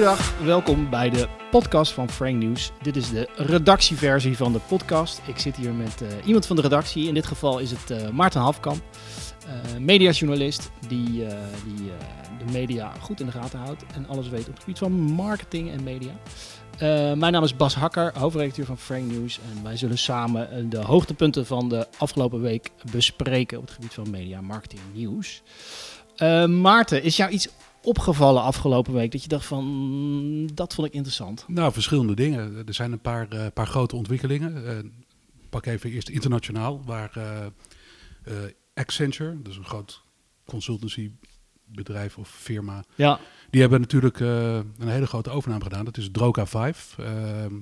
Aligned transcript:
Goedendag, 0.00 0.38
welkom 0.38 0.90
bij 0.90 1.10
de 1.10 1.28
podcast 1.50 1.92
van 1.92 2.08
Frank 2.10 2.42
News. 2.42 2.72
Dit 2.82 2.96
is 2.96 3.10
de 3.10 3.28
redactieversie 3.34 4.36
van 4.36 4.52
de 4.52 4.58
podcast. 4.68 5.20
Ik 5.26 5.38
zit 5.38 5.56
hier 5.56 5.72
met 5.72 6.02
eh, 6.02 6.08
iemand 6.26 6.46
van 6.46 6.56
de 6.56 6.62
redactie. 6.62 7.08
In 7.08 7.14
dit 7.14 7.26
geval 7.26 7.58
is 7.58 7.70
het 7.70 7.90
eh, 7.90 8.08
Maarten 8.10 8.40
Hafkamp, 8.40 8.82
uh, 9.46 9.78
mediajournalist 9.78 10.70
die, 10.88 11.26
eh, 11.26 11.38
die 11.64 11.90
eh, 11.90 12.46
de 12.46 12.52
media 12.52 12.92
goed 13.00 13.20
in 13.20 13.26
de 13.26 13.32
gaten 13.32 13.58
houdt 13.58 13.84
en 13.94 14.08
alles 14.08 14.28
weet 14.28 14.48
op 14.48 14.52
het 14.52 14.62
gebied 14.62 14.78
van 14.78 14.92
marketing 14.92 15.70
en 15.70 15.82
media. 15.82 16.12
Eh, 16.80 17.12
mijn 17.12 17.32
naam 17.32 17.42
is 17.42 17.56
Bas 17.56 17.74
Hakker, 17.74 18.12
hoofdredacteur 18.18 18.64
van 18.66 18.78
Frank 18.78 19.12
News. 19.12 19.40
En 19.54 19.62
wij 19.62 19.76
zullen 19.76 19.98
samen 19.98 20.50
eh, 20.50 20.62
de 20.68 20.78
hoogtepunten 20.78 21.46
van 21.46 21.68
de 21.68 21.86
afgelopen 21.98 22.40
week 22.40 22.70
bespreken 22.90 23.58
op 23.58 23.64
het 23.64 23.74
gebied 23.74 23.94
van 23.94 24.10
media, 24.10 24.40
marketing 24.40 24.80
nieuws. 24.92 25.42
Eh, 26.16 26.46
Maarten, 26.46 27.02
is 27.02 27.16
jou 27.16 27.30
iets 27.30 27.48
opgevallen 27.82 28.42
afgelopen 28.42 28.92
week 28.92 29.12
dat 29.12 29.22
je 29.22 29.28
dacht 29.28 29.46
van 29.46 29.64
mm, 29.64 30.54
dat 30.54 30.74
vond 30.74 30.86
ik 30.86 30.92
interessant? 30.94 31.44
Nou, 31.48 31.72
verschillende 31.72 32.14
dingen. 32.14 32.66
Er 32.66 32.74
zijn 32.74 32.92
een 32.92 33.00
paar, 33.00 33.28
eh, 33.28 33.46
paar 33.54 33.66
grote 33.66 33.96
ontwikkelingen. 33.96 34.66
Eh, 34.66 34.78
pak 35.50 35.66
even 35.66 35.90
eerst 35.90 36.08
internationaal, 36.08 36.82
waar 36.84 37.16
eh, 37.16 38.34
Accenture, 38.74 39.42
dat 39.42 39.52
is 39.52 39.58
een 39.58 39.64
groot 39.64 40.02
consultancybedrijf 40.46 42.18
of 42.18 42.28
firma, 42.28 42.84
Ja, 42.94 43.20
die 43.50 43.60
hebben 43.60 43.80
natuurlijk 43.80 44.20
een 44.20 44.88
hele 44.88 45.06
grote 45.06 45.30
overname 45.30 45.62
gedaan. 45.62 45.84
Dat 45.84 45.96
is 45.96 46.08
Droga 46.12 46.46
5. 46.46 46.96
Ehm, 46.98 47.54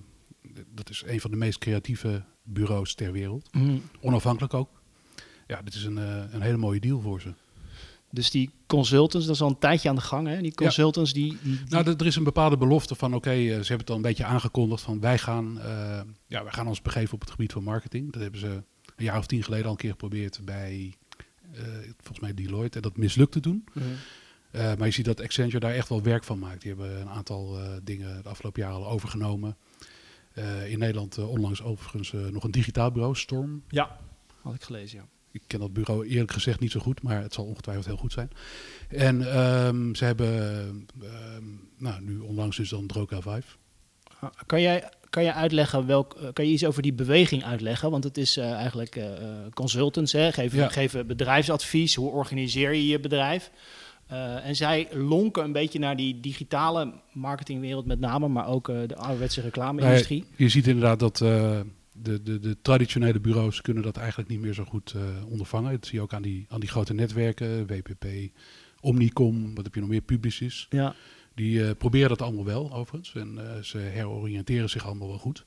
dat 0.74 0.90
is 0.90 1.02
een 1.06 1.20
van 1.20 1.30
de 1.30 1.36
meest 1.36 1.58
creatieve 1.58 2.22
bureaus 2.42 2.94
ter 2.94 3.12
wereld. 3.12 3.48
mm. 3.54 3.82
Onafhankelijk 4.00 4.54
ook. 4.54 4.68
Ja, 5.46 5.62
dit 5.62 5.74
is 5.74 5.84
een, 5.84 5.96
een 6.34 6.40
hele 6.40 6.56
mooie 6.56 6.80
deal 6.80 7.00
voor 7.00 7.20
ze. 7.20 7.32
Dus 8.10 8.30
die 8.30 8.50
consultants, 8.66 9.26
dat 9.26 9.34
is 9.34 9.42
al 9.42 9.48
een 9.48 9.58
tijdje 9.58 9.88
aan 9.88 9.94
de 9.94 10.00
gang 10.00 10.26
hè? 10.28 10.40
Die 10.40 10.54
consultants 10.54 11.12
die, 11.12 11.36
die, 11.42 11.56
die- 11.56 11.68
Nou, 11.68 11.94
er 11.98 12.06
is 12.06 12.16
een 12.16 12.24
bepaalde 12.24 12.56
belofte 12.56 12.94
van, 12.94 13.14
oké, 13.14 13.30
eh, 13.30 13.36
ze 13.46 13.52
hebben 13.52 13.78
het 13.78 13.90
al 13.90 13.96
een 13.96 14.02
beetje 14.02 14.24
aangekondigd 14.24 14.82
van 14.82 15.00
wij 15.00 15.18
gaan, 15.18 15.60
eh, 15.60 16.00
ja, 16.26 16.42
wij 16.42 16.52
gaan 16.52 16.66
ons 16.66 16.82
begeven 16.82 17.14
op 17.14 17.20
het 17.20 17.30
gebied 17.30 17.52
van 17.52 17.62
marketing. 17.62 18.12
Dat 18.12 18.22
hebben 18.22 18.40
ze 18.40 18.46
een 18.96 19.04
jaar 19.04 19.18
of 19.18 19.26
tien 19.26 19.42
geleden 19.42 19.64
al 19.64 19.70
een 19.70 19.76
keer 19.76 19.90
geprobeerd 19.90 20.40
bij, 20.44 20.94
eh, 21.52 21.62
volgens 21.96 22.20
mij 22.20 22.34
Deloitte, 22.34 22.76
en 22.76 22.82
dat 22.82 22.96
mislukte 22.96 23.40
toen. 23.40 23.64
Mhm. 23.72 23.84
Eh, 24.50 24.62
maar 24.76 24.86
je 24.86 24.92
ziet 24.92 25.04
dat 25.04 25.20
Accenture 25.20 25.58
daar 25.60 25.74
echt 25.74 25.88
wel 25.88 26.02
werk 26.02 26.24
van 26.24 26.38
maakt. 26.38 26.62
Die 26.62 26.74
hebben 26.74 27.00
een 27.00 27.08
aantal 27.08 27.58
dingen 27.82 28.16
het 28.16 28.26
afgelopen 28.26 28.62
jaar 28.62 28.72
al 28.72 28.88
overgenomen. 28.88 29.56
In 30.68 30.78
Nederland 30.78 31.18
onlangs 31.18 31.62
overigens 31.62 32.12
nog 32.30 32.44
een 32.44 32.50
digitaal 32.50 32.90
bureau, 32.92 33.14
Storm. 33.14 33.62
Ja, 33.68 33.98
had 34.42 34.54
ik 34.54 34.62
gelezen, 34.62 34.98
ja. 34.98 35.04
Ik 35.42 35.44
ken 35.46 35.60
dat 35.60 35.72
bureau 35.72 36.06
eerlijk 36.06 36.32
gezegd 36.32 36.60
niet 36.60 36.70
zo 36.70 36.80
goed, 36.80 37.02
maar 37.02 37.22
het 37.22 37.34
zal 37.34 37.44
ongetwijfeld 37.44 37.86
heel 37.86 37.96
goed 37.96 38.12
zijn. 38.12 38.30
En 38.88 39.32
ehm, 39.32 39.94
ze 39.94 40.04
hebben 40.04 40.28
ehm, 41.02 41.44
nou, 41.78 42.02
nu 42.02 42.18
onlangs 42.18 42.56
dus 42.56 42.68
dan 42.68 42.86
Droga 42.86 43.20
5. 43.20 43.58
Ah, 44.20 44.30
Kan 44.46 44.60
jij, 44.60 44.88
kan 45.10 45.24
je 45.24 45.32
uitleggen 45.32 45.86
welk, 45.86 46.14
eh, 46.14 46.28
kan 46.32 46.46
je 46.46 46.52
iets 46.52 46.64
over 46.64 46.82
die 46.82 46.92
beweging 46.92 47.44
uitleggen? 47.44 47.90
Want 47.90 48.04
het 48.04 48.18
is 48.18 48.36
eh, 48.36 48.52
eigenlijk 48.52 48.96
eh, 48.96 49.06
consultants, 49.54 50.12
hè? 50.12 50.32
Geven, 50.32 50.58
Ja. 50.58 50.68
geven 50.68 51.06
bedrijfsadvies, 51.06 51.94
hoe 51.94 52.10
organiseer 52.10 52.74
je 52.74 52.86
je 52.86 53.00
bedrijf? 53.00 53.50
En 54.42 54.56
zij 54.56 54.88
lonken 54.92 55.44
een 55.44 55.52
beetje 55.52 55.78
naar 55.78 55.96
die 55.96 56.20
digitale 56.20 56.92
marketingwereld 57.12 57.86
met 57.86 58.00
name, 58.00 58.28
maar 58.28 58.46
ook 58.46 58.66
de 58.66 58.96
ouderwetse 58.96 59.40
reclame-industrie. 59.40 60.24
Je 60.36 60.48
ziet 60.48 60.66
inderdaad 60.66 60.98
dat 61.00 61.24
de, 62.02 62.22
de, 62.22 62.38
de 62.38 62.56
traditionele 62.62 63.20
bureaus 63.20 63.60
kunnen 63.60 63.82
dat 63.82 63.96
eigenlijk 63.96 64.28
niet 64.28 64.40
meer 64.40 64.52
zo 64.52 64.64
goed 64.64 64.92
eh, 64.92 65.02
ondervangen. 65.26 65.70
Dat 65.72 65.86
zie 65.86 65.94
je 65.94 66.02
ook 66.02 66.12
aan 66.12 66.22
die, 66.22 66.46
aan 66.48 66.60
die 66.60 66.68
grote 66.68 66.94
netwerken, 66.94 67.66
WPP, 67.66 68.06
Omnicom, 68.80 69.54
wat 69.54 69.64
heb 69.64 69.74
je 69.74 69.80
nog 69.80 69.88
meer, 69.88 70.00
Publicis. 70.00 70.66
Ja, 70.70 70.94
Die 71.34 71.64
eh, 71.64 71.70
proberen 71.78 72.08
dat 72.08 72.22
allemaal 72.22 72.44
wel, 72.44 72.72
overigens. 72.72 73.14
En 73.14 73.38
eh, 73.38 73.62
ze 73.62 73.78
heroriënteren 73.78 74.70
zich 74.70 74.86
allemaal 74.86 75.08
wel 75.08 75.18
goed. 75.18 75.44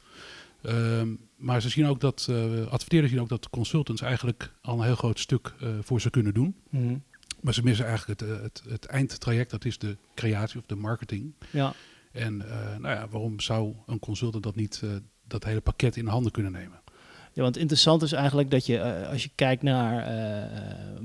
Ehm, 0.62 1.16
maar 1.36 1.62
ze 1.62 1.70
zien 1.70 1.86
ook 1.86 2.00
dat, 2.00 2.28
eh 2.30 2.68
adverteerders 2.68 3.12
zien 3.12 3.22
ook 3.22 3.30
dat 3.30 3.50
consultants 3.50 4.02
eigenlijk 4.02 4.52
al 4.62 4.78
een 4.78 4.86
heel 4.86 4.96
groot 4.96 5.20
stuk 5.20 5.54
voor 5.82 6.02
ze 6.02 6.10
kunnen 6.10 6.34
doen. 6.34 6.56
Mhm. 6.70 6.98
Maar 7.42 7.54
ze 7.54 7.64
missen 7.64 7.86
eigenlijk 7.86 8.20
het, 8.20 8.30
het, 8.42 8.64
het 8.70 8.86
eindtraject, 8.86 9.52
dat 9.52 9.66
is 9.66 9.78
de 9.78 9.98
creatie 10.16 10.60
of 10.60 10.66
de 10.66 10.76
marketing. 10.76 11.34
ja. 11.52 11.74
En 12.12 12.38
nou 12.80 12.88
ja, 12.96 13.08
waarom 13.10 13.40
zou 13.40 13.76
een 13.86 14.00
consultant 14.00 14.44
dat 14.44 14.56
niet, 14.56 14.82
dat 15.32 15.44
hele 15.44 15.62
pakket 15.62 15.96
in 15.98 16.08
handen 16.08 16.32
kunnen 16.32 16.52
nemen? 16.52 16.80
Ja, 17.34 17.42
want 17.42 17.58
interessant 17.58 18.02
is 18.02 18.12
eigenlijk 18.12 18.52
dat 18.52 18.66
je, 18.66 18.78
eh, 18.78 19.10
als 19.10 19.24
je 19.24 19.30
kijkt 19.36 19.64
naar 19.64 20.06
eh, 20.06 20.50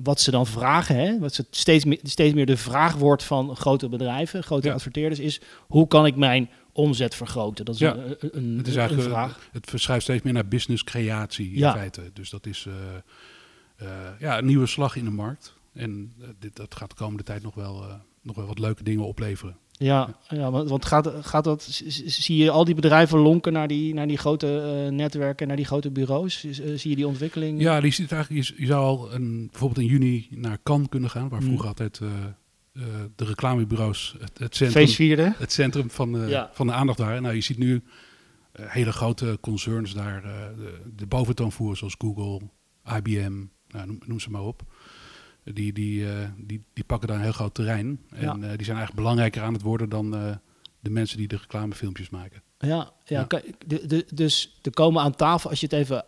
wat 0.03 0.21
ze 0.21 0.31
dan 0.31 0.47
vragen, 0.47 0.97
hè, 0.97 1.19
wat 1.19 1.35
ze 1.35 1.47
steeds 1.51 1.85
meer, 1.85 1.99
steeds 2.03 2.35
meer 2.35 2.47
de 2.47 2.57
vraag 2.57 2.95
wordt 2.95 3.23
van 3.23 3.57
grote 3.57 3.89
bedrijven, 3.89 4.43
grote 4.43 4.69
Ja. 4.69 4.75
adverteerders, 4.75 5.21
is 5.21 5.41
hoe 5.67 5.87
kan 5.87 6.07
ik 6.07 6.17
mijn 6.17 6.51
omzet 6.73 7.15
vergroten? 7.15 7.65
Dat 7.65 7.75
is 7.75 7.81
Ja. 7.81 7.95
een, 7.95 8.17
een, 8.21 8.31
een, 8.37 8.57
Het 8.59 8.67
is 8.67 8.73
een 8.75 8.81
eigenlijk 8.81 9.09
vraag. 9.11 9.49
het 9.53 9.71
verschuift 9.71 10.03
steeds 10.05 10.23
meer 10.23 10.33
naar 10.33 10.49
business 10.49 10.85
creatie 10.85 11.53
in 11.53 11.59
Ja. 11.59 11.73
feite. 11.73 12.11
Dus 12.13 12.31
dat 12.31 12.47
is 12.47 12.67
eh, 12.67 12.75
eh, 13.89 14.11
ja, 14.19 14.39
een 14.39 14.47
nieuwe 14.47 14.67
slag 14.67 14.97
in 14.97 15.05
de 15.05 15.11
markt. 15.11 15.55
En 15.73 16.13
eh, 16.21 16.29
dit, 16.39 16.57
dat 16.57 16.75
gaat 16.75 16.89
de 16.91 16.97
komende 16.97 17.23
tijd 17.23 17.43
nog 17.43 17.55
wel, 17.55 17.83
eh, 17.83 17.95
nog 18.23 18.37
wel 18.37 18.47
wat 18.47 18.59
leuke 18.59 18.83
dingen 18.83 19.05
opleveren. 19.07 19.57
Ja, 19.79 20.17
ja 20.29 20.51
want, 20.51 20.85
gaat, 20.85 21.13
gaat 21.21 21.45
dat, 21.45 21.63
zie 22.07 22.37
je 22.37 22.51
al 22.51 22.65
die 22.65 22.75
bedrijven 22.75 23.19
lonken 23.19 23.53
naar 23.53 23.69
die, 23.69 23.95
naar 23.95 24.07
die 24.07 24.17
grote 24.17 24.61
eh, 24.87 24.93
netwerken, 24.93 25.47
naar 25.47 25.57
die 25.57 25.65
grote 25.65 25.91
bureaus? 25.91 26.45
Eh, 26.45 26.53
zie 26.55 26.91
je 26.91 26.97
die 26.97 27.07
ontwikkeling? 27.07 27.61
Ja, 27.61 27.81
die 27.81 27.93
ziet 27.93 28.13
eigenlijk, 28.13 28.47
je, 28.47 28.55
je 28.57 28.67
zou 28.67 28.85
al 28.85 29.15
een, 29.15 29.47
bijvoorbeeld 29.51 29.81
in 29.81 29.93
juni 29.93 30.27
naar 30.31 30.59
Cannes 30.63 30.89
kunnen 30.89 31.11
gaan, 31.11 31.29
waar 31.29 31.41
Mm. 31.41 31.47
vroeger 31.47 31.69
altijd 31.69 32.01
eh, 32.01 32.09
de 33.17 33.25
reclamebureaus 33.25 34.15
het, 34.19 34.39
het 34.39 34.57
centrum, 34.57 35.35
het 35.39 35.53
centrum 35.53 35.91
van, 35.91 36.29
Ja. 36.29 36.51
van 36.53 36.67
de 36.67 36.73
aandacht 36.73 36.99
waren. 36.99 37.23
Nou, 37.23 37.35
je 37.35 37.41
ziet 37.41 37.59
nu 37.59 37.83
hele 38.53 38.93
grote 38.93 39.39
concerns 39.41 39.95
daar 39.95 40.23
de, 40.57 40.81
de 40.97 41.07
boventoon 41.07 41.53
voeren, 41.53 41.77
zoals 41.77 41.95
Google, 41.99 42.41
IBM, 42.97 43.33
nou, 43.69 43.87
noem, 43.87 43.99
noem 44.07 44.21
ze 44.21 44.31
maar 44.31 44.43
op. 44.43 44.63
Die, 45.55 45.73
die, 45.73 46.09
eh, 46.13 46.29
die, 46.37 46.65
die 46.73 46.85
pakken 46.85 47.09
daar 47.09 47.17
een 47.17 47.23
heel 47.23 47.33
groot 47.33 47.55
terrein. 47.55 48.01
En 48.11 48.21
Ja. 48.23 48.33
eh, 48.33 48.39
die 48.39 48.65
zijn 48.65 48.77
eigenlijk 48.77 48.95
belangrijker 48.95 49.43
aan 49.43 49.53
het 49.53 49.63
worden 49.63 49.89
dan 49.89 50.15
eh, 50.17 50.35
de 50.81 50.91
mensen 50.91 51.19
die 51.19 51.29
de 51.29 51.37
reclamefilmpjes 51.37 52.11
maken. 52.11 52.43
Ja, 52.59 52.91
ja, 53.05 53.27
Ja. 53.29 53.41
de, 53.67 53.87
de, 53.87 54.07
dus 54.15 54.59
er 54.63 54.71
komen 54.71 55.03
aan 55.03 55.15
tafel, 55.15 55.51
als 55.51 55.61
je 55.61 55.67
het 55.67 55.75
even 55.75 56.05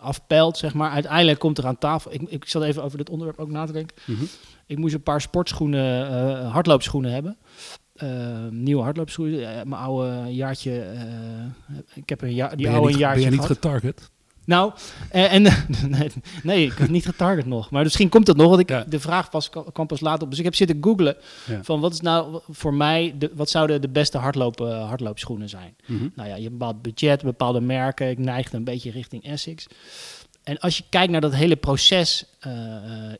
afpelt, 0.00 0.56
zeg 0.58 0.74
maar, 0.74 0.90
uiteindelijk 0.90 1.38
komt 1.38 1.58
er 1.58 1.66
aan 1.66 1.78
tafel. 1.78 2.12
Ik, 2.12 2.20
ik 2.22 2.44
zat 2.48 2.62
even 2.62 2.82
over 2.82 2.98
dit 2.98 3.10
onderwerp 3.10 3.38
ook 3.38 3.48
na 3.50 3.64
te 3.66 3.72
denken. 3.72 3.96
Ik 4.66 4.78
moest 4.78 4.94
een 4.94 5.02
paar 5.02 5.20
sportschoenen, 5.20 6.44
hardloopschoenen 6.46 7.12
hebben. 7.12 7.36
Eh, 7.94 8.46
nieuwe 8.50 8.82
hardloopschoenen. 8.82 9.68
Mijn 9.68 9.82
oude 9.82 10.34
jaartje. 10.34 10.92
ik 11.94 12.08
heb 12.08 12.22
een 12.22 12.34
jaar, 12.34 12.56
die 12.56 12.66
ben 12.66 12.74
oude 12.74 12.86
niet, 12.86 12.94
een 12.96 13.00
jaartje 13.00 13.22
ben 13.22 13.30
je 13.32 13.36
niet 13.38 13.46
gehad. 13.46 13.62
getarget? 13.62 14.10
Nou, 14.50 14.72
eh, 15.10 15.32
en, 15.32 15.42
nee, 15.88 16.10
nee, 16.42 16.64
ik 16.66 16.72
had 16.72 16.88
niet 16.88 17.04
getarget 17.04 17.46
nog. 17.46 17.70
Maar 17.70 17.82
misschien 17.82 18.08
komt 18.08 18.26
dat 18.26 18.36
nog, 18.36 18.48
want 18.48 18.60
ik, 18.60 18.68
Ja. 18.68 18.84
de 18.88 19.00
vraag 19.00 19.30
pas, 19.30 19.50
kwam 19.72 19.86
pas 19.86 20.00
later 20.00 20.22
op. 20.22 20.28
Dus 20.30 20.38
ik 20.38 20.44
heb 20.44 20.54
zitten 20.54 20.78
googlen 20.80 21.16
Ja. 21.46 21.62
van 21.62 21.80
wat 21.80 21.92
is 21.92 22.00
nou 22.00 22.40
voor 22.48 22.74
mij, 22.74 23.14
de, 23.18 23.30
wat 23.34 23.50
zouden 23.50 23.80
de 23.80 23.88
beste 23.88 24.18
hardloop, 24.18 24.60
eh, 24.60 24.88
hardloopschoenen 24.88 25.48
zijn? 25.48 25.76
Mhm. 25.86 26.08
Nou 26.14 26.28
ja, 26.28 26.34
je 26.34 26.40
hebt 26.42 26.52
een 26.52 26.58
bepaald 26.58 26.82
budget, 26.82 27.22
bepaalde 27.22 27.60
merken. 27.60 28.10
Ik 28.10 28.18
neigde 28.18 28.56
een 28.56 28.64
beetje 28.64 28.90
richting 28.90 29.24
Essex. 29.24 29.66
En 30.42 30.58
als 30.58 30.76
je 30.76 30.84
kijkt 30.88 31.12
naar 31.12 31.20
dat 31.20 31.34
hele 31.34 31.56
proces 31.56 32.24
eh, 32.40 32.52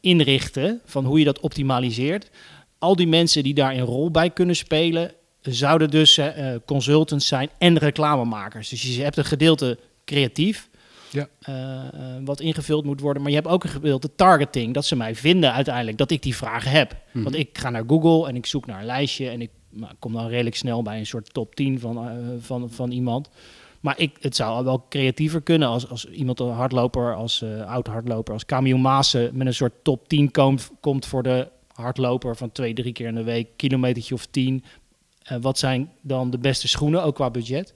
inrichten, 0.01 0.81
van 0.85 1.05
hoe 1.05 1.19
je 1.19 1.25
dat 1.25 1.41
optimaliseert, 1.41 2.31
al 2.79 2.97
die 2.97 3.07
mensen 3.09 3.43
die 3.43 3.55
daar 3.55 3.73
een 3.73 3.81
rol 3.81 4.11
bij 4.11 4.31
kunnen 4.31 4.57
spelen, 4.57 5.13
zouden 5.43 5.91
dus 5.91 6.21
consultants 6.67 7.27
zijn 7.27 7.51
en 7.59 7.79
reclamemakers. 7.79 8.69
Dus 8.69 8.83
je 8.97 9.03
hebt 9.03 9.17
een 9.17 9.25
gedeelte 9.25 9.79
creatief, 10.05 10.69
Ja. 11.11 11.29
eh, 11.41 11.55
eh, 11.87 12.23
wat 12.25 12.41
ingevuld 12.41 12.85
moet 12.85 13.01
worden, 13.01 13.23
maar 13.23 13.31
je 13.31 13.37
hebt 13.37 13.49
ook 13.49 13.65
een 13.65 13.71
gedeelte 13.71 14.15
targeting, 14.15 14.75
dat 14.75 14.85
ze 14.85 14.97
mij 14.97 15.15
vinden 15.15 15.53
uiteindelijk, 15.53 15.97
dat 15.97 16.11
ik 16.11 16.23
die 16.23 16.37
vragen 16.37 16.71
heb. 16.71 16.97
Mhm. 17.13 17.23
Want 17.25 17.37
ik 17.37 17.59
ga 17.59 17.71
naar 17.71 17.85
Google 17.87 18.29
en 18.29 18.37
ik 18.37 18.47
zoek 18.47 18.67
naar 18.67 18.79
een 18.81 18.87
lijstje 18.87 19.29
en 19.29 19.41
ik 19.41 19.51
nou, 19.71 19.93
kom 19.99 20.13
dan 20.13 20.29
redelijk 20.29 20.57
snel 20.57 20.83
bij 20.83 20.99
een 20.99 21.07
soort 21.07 21.35
top 21.35 21.55
10 21.55 21.81
van, 21.81 22.09
eh, 22.09 22.15
van, 22.41 22.71
van 22.71 22.91
iemand. 22.91 23.31
Maar 23.81 23.99
ik, 23.99 24.17
het 24.21 24.37
zou 24.37 24.65
wel 24.65 24.87
creatiever 24.89 25.41
kunnen 25.41 25.69
als, 25.69 25.89
als 25.89 26.07
iemand, 26.07 26.41
een 26.41 26.51
hardloper, 26.51 27.15
als 27.15 27.43
eh 27.43 27.67
oud 27.67 27.87
hardloper, 27.87 28.33
als 28.33 28.45
Camille 28.45 28.79
Maassen 28.79 29.31
met 29.33 29.47
een 29.47 29.55
soort 29.55 29.73
top 29.83 30.09
10 30.09 30.31
komt, 30.31 30.71
komt 30.81 31.07
voor 31.07 31.23
de 31.23 31.49
hardloper 31.73 32.37
van 32.37 32.53
twee, 32.53 32.75
drie 32.75 32.93
keer 32.93 33.07
in 33.07 33.15
de 33.15 33.23
week, 33.23 33.49
kilometertje 33.57 34.15
of 34.15 34.27
10. 34.27 34.65
Eh, 35.23 35.37
wat 35.41 35.59
zijn 35.59 35.91
dan 36.01 36.31
de 36.31 36.39
beste 36.39 36.69
schoenen, 36.69 37.03
ook 37.03 37.15
qua 37.15 37.31
budget? 37.31 37.75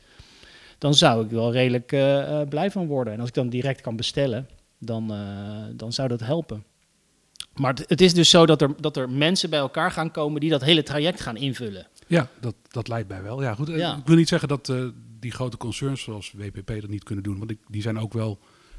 Dan 0.78 0.94
zou 0.94 1.24
ik 1.24 1.30
wel 1.30 1.52
redelijk 1.52 1.92
eh, 1.92 2.40
eh, 2.40 2.48
blij 2.48 2.70
van 2.70 2.86
worden. 2.86 3.12
En 3.12 3.20
als 3.20 3.28
ik 3.28 3.34
dan 3.34 3.48
direct 3.48 3.80
kan 3.80 3.96
bestellen, 3.96 4.48
dan, 4.78 5.12
eh, 5.12 5.76
dan 5.76 5.92
zou 5.92 6.08
dat 6.08 6.20
helpen. 6.20 6.64
Maar 7.54 7.74
het, 7.74 7.88
het 7.88 8.00
is 8.00 8.14
dus 8.14 8.30
zo 8.30 8.46
dat 8.46 8.62
er, 8.62 8.70
dat 8.80 8.96
er 8.96 9.10
mensen 9.10 9.50
bij 9.50 9.58
elkaar 9.58 9.90
gaan 9.90 10.10
komen 10.10 10.40
die 10.40 10.50
dat 10.50 10.64
hele 10.64 10.82
traject 10.82 11.20
gaan 11.20 11.36
invullen. 11.36 11.86
Ja, 12.06 12.28
dat, 12.40 12.54
dat 12.68 12.88
lijkt 12.88 13.08
mij 13.08 13.22
wel. 13.22 13.42
Ja, 13.42 13.54
goed. 13.54 13.68
Ja. 13.68 13.96
Ik 13.96 14.06
wil 14.06 14.16
niet 14.16 14.28
zeggen 14.28 14.48
dat 14.48 14.72
die 15.20 15.30
grote 15.32 15.56
concerns 15.56 16.02
zoals 16.02 16.32
WPP 16.36 16.66
dat 16.66 16.88
niet 16.88 17.04
kunnen 17.04 17.24
doen. 17.24 17.38
Want 17.38 17.50
ik, 17.50 17.58
die 17.68 17.82
zijn 17.82 17.98
ook 17.98 18.12
wel 18.12 18.38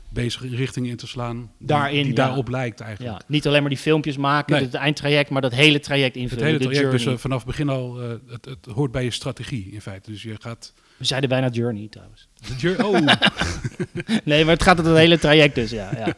bezig 0.09 0.43
in 0.43 0.53
richtingen 0.53 0.89
in 0.89 0.97
te 0.97 1.07
slaan 1.07 1.37
die, 1.57 1.67
Daarin, 1.67 2.03
die 2.03 2.15
ja. 2.15 2.25
daarop 2.25 2.49
lijkt 2.49 2.79
eigenlijk. 2.79 3.19
Ja, 3.19 3.25
niet 3.27 3.47
alleen 3.47 3.61
maar 3.61 3.69
die 3.69 3.79
filmpjes 3.79 4.17
maken, 4.17 4.55
Nee. 4.55 4.63
het 4.63 4.73
eindtraject, 4.73 5.29
maar 5.29 5.41
dat 5.41 5.53
hele 5.53 5.79
traject 5.79 6.13
Het 6.13 6.23
invullen. 6.23 6.45
hele 6.45 6.57
de 6.57 6.63
traject, 6.63 6.91
dus 6.91 7.05
eh, 7.05 7.17
vanaf 7.17 7.37
het 7.37 7.47
begin 7.47 7.69
al, 7.69 8.01
eh, 8.01 8.09
het, 8.27 8.45
het 8.45 8.65
hoort 8.65 8.91
bij 8.91 9.03
je 9.03 9.11
strategie 9.11 9.71
in 9.71 9.81
feite. 9.81 10.11
Dus 10.11 10.23
je 10.23 10.35
gaat... 10.39 10.73
We 10.97 11.05
zeiden 11.05 11.29
bijna 11.29 11.47
journey 11.49 11.87
trouwens. 11.87 12.27
de 12.47 12.55
jour- 12.55 12.85
oh, 12.85 12.99
Nee, 14.23 14.43
maar 14.45 14.53
het 14.53 14.63
gaat 14.63 14.79
om 14.79 14.85
het 14.85 14.95
hele 14.97 15.19
traject 15.19 15.55
dus, 15.55 15.71
ja. 15.71 15.89
Ja, 15.97 16.13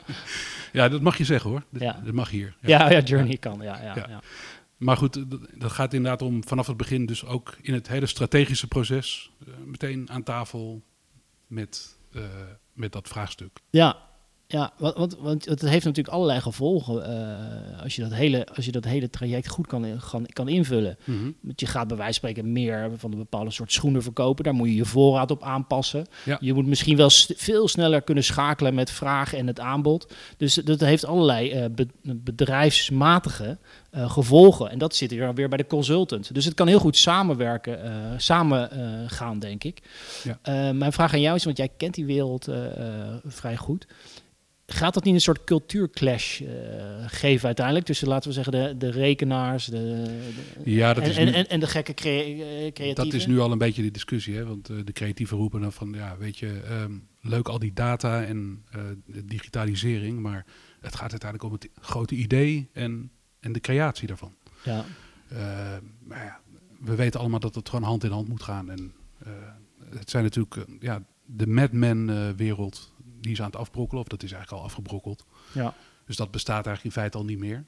ja, 0.74 0.90
dat 0.90 1.02
mag 1.02 1.18
je 1.18 1.24
zeggen 1.24 1.50
hoor. 1.50 1.64
Dat, 1.70 1.82
Ja. 1.82 2.02
dat 2.06 2.14
mag 2.14 2.30
hier. 2.30 2.56
ja, 2.62 2.92
ja 2.92 3.00
journey 3.00 3.38
kan, 3.38 3.60
ja. 3.62 3.82
ja. 3.96 4.22
Maar 4.78 4.98
goed, 4.98 5.30
dat, 5.32 5.40
dat 5.56 5.72
gaat 5.72 5.94
inderdaad 5.94 6.22
om 6.22 6.44
vanaf 6.48 6.68
het 6.68 6.78
begin, 6.78 7.06
dus 7.06 7.26
ook 7.26 7.58
in 7.62 7.74
het 7.74 7.88
hele 7.88 8.06
strategische 8.06 8.68
proces, 8.68 9.32
eh, 9.48 9.54
meteen 9.66 10.10
aan 10.12 10.24
tafel 10.24 10.84
met, 11.48 11.98
eh, 12.14 12.22
met 12.74 12.92
dat 12.92 13.08
vraagstuk. 13.08 13.60
Ja, 13.70 13.98
ja 14.48 14.74
want, 14.78 14.96
want, 14.96 15.18
want 15.20 15.46
het 15.46 15.62
heeft 15.62 15.86
natuurlijk 15.86 16.16
allerlei 16.16 16.42
gevolgen 16.42 17.06
eh, 17.06 17.84
als, 17.84 17.96
je 17.96 18.02
dat 18.02 18.14
hele, 18.14 18.48
als 18.56 18.66
je 18.66 18.72
dat 18.72 18.84
hele 18.84 19.10
traject 19.10 19.48
goed 19.48 19.68
kan, 19.68 19.86
kan, 20.12 20.26
kan 20.26 20.48
invullen. 20.48 20.98
Want 21.42 21.60
je 21.60 21.66
gaat 21.66 21.88
bij 21.88 21.98
wijze 21.98 22.20
van 22.20 22.30
spreken 22.30 22.52
meer 22.52 22.92
van 22.98 23.12
een 23.12 23.18
bepaalde 23.18 23.52
soort 23.52 23.72
schoenen 23.72 24.04
verkopen. 24.04 24.44
Daar 24.44 24.54
moet 24.54 24.68
je 24.68 24.76
je 24.76 24.86
voorraad 24.86 25.32
op 25.32 25.44
aanpassen. 25.44 26.06
Ja. 26.26 26.38
Je 26.40 26.54
moet 26.54 26.66
misschien 26.66 26.98
wel 26.98 27.10
veel 27.36 27.68
sneller 27.68 28.02
kunnen 28.02 28.24
schakelen 28.24 28.74
met 28.74 28.92
vraag 28.92 29.34
en 29.34 29.48
het 29.48 29.60
aanbod. 29.60 30.14
Dus 30.38 30.54
dat 30.54 30.80
heeft 30.80 31.06
allerlei 31.06 31.52
eh, 31.52 31.66
be- 31.72 31.88
bedrijfsmatige 32.02 33.58
eh, 33.92 34.12
gevolgen. 34.12 34.70
En 34.70 34.78
dat 34.78 34.96
zit 34.96 35.12
hier 35.12 35.20
dan 35.26 35.36
weer 35.36 35.50
bij 35.50 35.58
de 35.58 35.68
consultant. 35.68 36.34
Dus 36.34 36.46
het 36.46 36.54
kan 36.54 36.68
heel 36.68 36.80
goed 36.80 36.98
samenwerken, 36.98 37.84
eh, 37.84 37.92
samen 38.18 38.70
gaan, 39.10 39.40
denk 39.40 39.64
ik. 39.64 39.82
Ja. 40.24 40.72
Mijn 40.74 40.94
vraag 40.94 41.14
aan 41.14 41.22
jou 41.22 41.36
is, 41.36 41.44
want 41.44 41.58
jij 41.58 41.70
kent 41.78 41.94
die 41.94 42.06
wereld 42.06 42.48
vrij 43.26 43.58
goed. 43.58 43.88
Gaat 44.72 44.94
dat 44.94 45.04
niet 45.04 45.14
een 45.14 45.22
soort 45.22 45.44
cultuurclash 45.44 46.42
eh, 46.42 46.48
geven 47.08 47.46
uiteindelijk 47.46 47.86
tussen, 47.86 48.08
laten 48.08 48.28
we 48.30 48.34
zeggen, 48.36 48.54
de, 48.54 48.76
de 48.78 48.92
rekenaars 48.92 49.66
de, 49.66 50.04
de- 50.64 50.72
Ja, 50.72 50.94
dat 50.94 51.04
en, 51.04 51.10
is 51.10 51.18
nu- 51.18 51.26
en, 51.32 51.50
en 51.50 51.60
de 51.60 51.68
gekke 51.68 51.94
crea 51.94 52.22
eh, 52.24 52.72
creatieven? 52.72 52.96
Dat 52.96 53.14
is 53.14 53.26
nu 53.26 53.40
al 53.40 53.52
een 53.52 53.58
beetje 53.58 53.82
de 53.82 53.92
discussie, 53.92 54.36
hè? 54.36 54.46
want 54.46 54.70
eh, 54.70 54.76
de 54.84 54.92
creatieven 54.92 55.38
roepen 55.38 55.62
dan 55.62 55.72
van, 55.74 55.94
ja, 55.94 56.18
weet 56.18 56.38
je, 56.38 56.62
ehm, 56.68 56.92
leuk 57.22 57.48
al 57.48 57.60
die 57.60 57.74
data 57.74 58.24
en 58.24 58.64
digitalisering, 59.26 60.20
maar 60.20 60.46
het 60.82 60.96
gaat 60.96 61.12
uiteindelijk 61.12 61.44
om 61.44 61.52
het 61.60 61.70
grote 61.82 62.16
idee 62.16 62.70
en, 62.74 63.12
en 63.40 63.52
de 63.52 63.60
creatie 63.60 64.08
daarvan. 64.08 64.34
Ja, 64.64 64.86
maar 66.04 66.24
ja, 66.24 66.40
we 66.80 66.96
weten 66.96 67.20
allemaal 67.20 67.40
dat 67.40 67.56
het 67.56 67.70
gewoon 67.70 67.86
hand 67.86 68.04
in 68.04 68.12
hand 68.12 68.28
moet 68.28 68.44
gaan. 68.44 68.70
En 68.72 68.94
het 69.96 70.10
zijn 70.10 70.24
natuurlijk, 70.24 70.66
ja, 70.80 71.04
de 71.26 71.48
Madman-wereld, 71.48 72.94
die 73.20 73.32
is 73.32 73.40
aan 73.42 73.46
het 73.46 73.56
afbrokkelen, 73.56 74.04
of 74.04 74.10
dat 74.10 74.24
is 74.24 74.32
eigenlijk 74.32 74.62
al 74.62 74.68
afgebrokkeld. 74.68 75.26
ja, 75.54 75.74
Dus 76.06 76.16
dat 76.16 76.32
bestaat 76.32 76.66
eigenlijk 76.66 76.86
in 76.96 77.02
feite 77.02 77.18
al 77.18 77.26
niet 77.26 77.40
meer. 77.40 77.66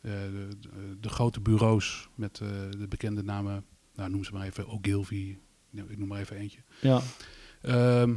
Eh, 0.00 0.10
de, 0.10 0.48
de, 0.60 0.96
de 1.00 1.08
grote 1.08 1.40
bureaus 1.40 2.08
met 2.14 2.40
eh, 2.40 2.48
de 2.78 2.86
bekende 2.88 3.22
namen, 3.22 3.64
nou 3.94 4.10
noem 4.10 4.24
ze 4.24 4.32
maar 4.32 4.46
even 4.46 4.68
Ogilvy, 4.68 5.36
ik 5.70 5.98
noem 5.98 6.08
maar 6.08 6.20
even 6.20 6.36
eentje. 6.36 6.60
ja, 6.80 7.00
Ehm, 7.62 8.14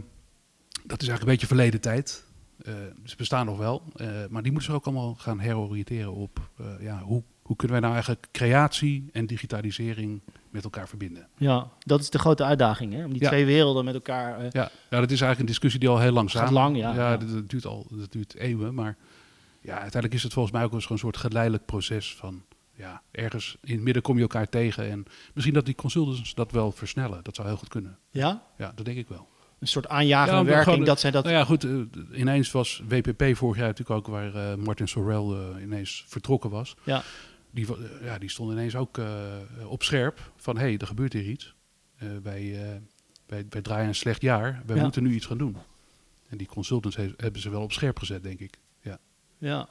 dat 0.85 1.01
is 1.01 1.07
eigenlijk 1.07 1.21
een 1.21 1.25
beetje 1.25 1.47
verleden 1.47 1.81
tijd. 1.81 2.25
Eh, 2.57 2.73
ze 3.03 3.15
bestaan 3.15 3.45
nog 3.45 3.57
wel, 3.57 3.83
maar 4.29 4.43
die 4.43 4.51
moeten 4.51 4.61
zich 4.61 4.73
ook 4.73 4.85
allemaal 4.85 5.15
gaan 5.15 5.39
heroriënteren 5.39 6.13
op 6.13 6.49
ja, 6.79 7.01
hoe, 7.01 7.23
hoe 7.47 7.55
kunnen 7.55 7.71
wij 7.71 7.79
nou 7.89 7.93
eigenlijk 7.93 8.27
creatie 8.31 9.09
en 9.11 9.25
digitalisering 9.25 10.21
met 10.49 10.63
elkaar 10.63 10.87
verbinden. 10.87 11.27
ja, 11.37 11.67
dat 11.79 11.99
is 11.99 12.09
de 12.09 12.19
grote 12.19 12.43
uitdaging, 12.43 12.93
hè? 12.93 13.03
om 13.05 13.13
die 13.13 13.21
Ja. 13.21 13.27
twee 13.27 13.45
werelden 13.45 13.85
met 13.85 13.93
elkaar... 13.93 14.39
eh, 14.39 14.51
Ja, 14.51 14.69
ja, 14.89 14.99
dat 14.99 15.11
is 15.11 15.21
eigenlijk 15.21 15.39
een 15.39 15.45
discussie 15.45 15.79
die 15.79 15.89
al 15.89 15.99
heel 15.99 16.11
lang 16.11 16.31
Gaat 16.31 16.39
samen. 16.39 16.53
lang, 16.53 16.77
ja. 16.77 16.93
Ja. 16.93 17.17
Dat, 17.17 17.29
dat 17.29 17.49
duurt 17.49 17.65
al 17.65 17.87
dat 17.89 18.11
duurt 18.11 18.35
eeuwen, 18.35 18.73
maar 18.73 18.97
ja, 19.61 19.71
uiteindelijk 19.73 20.13
is 20.13 20.23
het 20.23 20.33
volgens 20.33 20.53
mij 20.53 20.63
ook 20.63 20.71
wel 20.71 20.79
eens 20.79 20.89
een 20.89 20.97
soort 20.97 21.17
geleidelijk 21.17 21.65
proces 21.65 22.15
van 22.15 22.43
ja, 22.73 23.01
ergens 23.11 23.57
in 23.63 23.73
het 23.75 23.83
midden 23.83 24.03
kom 24.03 24.15
je 24.15 24.21
elkaar 24.21 24.49
tegen 24.49 24.89
en 24.91 25.05
misschien 25.33 25.55
dat 25.55 25.65
die 25.65 25.75
consultants 25.75 26.33
dat 26.33 26.51
wel 26.51 26.71
versnellen. 26.71 27.23
Dat 27.23 27.35
zou 27.35 27.47
heel 27.47 27.57
goed 27.57 27.67
kunnen. 27.69 27.97
ja? 28.11 28.43
Ja, 28.57 28.71
dat 28.75 28.85
denk 28.85 28.97
ik 28.97 29.07
wel. 29.07 29.27
Een 29.59 29.67
soort 29.67 29.87
aanjagende 29.87 30.37
Ja, 30.39 30.43
werking, 30.45 30.63
gewoon- 30.73 30.85
dat 30.85 30.99
zij 30.99 31.11
dat... 31.11 31.23
Nou 31.23 31.35
ja, 31.35 31.43
goed. 31.43 31.63
eh, 31.63 31.71
ineens 32.19 32.51
was 32.51 32.81
WPP 32.87 33.23
vorig 33.35 33.57
jaar 33.57 33.67
natuurlijk 33.67 33.97
ook 33.99 34.07
waar 34.07 34.35
eh, 34.35 34.55
Martin 34.55 34.87
Sorrell 34.87 35.61
ineens 35.61 36.03
vertrokken 36.07 36.49
was. 36.49 36.75
Ja. 36.83 37.03
Die, 37.57 37.65
eh, 37.75 38.05
ja, 38.05 38.17
die 38.17 38.29
stond 38.29 38.51
ineens 38.51 38.75
ook 38.75 38.97
eh, 38.97 39.05
op 39.67 39.83
scherp 39.83 40.31
van 40.35 40.57
hé, 40.57 40.63
hey, 40.63 40.77
er 40.77 40.87
gebeurt 40.87 41.13
hier 41.13 41.23
iets. 41.29 41.53
Eh, 41.97 42.07
wij, 42.23 42.55
wij, 43.27 43.45
wij 43.49 43.61
draaien 43.61 43.87
een 43.87 43.95
slecht 43.95 44.21
jaar. 44.21 44.61
Wij 44.65 44.75
Ja. 44.75 44.81
moeten 44.83 45.03
nu 45.03 45.13
iets 45.13 45.25
gaan 45.25 45.37
doen. 45.37 45.55
En 46.29 46.37
die 46.37 46.47
consultants 46.47 46.95
he- 46.97 47.13
hebben 47.17 47.41
ze 47.41 47.49
wel 47.49 47.61
op 47.61 47.71
scherp 47.71 47.99
gezet, 47.99 48.23
denk 48.23 48.39
ik. 48.39 48.57
Ja. 48.81 48.97
Ja. 49.37 49.67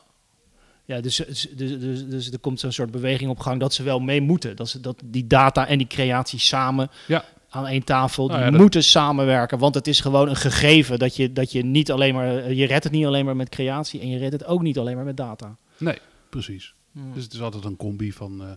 Ja, 0.85 1.01
dus, 1.01 1.17
dus, 1.17 1.49
dus, 1.57 1.79
dus, 1.81 2.07
dus 2.07 2.31
er 2.31 2.39
komt 2.39 2.61
zo'n 2.61 2.73
soort 2.73 2.91
beweging 2.91 3.31
op 3.31 3.39
gang 3.39 3.61
dat 3.61 3.75
ze 3.75 3.83
wel 3.83 4.01
mee 4.01 4.21
moeten. 4.21 4.57
Dat, 4.57 4.69
ze, 4.69 4.81
dat 4.81 5.03
die 5.05 5.27
data 5.27 5.67
en 5.67 5.79
die 5.79 5.87
creatie 5.87 6.39
samen 6.39 6.91
Ja. 7.07 7.25
aan 7.49 7.67
één 7.67 7.85
tafel, 7.85 8.27
Nou 8.29 8.43
die 8.43 8.51
dat- 8.51 8.61
moeten 8.61 8.85
samenwerken. 8.85 9.59
Want 9.59 9.75
het 9.75 9.87
is 9.87 10.01
gewoon 10.01 10.29
een 10.29 10.37
gegeven 10.37 10.99
dat 10.99 11.17
je, 11.17 11.33
dat 11.33 11.53
je 11.53 11.65
niet 11.65 11.91
alleen 11.91 12.15
maar... 12.15 12.53
Je 12.53 12.67
redt 12.67 12.85
het 12.85 12.93
niet 12.93 13.07
alleen 13.07 13.25
maar 13.25 13.37
met 13.37 13.49
creatie 13.49 14.01
en 14.01 14.09
je 14.09 14.19
redt 14.19 14.33
het 14.33 14.45
ook 14.45 14.63
niet 14.63 14.79
alleen 14.79 14.97
maar 14.97 15.05
met 15.05 15.17
data. 15.17 15.57
Nee, 15.79 15.99
precies. 16.29 16.75
Dus 17.15 17.25
het 17.25 17.33
is 17.33 17.41
altijd 17.41 17.65
een 17.65 17.77
combi 17.77 18.13
van, 18.13 18.43
eh, 18.43 18.51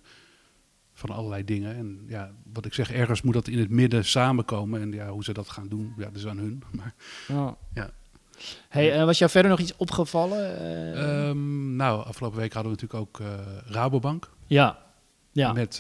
van 0.94 1.10
allerlei 1.10 1.44
dingen. 1.44 1.76
En 1.76 2.04
ja, 2.08 2.32
wat 2.54 2.66
ik 2.66 2.74
zeg, 2.74 2.92
ergens 2.92 3.22
moet 3.22 3.34
dat 3.34 3.48
in 3.48 3.60
het 3.60 3.70
midden 3.70 4.06
samenkomen. 4.06 4.82
En 4.82 4.92
ja, 4.92 5.10
hoe 5.10 5.24
ze 5.24 5.34
dat 5.34 5.50
gaan 5.50 5.68
doen, 5.68 5.94
ja, 5.98 6.04
dat 6.04 6.16
is 6.16 6.28
aan 6.28 6.38
hun. 6.38 6.64
Maar 6.78 6.94
Ja. 7.28 7.58
Ja. 7.74 7.90
Hey, 8.70 9.06
was 9.06 9.18
jou 9.18 9.32
verder 9.32 9.52
nog 9.52 9.60
iets 9.60 9.76
opgevallen? 9.78 10.58
Eh, 10.60 11.28
Ehm, 11.30 11.76
nou, 11.76 12.06
afgelopen 12.06 12.40
week 12.40 12.54
hadden 12.54 12.72
we 12.72 12.78
natuurlijk 12.82 13.08
ook 13.10 13.20
eh, 13.28 13.28
Rabobank 13.66 14.30
ja. 14.48 14.78
Ja. 15.32 15.54
met 15.54 15.78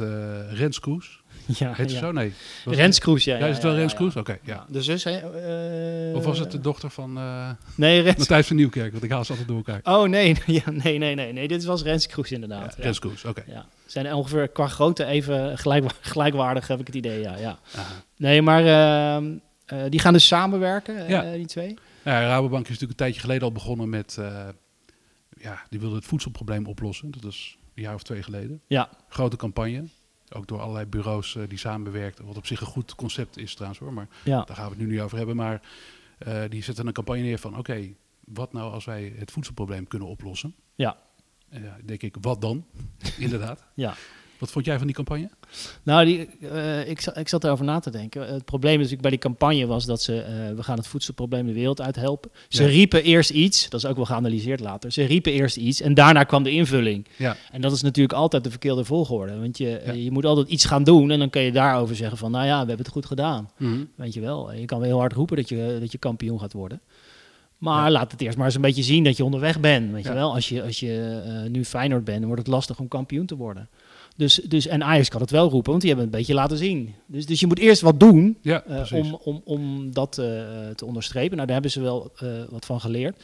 Rens 0.50 0.80
Kroes. 0.80 1.24
Ja, 1.58 1.74
Heet 1.74 1.90
ze 1.90 1.96
ja. 1.96 2.02
zo? 2.02 2.12
Nee. 2.12 2.34
Was 2.66 2.76
Rens 2.76 3.00
Kroes, 3.00 3.24
ja. 3.24 3.38
Ja, 3.38 3.46
is 3.46 3.54
het 3.54 3.64
wel 3.64 3.76
Rens 3.76 3.92
ja. 3.92 3.98
Kroes? 3.98 4.16
Oké, 4.16 4.32
ja. 4.32 4.54
Ja. 4.54 4.66
De 4.70 4.82
zus, 4.82 5.04
hè? 5.04 5.18
Of 6.16 6.24
was 6.24 6.40
het 6.40 6.52
de 6.52 6.60
dochter 6.60 6.90
van 6.90 7.18
eh 7.18 7.50
Nee, 7.76 8.02
Rens... 8.02 8.18
Matthijs 8.18 8.48
van 8.48 8.56
Nieuwkerk? 8.56 8.92
Want 8.92 9.04
ik 9.04 9.12
haal 9.12 9.24
ze 9.24 9.32
altijd 9.32 9.48
door 9.48 9.58
elkaar. 9.58 9.82
Oh, 9.84 10.10
nee. 10.10 10.38
Ja, 10.46 10.72
nee, 10.72 10.98
nee, 10.98 11.16
nee, 11.16 11.34
nee. 11.34 11.48
Dit 11.48 11.64
was 11.64 11.84
Rens 11.84 12.08
Kroes 12.08 12.32
inderdaad. 12.32 12.76
Ja. 12.78 12.84
Rens 12.84 13.00
Kroes, 13.00 13.26
oké. 13.26 13.44
Ja. 13.48 13.66
Zijn 13.86 14.14
ongeveer 14.14 14.48
qua 14.48 14.68
grootte 14.68 15.06
even 15.06 15.58
gelijk, 15.58 15.86
gelijkwaardig, 16.02 16.68
heb 16.68 16.80
ik 16.80 16.88
het 16.88 16.96
idee, 16.96 17.20
ja. 17.20 17.38
ja. 17.38 17.60
Aha. 17.76 18.04
Nee, 18.18 18.42
maar 18.42 18.66
ehm, 18.66 19.38
eh, 19.66 19.90
die 19.90 20.00
gaan 20.00 20.14
dus 20.14 20.28
samenwerken, 20.28 21.08
eh, 21.08 21.34
die 21.34 21.46
twee? 21.46 21.78
Ja, 22.04 22.22
Rabobank 22.22 22.64
is 22.64 22.70
natuurlijk 22.70 23.00
een 23.00 23.06
tijdje 23.06 23.22
geleden 23.22 23.44
al 23.44 23.52
begonnen 23.52 23.90
met... 23.90 24.18
ja, 25.38 25.66
die 25.70 25.80
wilde 25.80 25.96
het 25.96 26.06
voedselprobleem 26.06 26.66
oplossen. 26.66 27.12
Dat 27.12 27.32
is 27.32 27.58
een 27.76 27.84
jaar 27.84 27.94
of 27.94 28.04
twee 28.04 28.24
geleden. 28.24 28.62
Ja, 28.68 28.90
Grote 29.10 29.36
campagne. 29.36 29.84
Ook 30.34 30.48
door 30.48 30.60
allerlei 30.60 30.86
bureaus 30.86 31.36
eh, 31.36 31.44
die 31.48 31.58
samenwerkten. 31.58 32.26
Wat 32.26 32.38
op 32.38 32.46
zich 32.46 32.62
een 32.62 32.68
goed 32.68 32.96
concept 32.96 33.38
is 33.38 33.54
trouwens 33.54 33.80
hoor. 33.80 33.94
Maar 33.94 34.08
ja, 34.24 34.44
daar 34.44 34.56
gaan 34.56 34.66
we 34.70 34.76
het 34.76 34.80
nu 34.80 34.92
niet 34.92 35.02
over 35.02 35.18
hebben. 35.18 35.36
Maar 35.36 35.62
eh, 36.18 36.42
die 36.50 36.64
zetten 36.64 36.88
een 36.88 36.94
campagne 36.94 37.22
neer 37.22 37.40
van... 37.40 37.58
Oké, 37.58 37.94
wat 38.20 38.54
nou 38.54 38.74
als 38.74 38.86
wij 38.86 39.14
het 39.18 39.32
voedselprobleem 39.32 39.88
kunnen 39.88 40.08
oplossen? 40.08 40.56
ja, 40.76 40.98
En 41.50 41.64
ja, 41.64 41.78
denk 41.84 42.02
ik, 42.02 42.16
wat 42.22 42.42
dan? 42.42 42.66
Inderdaad. 43.18 43.68
ja. 43.74 43.94
Wat 44.40 44.52
vond 44.52 44.66
jij 44.66 44.78
van 44.78 44.86
die 44.88 44.96
campagne? 44.96 45.30
Nou, 45.84 46.06
die, 46.06 46.30
eh, 46.52 46.90
ik, 46.90 47.02
zat, 47.02 47.18
ik 47.18 47.28
zat 47.30 47.44
erover 47.44 47.66
na 47.66 47.80
te 47.80 47.90
denken. 47.90 48.34
Het 48.34 48.46
probleem 48.46 48.76
natuurlijk 48.76 49.02
bij 49.02 49.10
die 49.12 49.20
campagne 49.20 49.66
was 49.66 49.86
dat 49.86 50.02
ze... 50.02 50.22
eh, 50.22 50.56
we 50.56 50.64
gaan 50.64 50.78
het 50.78 50.88
voedselprobleem 50.88 51.46
de 51.46 51.54
wereld 51.54 51.82
uithelpen. 51.82 52.32
Ze 52.48 52.64
Ja. 52.64 52.70
riepen 52.70 53.04
eerst 53.04 53.30
iets, 53.30 53.70
dat 53.70 53.84
is 53.84 53.90
ook 53.90 53.96
wel 53.96 54.06
geanalyseerd 54.06 54.60
later. 54.60 54.92
Ze 54.92 55.04
riepen 55.04 55.32
eerst 55.32 55.58
iets 55.58 55.82
en 55.82 55.94
daarna 55.94 56.24
kwam 56.24 56.44
de 56.44 56.52
invulling. 56.52 57.06
Ja. 57.18 57.36
En 57.52 57.62
dat 57.62 57.72
is 57.72 57.82
natuurlijk 57.82 58.18
altijd 58.18 58.44
de 58.44 58.50
verkeerde 58.50 58.84
volgorde. 58.84 59.40
Want 59.40 59.58
je, 59.58 59.68
Ja. 59.68 59.78
eh, 59.78 60.04
je 60.04 60.12
moet 60.12 60.26
altijd 60.26 60.48
iets 60.50 60.66
gaan 60.66 60.84
doen 60.84 61.12
en 61.12 61.20
dan 61.20 61.30
kun 61.30 61.42
je 61.42 61.52
daarover 61.52 61.96
zeggen 61.96 62.18
van... 62.18 62.32
nou 62.32 62.46
ja, 62.46 62.52
we 62.62 62.68
hebben 62.68 62.86
het 62.86 62.94
goed 62.94 63.06
gedaan. 63.06 63.50
Mhm. 63.58 63.84
Weet 63.96 64.14
je 64.14 64.22
wel, 64.22 64.54
je 64.54 64.66
kan 64.66 64.80
wel 64.80 64.88
heel 64.88 65.00
hard 65.00 65.14
roepen 65.14 65.36
dat 65.38 65.50
je, 65.50 65.78
dat 65.80 65.92
je 65.92 65.98
kampioen 65.98 66.40
gaat 66.40 66.54
worden. 66.54 66.82
Maar 67.58 67.84
Ja. 67.86 67.92
laat 67.92 68.12
het 68.12 68.22
eerst 68.22 68.38
maar 68.38 68.46
eens 68.46 68.56
een 68.56 68.62
beetje 68.62 68.84
zien 68.84 69.04
dat 69.04 69.18
je 69.18 69.24
onderweg 69.24 69.60
bent. 69.60 69.92
Weet 69.92 70.04
Ja. 70.04 70.10
je 70.10 70.16
wel, 70.16 70.34
als 70.34 70.50
je, 70.50 70.64
als 70.64 70.80
je 70.80 71.22
eh, 71.26 71.50
nu 71.52 71.66
Feyenoord 71.66 72.04
bent, 72.04 72.18
dan 72.18 72.28
wordt 72.28 72.42
het 72.42 72.52
lastig 72.54 72.80
om 72.80 72.88
kampioen 72.88 73.26
te 73.26 73.36
worden. 73.36 73.70
Dus, 74.20 74.36
dus, 74.36 74.68
en 74.68 74.84
Ajax 74.84 75.10
kan 75.10 75.22
het 75.22 75.32
wel 75.32 75.50
roepen, 75.50 75.70
want 75.70 75.82
die 75.82 75.90
hebben 75.90 76.08
het 76.10 76.16
een 76.16 76.20
beetje 76.26 76.40
laten 76.42 76.58
zien. 76.58 76.96
Dus, 77.06 77.26
dus 77.26 77.40
je 77.40 77.48
moet 77.48 77.60
eerst 77.60 77.82
wat 77.82 78.00
doen 78.00 78.38
Ja, 78.42 78.64
eh, 78.64 78.94
om, 78.94 79.14
om, 79.14 79.42
om 79.44 79.94
dat 79.94 80.18
eh, 80.18 80.26
te 80.76 80.86
onderstrepen. 80.86 81.36
Nou, 81.36 81.44
daar 81.46 81.54
hebben 81.54 81.72
ze 81.72 81.82
wel 81.82 82.12
eh, 82.16 82.30
wat 82.50 82.66
van 82.66 82.82
geleerd. 82.82 83.16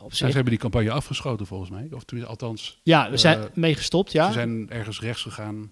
Op 0.00 0.10
Ja, 0.10 0.16
zich. 0.16 0.16
ze 0.16 0.24
hebben 0.24 0.44
die 0.44 0.58
campagne 0.58 0.90
afgeschoten 0.90 1.46
volgens 1.46 1.70
mij. 1.70 1.88
Of 1.90 2.04
tenminste, 2.04 2.32
althans, 2.32 2.80
Ja, 2.82 3.10
we 3.10 3.16
zijn 3.16 3.48
mee 3.54 3.74
gestopt, 3.74 4.12
ja. 4.12 4.26
ze 4.26 4.32
zijn 4.32 4.70
ergens 4.70 5.00
rechts 5.00 5.22
gegaan. 5.22 5.70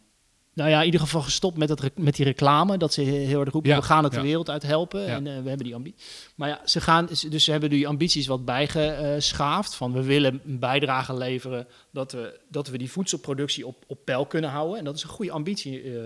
Nou 0.55 0.71
ja, 0.71 0.79
in 0.79 0.85
ieder 0.85 1.01
geval 1.01 1.23
gestopt 1.23 1.57
met, 1.59 1.69
dat, 1.69 1.91
met 1.97 2.17
die 2.17 2.25
reclame. 2.25 2.77
Dat 2.79 2.93
ze 2.93 3.01
heel 3.01 3.41
erg 3.41 3.53
roepen, 3.53 3.71
Ja, 3.71 3.77
we 3.77 3.83
gaan 3.83 4.05
het 4.05 4.13
ja. 4.13 4.19
de 4.19 4.25
wereld 4.27 4.51
uit 4.51 4.63
helpen. 4.63 5.01
Ja. 5.01 5.07
En 5.07 5.27
eh, 5.27 5.43
we 5.43 5.49
hebben 5.49 5.67
die 5.67 5.75
ambitie. 5.75 6.01
Maar 6.35 6.49
ja, 6.49 6.61
ze 6.65 6.81
gaan, 6.81 7.07
dus 7.29 7.45
ze 7.45 7.51
hebben 7.51 7.71
die 7.71 7.89
ambities 7.89 8.27
wat 8.27 8.45
bijgeschaafd. 8.45 9.75
Van 9.75 9.93
we 9.93 10.03
willen 10.03 10.41
een 10.47 10.59
bijdrage 10.59 11.17
leveren 11.17 11.67
dat 11.91 12.13
we, 12.13 12.41
dat 12.49 12.69
we 12.69 12.79
die 12.79 12.91
voedselproductie 12.91 13.67
op, 13.67 13.85
op 13.87 13.99
peil 14.05 14.27
kunnen 14.27 14.51
houden. 14.51 14.79
En 14.79 14.85
dat 14.85 14.97
is 14.97 15.03
een 15.03 15.09
goede 15.09 15.31
ambitie 15.33 15.83
eh, 15.83 16.03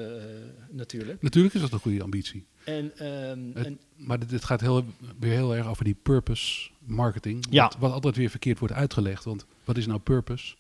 natuurlijk. 0.71 1.23
Natuurlijk 1.23 1.55
is 1.55 1.61
dat 1.61 1.73
een 1.73 1.79
goede 1.79 2.03
ambitie. 2.03 2.47
En, 2.65 2.93
ehm, 2.99 3.39
Het- 3.55 3.67
en 3.67 3.79
Maar 3.97 4.19
dit, 4.19 4.29
dit 4.29 4.45
gaat 4.45 4.61
heel, 4.61 4.85
weer 5.19 5.33
heel 5.33 5.55
erg 5.57 5.67
over 5.67 5.85
die 5.85 5.97
purpose 6.03 6.71
marketing. 6.79 7.47
Wat, 7.51 7.77
wat 7.79 7.93
altijd 7.93 8.17
weer 8.17 8.31
verkeerd 8.31 8.59
wordt 8.59 8.75
uitgelegd. 8.75 9.25
Want 9.25 9.47
wat 9.65 9.77
is 9.77 9.87
nou 9.87 10.01
purpose? 10.01 10.55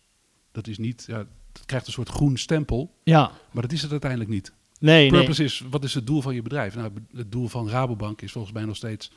Dat 0.52 0.66
is 0.66 0.78
niet, 0.78 1.04
ja, 1.06 1.26
het 1.56 1.66
krijgt 1.66 1.86
een 1.86 1.92
soort 1.92 2.08
groen 2.08 2.36
stempel, 2.36 2.94
Ja, 3.04 3.30
maar 3.50 3.62
dat 3.62 3.72
is 3.72 3.82
het 3.82 3.90
uiteindelijk 3.90 4.30
niet. 4.30 4.52
nee, 4.80 5.00
nee. 5.00 5.10
Purpose 5.10 5.44
is, 5.44 5.62
wat 5.70 5.84
is 5.84 5.94
het 5.94 6.06
doel 6.06 6.20
van 6.22 6.34
je 6.34 6.42
bedrijf? 6.42 6.74
Nou, 6.74 6.92
het 7.14 7.32
doel 7.32 7.48
van 7.48 7.68
Rabobank 7.68 8.22
is 8.22 8.32
volgens 8.32 8.52
mij 8.54 8.64
nog 8.64 8.76
steeds 8.76 9.10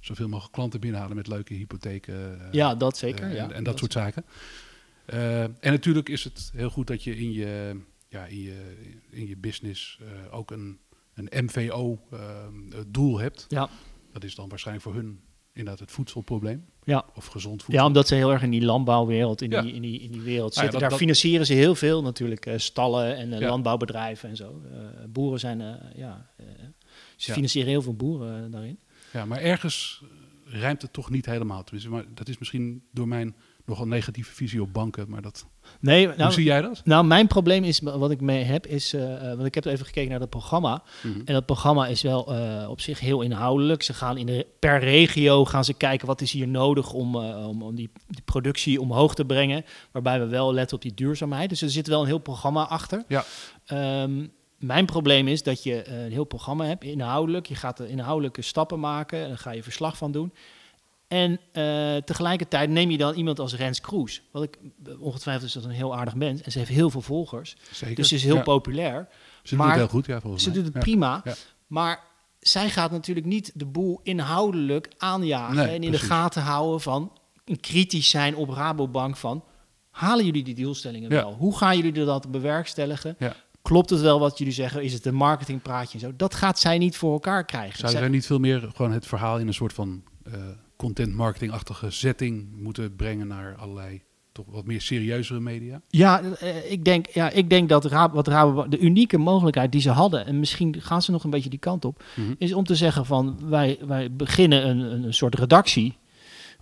zoveel 0.00 0.28
mogelijk 0.28 0.52
klanten 0.54 0.80
binnenhalen 0.80 1.16
met 1.16 1.26
leuke 1.26 1.54
hypotheken. 1.54 2.40
eh, 2.46 2.52
Ja, 2.52 2.74
dat 2.74 2.96
zeker. 2.98 3.24
eh, 3.24 3.34
ja. 3.34 3.44
en, 3.44 3.52
en 3.52 3.64
dat 3.64 3.78
soort 3.78 3.92
zaken. 3.92 4.24
Eh, 5.04 5.42
en 5.42 5.52
natuurlijk 5.60 6.08
is 6.08 6.24
het 6.24 6.50
heel 6.54 6.70
goed 6.70 6.86
dat 6.86 7.04
je 7.04 7.16
in 7.16 7.32
je, 7.32 7.80
ja, 8.08 8.24
in 8.26 8.40
je, 8.42 8.74
in 9.10 9.26
je 9.28 9.36
business 9.36 9.98
ook 10.30 10.50
een, 10.50 10.78
een 11.14 11.44
MVO-doel 11.44 13.18
hebt. 13.18 13.44
Ja, 13.48 13.68
Dat 14.12 14.24
is 14.24 14.34
dan 14.34 14.48
waarschijnlijk 14.48 14.86
voor 14.86 14.94
hun 14.94 15.20
inderdaad 15.54 15.80
het 15.80 15.90
voedselprobleem. 15.90 16.64
ja. 16.84 17.04
Of 17.14 17.26
gezond 17.26 17.62
voedsel. 17.62 17.80
ja, 17.82 17.86
omdat 17.88 18.08
ze 18.08 18.14
heel 18.14 18.32
erg 18.32 18.42
in 18.42 18.50
die 18.50 18.64
landbouwwereld, 18.64 19.42
in, 19.42 19.50
Ja. 19.50 19.62
die, 19.62 19.72
in, 19.72 19.82
die, 19.82 20.00
in 20.00 20.10
die 20.12 20.20
wereld 20.20 20.30
Nou 20.36 20.40
ja, 20.44 20.50
zitten. 20.50 20.70
dat- 20.70 20.80
Daar 20.80 20.88
dat- 20.90 20.98
financieren 20.98 21.46
ze 21.46 21.52
heel 21.52 21.74
veel 21.74 22.02
natuurlijk. 22.02 22.46
eh, 22.46 22.58
stallen 22.58 23.16
en 23.16 23.32
eh, 23.32 23.40
Ja. 23.40 23.48
landbouwbedrijven 23.48 24.28
en 24.28 24.36
zo. 24.36 24.62
Eh, 24.72 24.78
boeren 25.08 25.40
zijn, 25.40 25.60
eh, 25.60 25.74
ja... 25.96 26.30
eh, 26.36 26.46
ze 27.16 27.28
Ja. 27.28 27.34
financieren 27.34 27.70
heel 27.70 27.82
veel 27.82 27.94
boeren 27.94 28.50
daarin. 28.50 28.78
Ja, 29.12 29.24
maar 29.24 29.38
ergens 29.40 30.02
rijmt 30.44 30.82
het 30.82 30.92
toch 30.92 31.10
niet 31.10 31.26
helemaal. 31.26 31.64
Tenminste, 31.64 31.90
maar 31.90 32.04
dat 32.14 32.28
is 32.28 32.38
misschien 32.38 32.82
door 32.92 33.08
mijn 33.08 33.34
nogal 33.64 33.86
negatieve 33.86 34.34
visie 34.34 34.62
op 34.62 34.72
banken. 34.72 35.08
Maar 35.08 35.22
dat, 35.22 35.46
Nee, 35.80 36.06
hoe 36.06 36.16
nou, 36.16 36.32
zie 36.32 36.44
jij 36.44 36.60
dat? 36.60 36.80
nou, 36.84 37.04
mijn 37.04 37.26
probleem 37.26 37.64
is, 37.64 37.80
wat 37.80 38.10
ik 38.10 38.20
mee 38.20 38.44
heb, 38.44 38.66
is... 38.66 38.92
eh, 38.92 39.30
eh, 39.30 39.34
want 39.36 39.46
ik 39.46 39.54
heb 39.54 39.64
even 39.64 39.86
gekeken 39.86 40.10
naar 40.10 40.18
dat 40.18 40.30
programma. 40.30 40.82
Mhm. 41.02 41.20
En 41.24 41.34
dat 41.34 41.46
programma 41.46 41.86
is 41.86 42.02
wel 42.02 42.34
eh, 42.34 42.70
op 42.70 42.80
zich 42.80 43.00
heel 43.00 43.20
inhoudelijk. 43.22 43.82
Ze 43.82 43.94
gaan 43.94 44.16
in 44.16 44.26
de, 44.26 44.46
per 44.58 44.78
regio 44.78 45.44
gaan 45.44 45.64
ze 45.64 45.74
kijken 45.74 46.06
wat 46.06 46.20
is 46.20 46.32
hier 46.32 46.48
nodig 46.48 46.92
om, 46.92 47.16
om, 47.16 47.62
om 47.62 47.74
die, 47.74 47.90
die 48.08 48.22
productie 48.24 48.80
omhoog 48.80 49.14
te 49.14 49.24
brengen. 49.24 49.64
Waarbij 49.90 50.20
we 50.20 50.26
wel 50.26 50.54
letten 50.54 50.76
op 50.76 50.82
die 50.82 50.94
duurzaamheid. 50.94 51.48
Dus 51.48 51.62
er 51.62 51.70
zit 51.70 51.86
wel 51.86 52.00
een 52.00 52.06
heel 52.06 52.18
programma 52.18 52.66
achter. 52.68 53.04
Ja. 53.08 53.24
Ehm, 53.66 54.26
mijn 54.58 54.86
probleem 54.86 55.28
is 55.28 55.42
dat 55.42 55.62
je 55.62 55.88
een 55.88 56.12
heel 56.12 56.24
programma 56.24 56.64
hebt, 56.64 56.84
inhoudelijk. 56.84 57.46
Je 57.46 57.54
gaat 57.54 57.78
er 57.78 57.88
inhoudelijke 57.88 58.42
stappen 58.42 58.80
maken 58.80 59.22
en 59.22 59.28
daar 59.28 59.38
ga 59.38 59.50
je 59.50 59.62
verslag 59.62 59.96
van 59.96 60.12
doen. 60.12 60.32
En 61.14 61.40
eh, 61.52 61.96
tegelijkertijd 62.04 62.70
neem 62.70 62.90
je 62.90 62.96
dan 62.96 63.14
iemand 63.14 63.38
als 63.38 63.54
Rens 63.54 63.80
Kroes. 63.80 64.22
Wat 64.30 64.42
ik 64.42 64.58
ongetwijfeld 64.98 65.46
is 65.46 65.52
dat 65.52 65.64
een 65.64 65.70
heel 65.70 65.96
aardig 65.96 66.14
mens. 66.14 66.42
En 66.42 66.52
ze 66.52 66.58
heeft 66.58 66.70
heel 66.70 66.90
veel 66.90 67.00
volgers. 67.00 67.56
Zeker. 67.72 67.94
Dus 67.96 68.08
ze 68.08 68.14
is 68.14 68.24
heel 68.24 68.34
Ja, 68.36 68.42
populair. 68.42 69.08
Ze 69.42 69.48
doet 69.48 69.58
maar 69.58 69.68
het 69.68 69.76
heel 69.78 69.88
goed, 69.88 70.06
ja, 70.06 70.20
volgens 70.20 70.42
Ze 70.42 70.48
mij. 70.48 70.58
doet 70.58 70.66
het 70.66 70.74
Ja. 70.74 70.80
prima. 70.80 71.20
Ja. 71.24 71.34
Maar 71.66 72.00
zij 72.40 72.70
gaat 72.70 72.90
natuurlijk 72.90 73.26
niet 73.26 73.50
de 73.54 73.66
boel 73.66 74.00
inhoudelijk 74.02 74.88
aanjagen 74.98 75.56
Nee, 75.56 75.66
en 75.66 75.72
in 75.74 75.80
precies. 75.80 76.00
de 76.08 76.14
gaten 76.14 76.42
houden 76.42 76.80
van 76.80 77.12
een 77.44 77.60
kritisch 77.60 78.10
zijn 78.10 78.36
op 78.36 78.48
Rabobank 78.48 79.16
van 79.16 79.44
halen 79.90 80.24
jullie 80.24 80.44
die 80.44 80.54
doelstellingen 80.54 81.10
wel? 81.10 81.34
Hoe 81.34 81.56
gaan 81.56 81.76
jullie 81.76 82.04
dat 82.04 82.30
bewerkstelligen? 82.30 83.16
Klopt 83.64 83.90
het 83.90 84.00
wel 84.00 84.18
wat 84.18 84.38
jullie 84.38 84.52
zeggen? 84.52 84.82
Is 84.82 84.92
het 84.92 85.06
een 85.06 85.14
marketingpraatje 85.14 85.94
en 85.94 86.00
zo? 86.04 86.12
Dat 86.16 86.34
gaat 86.34 86.58
zij 86.58 86.78
niet 86.78 86.96
voor 86.96 87.12
elkaar 87.12 87.44
krijgen. 87.44 87.78
Zou 87.78 87.90
Zij- 87.90 88.00
zij 88.00 88.08
niet 88.10 88.26
veel 88.26 88.38
meer 88.38 88.70
gewoon 88.74 88.92
het 88.92 89.06
verhaal 89.06 89.38
in 89.38 89.46
een 89.46 89.54
soort 89.54 89.72
van 89.72 90.02
eh, 90.24 90.32
content 90.76 91.14
marketing-achtige 91.14 91.90
setting 91.90 92.46
moeten 92.62 92.96
brengen 92.96 93.26
naar 93.26 93.54
allerlei 93.56 94.02
toch 94.32 94.44
wat 94.48 94.64
meer 94.66 94.80
serieuzere 94.80 95.40
media? 95.40 95.80
Ja, 95.88 96.22
eh, 96.22 96.70
ik 96.72 96.84
denk, 96.84 97.06
ja, 97.06 97.30
ik 97.30 97.50
denk 97.50 97.68
dat 97.68 97.84
Rab, 97.84 98.12
wat 98.14 98.26
Rabobank, 98.28 98.70
de 98.70 98.78
unieke 98.78 99.18
mogelijkheid 99.18 99.72
die 99.72 99.80
ze 99.80 99.90
hadden, 99.90 100.26
en 100.26 100.38
misschien 100.38 100.80
gaan 100.82 101.02
ze 101.02 101.10
nog 101.10 101.24
een 101.24 101.30
beetje 101.30 101.50
die 101.50 101.58
kant 101.58 101.84
op, 101.84 102.02
Mhm. 102.16 102.34
is 102.38 102.52
om 102.54 102.64
te 102.64 102.74
zeggen 102.74 103.06
van 103.06 103.38
wij, 103.48 103.78
wij 103.86 104.12
beginnen 104.12 104.68
een, 104.68 105.04
een 105.04 105.14
soort 105.14 105.34
redactie, 105.38 105.96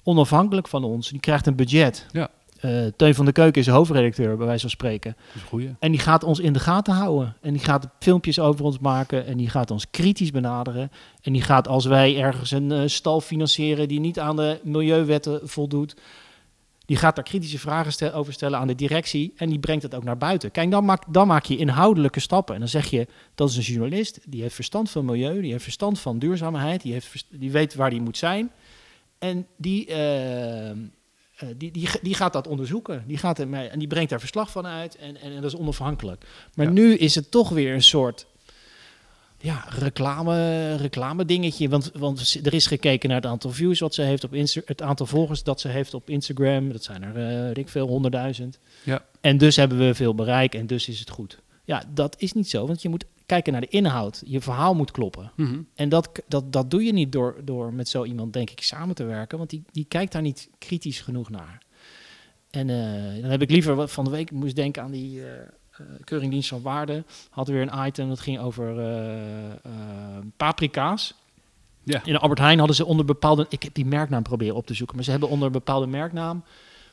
onafhankelijk 0.02 0.68
van 0.68 0.84
ons. 0.84 1.08
Die 1.10 1.20
krijgt 1.20 1.46
een 1.46 1.56
budget. 1.56 2.06
Ja. 2.12 2.30
Eh, 2.62 2.86
Teun 2.96 3.14
van 3.14 3.24
der 3.24 3.34
Keuken 3.34 3.60
is 3.60 3.66
de 3.66 3.72
hoofdredacteur, 3.72 4.36
bij 4.36 4.46
wijze 4.46 4.60
van 4.60 4.70
spreken. 4.70 5.16
Dat 5.50 5.60
is. 5.60 5.66
En 5.78 5.90
die 5.90 6.00
gaat 6.00 6.24
ons 6.24 6.38
in 6.38 6.52
de 6.52 6.58
gaten 6.58 6.94
houden. 6.94 7.36
En 7.40 7.52
die 7.52 7.62
gaat 7.62 7.88
filmpjes 7.98 8.38
over 8.38 8.64
ons 8.64 8.78
maken. 8.78 9.26
En 9.26 9.36
die 9.36 9.48
gaat 9.48 9.70
ons 9.70 9.90
kritisch 9.90 10.30
benaderen. 10.30 10.90
En 11.22 11.32
die 11.32 11.42
gaat 11.42 11.68
als 11.68 11.84
wij 11.84 12.18
ergens 12.20 12.50
een 12.50 12.72
eh, 12.72 12.82
stal 12.86 13.20
financieren 13.20 13.88
die 13.88 14.00
niet 14.00 14.18
aan 14.18 14.36
de 14.36 14.60
milieuwetten 14.62 15.40
voldoet. 15.48 15.96
Die 16.86 16.96
gaat 16.96 17.14
daar 17.14 17.24
kritische 17.24 17.58
vragen 17.58 17.92
stel- 17.92 18.12
over 18.12 18.32
stellen 18.32 18.58
aan 18.58 18.66
de 18.66 18.74
directie. 18.74 19.32
En 19.36 19.48
die 19.48 19.58
brengt 19.58 19.82
het 19.82 19.94
ook 19.94 20.04
naar 20.04 20.18
buiten. 20.18 20.50
Kijk, 20.50 20.70
dan 20.70 20.84
maak, 20.84 21.02
dan 21.08 21.26
maak 21.26 21.44
je 21.44 21.56
inhoudelijke 21.56 22.20
stappen. 22.20 22.54
En 22.54 22.60
dan 22.60 22.68
zeg 22.68 22.90
je, 22.90 23.06
dat 23.34 23.48
is 23.48 23.56
een 23.56 23.62
journalist. 23.62 24.20
Die 24.26 24.42
heeft 24.42 24.54
verstand 24.54 24.90
van 24.90 25.04
milieu. 25.04 25.40
Die 25.40 25.50
heeft 25.50 25.62
verstand 25.62 26.00
van 26.00 26.18
duurzaamheid. 26.18 26.82
Die, 26.82 26.92
heeft, 26.92 27.26
die 27.30 27.50
weet 27.50 27.74
waar 27.74 27.90
die 27.90 28.00
moet 28.00 28.16
zijn. 28.18 28.50
En 29.18 29.46
die, 29.56 29.86
eh, 29.86 30.76
die, 31.56 31.70
die, 31.70 31.88
die 32.02 32.14
gaat 32.14 32.32
dat 32.32 32.46
onderzoeken. 32.46 33.04
Die 33.06 33.16
gaat 33.18 33.46
mee, 33.46 33.68
en 33.68 33.78
die 33.78 33.88
brengt 33.88 34.10
daar 34.10 34.20
verslag 34.20 34.50
van 34.50 34.66
uit. 34.66 34.96
En, 34.96 35.16
en, 35.20 35.32
en 35.32 35.40
dat 35.40 35.52
is 35.52 35.58
onafhankelijk. 35.58 36.24
Maar 36.54 36.66
Ja. 36.66 36.72
nu 36.72 36.94
is 36.96 37.14
het 37.14 37.30
toch 37.30 37.48
weer 37.48 37.74
een 37.74 37.82
soort 37.82 38.26
ja, 39.38 39.64
reclame, 39.68 40.76
reclame 40.76 41.24
dingetje. 41.24 41.68
Want, 41.68 41.90
want 41.94 42.40
er 42.44 42.54
is 42.54 42.66
gekeken 42.66 43.08
naar 43.08 43.20
het 43.20 43.30
aantal 43.30 43.50
views 43.50 43.80
wat 43.80 43.94
ze 43.94 44.02
heeft 44.02 44.24
op 44.24 44.34
Insta 44.34 44.60
het 44.64 44.82
aantal 44.82 45.06
volgers 45.06 45.42
dat 45.42 45.60
ze 45.60 45.68
heeft 45.68 45.94
op 45.94 46.10
Instagram. 46.10 46.72
Dat 46.72 46.84
zijn 46.84 47.02
er, 47.02 47.16
eh 47.38 47.44
weet 47.46 47.58
ik 47.58 47.68
veel, 47.68 47.86
honderdduizend. 47.86 48.58
Ja. 48.82 49.04
En 49.20 49.38
dus 49.38 49.56
hebben 49.56 49.78
we 49.78 49.94
veel 49.94 50.14
bereik 50.14 50.54
en 50.54 50.66
dus 50.66 50.88
is 50.88 50.98
het 51.00 51.10
goed. 51.10 51.38
Ja, 51.64 51.82
dat 51.94 52.14
is 52.18 52.32
niet 52.32 52.50
zo, 52.50 52.66
want 52.66 52.82
je 52.82 52.88
moet 52.88 53.04
kijken 53.32 53.52
naar 53.52 53.60
de 53.60 53.68
inhoud. 53.68 54.22
Je 54.26 54.40
verhaal 54.40 54.74
moet 54.74 54.90
kloppen. 54.90 55.32
Mhm. 55.36 55.60
En 55.74 55.88
dat, 55.88 56.22
dat, 56.28 56.52
dat 56.52 56.70
doe 56.70 56.84
je 56.84 56.92
niet 56.92 57.12
door, 57.12 57.36
door 57.44 57.72
met 57.72 57.88
zo 57.88 58.04
iemand, 58.04 58.32
denk 58.32 58.50
ik, 58.50 58.62
samen 58.62 58.94
te 58.94 59.04
werken. 59.04 59.38
Want 59.38 59.50
die, 59.50 59.62
die 59.72 59.84
kijkt 59.88 60.12
daar 60.12 60.22
niet 60.22 60.50
kritisch 60.58 61.00
genoeg 61.00 61.30
naar. 61.30 61.62
En 62.50 62.70
eh, 62.70 63.22
dan 63.22 63.30
heb 63.30 63.42
ik 63.42 63.50
liever 63.50 63.74
wat 63.74 63.92
van 63.92 64.04
de 64.04 64.10
week 64.10 64.30
moest 64.30 64.56
denken 64.56 64.82
aan 64.82 64.90
die 64.90 65.26
eh, 65.26 65.30
Keuringdienst 66.04 66.48
van 66.48 66.62
Waarde. 66.62 67.04
Had 67.30 67.48
weer 67.48 67.62
een 67.62 67.86
item 67.86 68.08
dat 68.08 68.20
ging 68.20 68.38
over 68.38 68.74
paprika's. 70.36 71.14
Ja. 71.84 72.00
In 72.04 72.16
Albert 72.16 72.40
Heijn 72.40 72.58
hadden 72.58 72.76
ze 72.76 72.84
onder 72.84 73.04
bepaalde... 73.04 73.46
Ik 73.48 73.62
heb 73.62 73.74
die 73.74 73.86
merknaam 73.86 74.22
proberen 74.22 74.56
op 74.56 74.66
te 74.66 74.74
zoeken. 74.74 74.96
Maar 74.96 75.04
ze 75.04 75.10
hebben 75.10 75.28
onder 75.28 75.46
een 75.46 75.52
bepaalde 75.52 75.86
merknaam... 75.86 76.44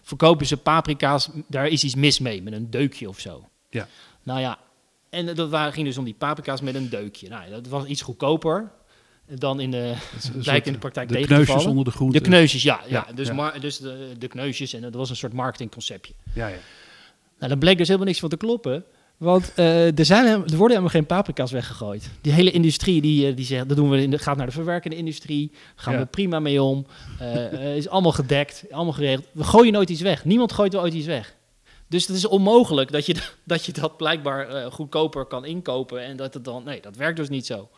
verkopen 0.01 0.45
ze 0.45 0.57
paprika's. 0.57 1.29
Daar 1.47 1.67
is 1.67 1.83
iets 1.83 1.95
mis 1.95 2.19
mee, 2.19 2.43
met 2.43 2.53
een 2.53 2.69
deukje 2.69 3.09
of 3.09 3.19
zo. 3.19 3.49
Ja. 3.69 3.87
Nou 4.23 4.39
ja, 4.39 4.57
en 5.09 5.35
dat 5.35 5.49
waren, 5.49 5.73
ging 5.73 5.85
dus 5.87 5.97
om 5.97 6.03
die 6.05 6.15
paprika's 6.17 6.61
met 6.61 6.75
een 6.75 6.89
deukje. 6.89 7.29
Nou, 7.29 7.49
dat 7.49 7.67
was 7.67 7.85
iets 7.85 8.01
goedkoper 8.01 8.71
dan 9.35 9.59
in 9.59 9.71
de 9.71 9.93
soort, 10.39 10.67
in 10.67 10.73
de 10.73 10.79
praktijk 10.79 11.07
de 11.07 11.13
tegen 11.13 11.27
te 11.29 11.33
kneusjes 11.33 11.55
vallen. 11.55 11.69
onder 11.69 11.85
de 11.85 11.91
groente. 11.91 12.17
De 12.17 12.23
kneusjes, 12.23 12.63
ja. 12.63 12.81
ja. 12.87 13.05
Ja, 13.07 13.13
dus 13.13 13.27
ja. 13.27 13.33
Maar, 13.33 13.59
dus 13.59 13.77
de, 13.77 14.11
de 14.17 14.27
kneusjes 14.27 14.73
en 14.73 14.81
dat 14.81 14.93
was 14.93 15.09
een 15.09 15.15
soort 15.15 15.33
marketingconceptje. 15.33 16.13
Ja, 16.33 16.47
ja. 16.47 16.57
Nou, 17.37 17.49
dan 17.51 17.59
bleek 17.59 17.77
dus 17.77 17.87
helemaal 17.87 18.07
niks 18.07 18.19
van 18.19 18.29
te 18.29 18.37
kloppen. 18.37 18.83
Want 19.17 19.51
eh, 19.55 19.99
er, 19.99 20.05
zijn, 20.05 20.25
er 20.25 20.37
worden 20.39 20.67
helemaal 20.67 20.89
geen 20.89 21.05
paprika's 21.05 21.51
weggegooid. 21.51 22.09
Die 22.21 22.31
hele 22.33 22.51
industrie, 22.51 23.01
die, 23.01 23.27
eh, 23.27 23.35
die 23.35 23.45
zegt, 23.45 23.67
dat 23.67 23.77
doen 23.77 23.89
we 23.89 24.01
in 24.01 24.11
de, 24.11 24.17
gaat 24.19 24.37
naar 24.37 24.45
de 24.45 24.51
verwerkende 24.51 24.95
industrie. 24.95 25.51
Gaan 25.75 25.93
Ja. 25.93 25.99
we 25.99 26.05
prima 26.05 26.39
mee 26.39 26.61
om. 26.63 26.85
Eh, 27.19 27.75
is 27.75 27.89
allemaal 27.89 28.11
gedekt, 28.11 28.63
allemaal 28.71 28.93
geregeld. 28.93 29.25
We 29.31 29.43
gooien 29.43 29.73
nooit 29.73 29.89
iets 29.89 30.01
weg. 30.01 30.25
Niemand 30.25 30.51
gooit 30.51 30.73
wel 30.73 30.81
ooit 30.81 30.93
iets 30.93 31.05
weg. 31.05 31.35
Dus 31.89 32.07
het 32.07 32.15
is 32.15 32.25
onmogelijk 32.27 32.91
dat 32.91 33.05
je 33.05 33.15
dat, 33.43 33.65
je 33.65 33.71
dat 33.71 33.97
blijkbaar 33.97 34.47
eh, 34.47 34.71
goedkoper 34.71 35.25
kan 35.25 35.45
inkopen. 35.45 36.01
En 36.03 36.17
dat 36.17 36.33
het 36.33 36.43
dan, 36.45 36.63
nee, 36.63 36.81
dat 36.81 36.95
werkt 36.95 37.17
dus 37.17 37.29
niet 37.29 37.45
zo. 37.45 37.69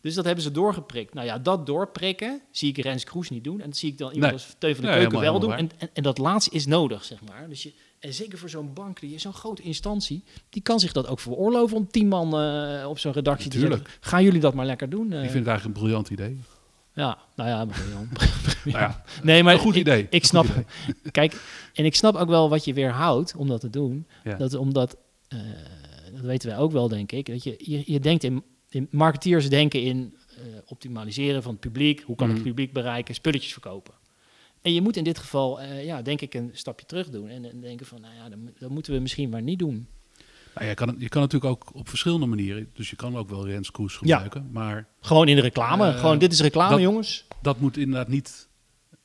Dus 0.00 0.14
dat 0.14 0.24
hebben 0.24 0.44
ze 0.44 0.50
doorgeprikt. 0.50 1.14
Nou 1.14 1.26
ja, 1.26 1.38
dat 1.38 1.66
doorprikken 1.66 2.40
zie 2.50 2.68
ik 2.68 2.78
Rens 2.84 3.04
Kroes 3.04 3.30
niet 3.30 3.44
doen. 3.44 3.60
En 3.60 3.66
dat 3.68 3.76
zie 3.78 3.90
ik 3.90 3.98
dan 3.98 4.12
iemand 4.12 4.32
Nee. 4.32 4.40
als 4.42 4.54
Teun 4.58 4.74
van 4.74 4.84
de 4.84 4.90
Nee, 4.90 4.98
Keuken 5.00 5.18
helemaal- 5.18 5.40
wel 5.40 5.48
doen. 5.48 5.58
En, 5.58 5.70
en, 5.78 5.90
en 5.92 6.02
dat 6.02 6.18
laatste 6.18 6.50
is 6.54 6.66
nodig, 6.66 7.04
zeg 7.04 7.18
maar. 7.28 7.48
Dus 7.48 7.62
je, 7.62 7.72
en 7.98 8.14
zeker 8.14 8.38
voor 8.38 8.48
zo'n 8.48 8.72
bank, 8.74 9.00
die 9.00 9.18
zo'n 9.18 9.32
grote 9.32 9.62
instantie, 9.62 10.24
die 10.50 10.62
kan 10.62 10.80
zich 10.80 10.92
dat 10.92 11.06
ook 11.06 11.20
veroorloven 11.20 11.76
om 11.76 11.90
tien 11.90 12.08
man 12.08 12.38
eh, 12.40 12.88
op 12.88 12.98
zo'n 12.98 13.12
redactie 13.12 13.50
te 13.50 13.58
zetten. 13.58 13.82
Gaan 14.00 14.22
jullie 14.24 14.40
dat 14.40 14.54
maar 14.54 14.66
lekker 14.66 14.88
doen? 14.90 15.12
eh? 15.12 15.18
Ik 15.24 15.30
vind 15.30 15.38
het 15.38 15.46
eigenlijk 15.46 15.64
een 15.76 15.82
briljant 15.82 16.10
idee. 16.10 16.40
Ja, 17.00 17.18
nou 17.36 17.48
ja, 17.48 17.64
briljant. 17.64 18.08
Nou 18.64 18.78
ja, 18.78 19.04
nee, 19.22 19.42
maar 19.42 19.54
een 19.54 19.60
goed 19.60 19.74
ik- 19.74 19.80
idee. 19.80 20.06
Ik 20.10 20.24
snap, 20.24 20.44
idee. 20.44 20.64
kijk, 21.10 21.42
en 21.74 21.84
ik 21.84 21.94
snap 21.94 22.14
ook 22.14 22.28
wel 22.28 22.48
wat 22.48 22.64
je 22.64 22.74
weerhoudt 22.74 23.34
om 23.36 23.48
dat 23.48 23.60
te 23.60 23.70
doen. 23.70 24.06
Ja. 24.24 24.34
Dat 24.36 24.54
omdat, 24.54 24.96
eh, 25.28 25.38
dat 26.12 26.20
weten 26.20 26.48
wij 26.48 26.58
ook 26.58 26.72
wel, 26.72 26.88
denk 26.88 27.12
ik. 27.12 27.26
Dat 27.26 27.42
je, 27.42 27.54
je, 27.58 27.82
je 27.86 28.00
denkt 28.00 28.24
in, 28.24 28.42
in, 28.68 28.88
marketeers 28.90 29.48
denken 29.48 29.82
in 29.82 30.14
eh, 30.36 30.42
optimaliseren 30.66 31.42
van 31.42 31.52
het 31.52 31.60
publiek. 31.60 32.00
Hoe 32.00 32.16
kan 32.16 32.26
ik 32.26 32.32
Mhm. 32.34 32.42
het 32.44 32.54
publiek 32.54 32.72
bereiken? 32.72 33.14
Spulletjes 33.14 33.52
verkopen. 33.52 33.94
En 34.62 34.74
je 34.74 34.80
moet 34.82 34.96
in 34.96 35.04
dit 35.04 35.18
geval, 35.18 35.60
eh, 35.60 35.84
ja, 35.84 36.02
denk 36.02 36.20
ik, 36.20 36.34
een 36.34 36.50
stapje 36.52 36.86
terug 36.86 37.10
doen. 37.10 37.28
En, 37.28 37.50
en 37.50 37.60
denken 37.60 37.86
van, 37.86 38.00
nou 38.00 38.14
ja, 38.14 38.28
dat, 38.28 38.38
dat 38.58 38.70
moeten 38.70 38.92
we 38.92 38.98
misschien 38.98 39.28
maar 39.30 39.42
niet 39.42 39.58
doen. 39.58 39.86
Nou, 40.54 40.66
je, 40.68 40.74
kan, 40.74 40.94
je 40.98 41.08
kan 41.08 41.22
natuurlijk 41.22 41.52
ook 41.52 41.74
op 41.74 41.88
verschillende 41.88 42.26
manieren. 42.26 42.70
Dus 42.74 42.90
je 42.90 42.96
kan 42.96 43.16
ook 43.16 43.28
wel 43.28 43.46
Rens 43.46 43.70
Koes 43.70 43.96
gebruiken. 43.96 44.48
Maar 44.52 44.86
Gewoon 45.00 45.28
in 45.28 45.36
de 45.36 45.42
reclame. 45.42 45.86
Eh, 45.92 45.98
Gewoon, 46.00 46.18
dit 46.18 46.32
is 46.32 46.40
reclame, 46.40 46.70
dat- 46.70 46.80
jongens. 46.80 47.26
dat 47.42 47.60
moet 47.60 47.76
inderdaad 47.76 48.08
niet 48.08 48.48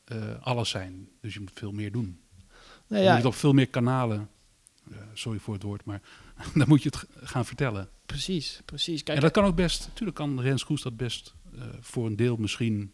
eh, 0.05 0.17
alles 0.41 0.69
zijn. 0.69 1.09
Dus 1.21 1.33
je 1.33 1.39
moet 1.39 1.51
veel 1.53 1.71
meer 1.71 1.91
doen. 1.91 2.19
Nou 2.87 3.01
Je 3.01 3.07
ja, 3.07 3.15
moet 3.15 3.25
op 3.25 3.35
veel 3.35 3.53
meer 3.53 3.67
kanalen. 3.67 4.29
eh, 4.91 4.97
sorry 5.13 5.39
voor 5.39 5.53
het 5.53 5.63
woord, 5.63 5.85
maar 5.85 6.01
dan 6.55 6.67
moet 6.67 6.83
je 6.83 6.89
het 6.89 7.07
gaan 7.23 7.45
vertellen. 7.45 7.89
precies, 8.05 8.61
precies. 8.65 9.03
Kijk, 9.03 9.17
en 9.17 9.23
dat 9.23 9.31
kan 9.33 9.43
ook 9.45 9.55
best. 9.55 9.87
Natuurlijk 9.87 10.17
kan 10.17 10.41
Rens 10.41 10.65
Koes 10.65 10.81
dat 10.81 10.97
best 10.97 11.33
voor 11.79 12.05
een 12.05 12.15
deel 12.15 12.35
misschien 12.35 12.91